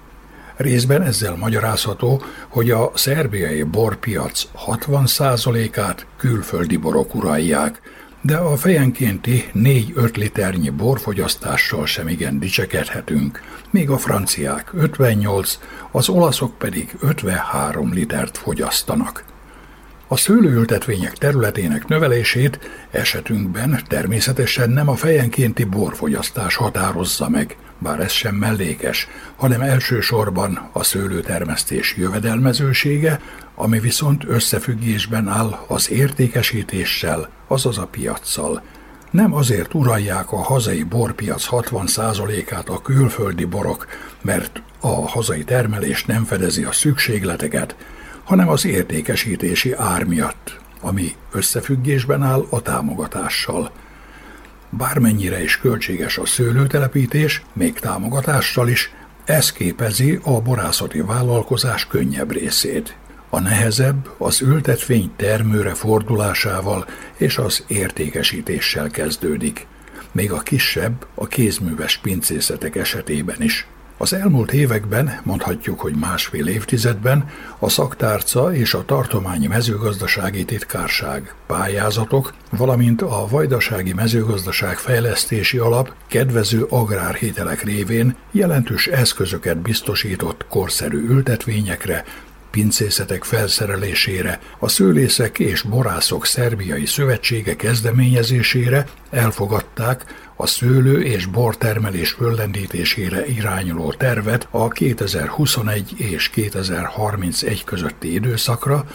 Részben 0.56 1.02
ezzel 1.02 1.36
magyarázható, 1.36 2.22
hogy 2.48 2.72
a 2.72 2.92
szerbiai 2.96 3.64
borpiac 3.64 4.44
60%-át 4.66 6.06
külföldi 6.18 6.78
borok 6.78 7.16
uralják, 7.16 7.82
de 8.28 8.36
a 8.38 8.58
fejenkénti 8.58 9.44
4-5 9.54 10.16
liternyi 10.16 10.70
borfogyasztással 10.70 11.86
sem 11.86 12.08
igen 12.08 12.40
dicsekedhetünk, 12.40 13.42
még 13.70 13.90
a 13.90 13.98
franciák 13.98 14.74
58, 14.74 15.60
az 15.92 16.10
olaszok 16.10 16.58
pedig 16.58 16.96
53 17.00 17.94
litert 17.94 18.38
fogyasztanak. 18.38 19.24
A 20.08 20.18
szőlőültetvények 20.18 21.14
területének 21.14 21.88
növelését 21.88 22.60
esetünkben 22.92 23.80
természetesen 23.88 24.70
nem 24.70 24.90
a 24.90 24.96
fejenkénti 24.96 25.64
borfogyasztás 25.64 26.56
határozza 26.56 27.30
meg, 27.30 27.58
bár 27.80 28.00
ez 28.00 28.12
sem 28.12 28.36
mellékes, 28.36 29.08
hanem 29.36 29.62
elsősorban 29.62 30.70
a 30.72 30.84
szőlőtermesztés 30.84 31.96
jövedelmezősége, 31.98 33.20
ami 33.56 33.80
viszont 33.80 34.24
összefüggésben 34.28 35.28
áll 35.28 35.60
az 35.68 35.92
értékesítéssel, 35.92 37.37
azaz 37.48 37.78
a 37.78 37.86
piaccal. 37.86 38.62
Nem 39.12 39.34
azért 39.34 39.74
uralják 39.74 40.32
a 40.32 40.38
hazai 40.38 40.84
borpiac 40.84 41.48
60%-át 41.52 42.70
a 42.70 42.82
külföldi 42.82 43.46
borok, 43.46 43.88
mert 44.22 44.62
a 44.80 45.10
hazai 45.10 45.44
termelés 45.44 46.06
nem 46.06 46.24
fedezi 46.24 46.64
a 46.64 46.72
szükségleteket, 46.72 47.76
hanem 48.24 48.50
az 48.50 48.66
értékesítési 48.66 49.74
ár 49.74 50.04
miatt, 50.04 50.60
ami 50.82 51.16
összefüggésben 51.32 52.24
áll 52.24 52.46
a 52.50 52.62
támogatással. 52.62 53.72
Bármennyire 54.70 55.44
is 55.44 55.58
költséges 55.58 56.18
a 56.18 56.26
szőlőtelepítés, 56.26 57.44
még 57.54 57.80
támogatással 57.80 58.68
is, 58.68 58.92
ez 59.26 59.52
képezi 59.52 60.20
a 60.24 60.42
borászati 60.42 61.02
vállalkozás 61.02 61.88
könnyebb 61.88 62.32
részét. 62.32 62.98
A 63.30 63.40
nehezebb 63.40 64.10
az 64.18 64.42
ültetvény 64.42 65.12
termőre 65.16 65.74
fordulásával 65.74 66.86
és 67.18 67.38
az 67.38 67.64
értékesítéssel 67.68 68.90
kezdődik, 68.90 69.68
még 70.12 70.32
a 70.32 70.40
kisebb 70.40 71.06
a 71.16 71.28
kézműves 71.28 71.98
pincészetek 71.98 72.76
esetében 72.76 73.42
is. 73.42 73.68
Az 74.00 74.14
elmúlt 74.14 74.54
években, 74.54 75.20
mondhatjuk, 75.24 75.80
hogy 75.80 75.96
másfél 75.96 76.48
évtizedben 76.48 77.30
a 77.60 77.70
szaktárca 77.70 78.54
és 78.54 78.74
a 78.74 78.86
tartományi 78.86 79.48
mezőgazdasági 79.48 80.46
titkárság 80.46 81.36
pályázatok, 81.48 82.34
valamint 82.52 83.02
a 83.02 83.28
Vajdasági 83.30 83.94
Mezőgazdaság 83.94 84.78
Fejlesztési 84.78 85.58
Alap 85.58 85.94
kedvező 86.08 86.66
agrárhételek 86.70 87.64
révén 87.64 88.16
jelentős 88.32 88.88
eszközöket 88.88 89.58
biztosított 89.58 90.46
korszerű 90.50 91.08
ültetvényekre, 91.08 92.04
pincészetek 92.58 93.24
felszerelésére, 93.24 94.40
a 94.60 94.68
Szőlészek 94.68 95.40
és 95.40 95.62
Borászok 95.62 96.26
Szerbiai 96.26 96.86
Szövetsége 96.86 97.56
kezdeményezésére 97.56 98.86
elfogadták 99.10 100.04
a 100.36 100.48
szőlő 100.48 101.04
és 101.04 101.26
bortermelés 101.26 102.12
föllendítésére 102.12 103.26
irányuló 103.26 103.94
tervet 103.94 104.48
a 104.52 104.68
2021 104.68 105.94
és 105.98 106.30
2031 106.30 107.64
közötti 107.64 108.14
időszakra, 108.14 108.86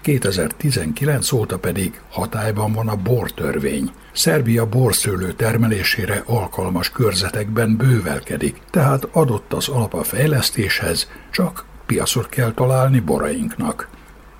2019 0.00 1.32
óta 1.32 1.58
pedig 1.58 2.00
hatályban 2.10 2.72
van 2.72 2.88
a 2.88 2.96
bortörvény. 2.96 3.90
Szerbia 4.12 4.66
borszőlő 4.66 5.32
termelésére 5.32 6.22
alkalmas 6.26 6.90
körzetekben 6.90 7.76
bővelkedik, 7.76 8.60
tehát 8.70 9.08
adott 9.12 9.52
az 9.52 9.68
alap 9.68 9.94
a 9.94 10.02
fejlesztéshez, 10.02 11.08
csak 11.30 11.70
piacot 11.92 12.28
kell 12.28 12.52
találni 12.52 13.00
borainknak. 13.00 13.88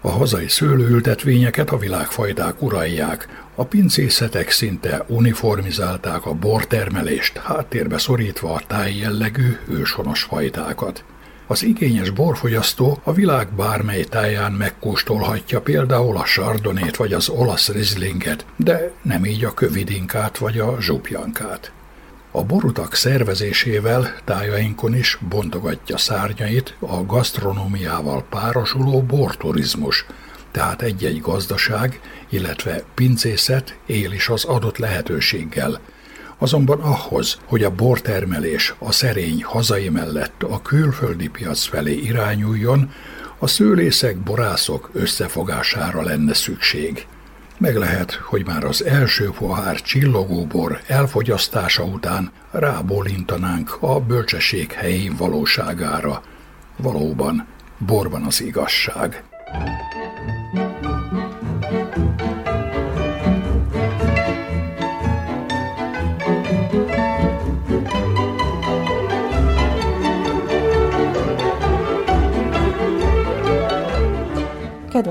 A 0.01 0.09
hazai 0.09 0.49
szőlőültetvényeket 0.49 1.71
a 1.71 1.79
világfajták 1.79 2.63
uralják, 2.63 3.29
a 3.55 3.65
pincészetek 3.65 4.51
szinte 4.51 5.05
uniformizálták 5.09 6.27
a 6.27 6.33
bortermelést, 6.33 7.39
háttérbe 7.39 7.99
szorítva 7.99 8.53
a 8.53 8.63
táj 8.67 8.97
jellegű 8.97 9.57
őshonos 9.69 10.23
fajtákat. 10.23 11.05
Az 11.47 11.63
igényes 11.63 12.11
borfogyasztó 12.11 13.01
a 13.03 13.13
világ 13.13 13.53
bármely 13.55 14.05
táján 14.05 14.53
megkóstolhatja 14.53 15.61
például 15.61 16.17
a 16.17 16.25
sardonét 16.25 16.97
vagy 16.97 17.13
az 17.13 17.29
olasz 17.29 17.69
rizlinget, 17.69 18.47
de 18.57 18.93
nem 19.03 19.25
így 19.25 19.45
a 19.45 19.55
kövidinkát 19.55 20.39
vagy 20.39 20.59
a 20.59 20.77
zsupjankát. 20.81 21.73
A 22.35 22.43
borutak 22.45 22.95
szervezésével 22.95 24.15
tájainkon 24.25 24.95
is 24.95 25.19
bontogatja 25.29 25.97
szárnyait 25.97 26.77
a 26.79 27.05
gasztronómiával 27.05 28.25
párosuló 28.31 29.03
borturizmus, 29.03 30.07
tehát 30.51 30.83
egy-egy 30.83 31.21
gazdaság, 31.21 32.01
illetve 32.29 32.83
pincészet 32.95 33.79
él 33.87 34.13
is 34.13 34.29
az 34.29 34.45
adott 34.45 34.79
lehetőséggel. 34.79 35.81
Azonban 36.39 36.81
ahhoz, 36.81 37.39
hogy 37.45 37.65
a 37.65 37.75
bortermelés 37.75 38.75
a 38.79 38.93
szerény 38.93 39.43
hazai 39.43 39.89
mellett 39.89 40.43
a 40.43 40.63
külföldi 40.63 41.29
piac 41.29 41.65
felé 41.65 41.95
irányuljon, 41.95 42.91
a 43.39 43.47
szőlészek, 43.47 44.17
borászok 44.17 44.91
összefogására 44.93 46.03
lenne 46.03 46.35
szükség. 46.35 47.07
Meg 47.63 47.77
lehet, 47.77 48.13
hogy 48.13 48.47
már 48.47 48.65
az 48.65 48.85
első 48.85 49.31
pohár 49.39 49.81
csillogóbor 49.81 50.81
elfogyasztása 50.87 51.85
után 51.85 52.31
rábólintanánk 52.51 53.77
a 53.81 54.01
bölcsesség 54.01 54.73
helyi 54.73 55.09
valóságára. 55.09 56.23
Valóban, 56.77 57.47
borban 57.79 58.23
az 58.23 58.43
igazság. 58.43 59.25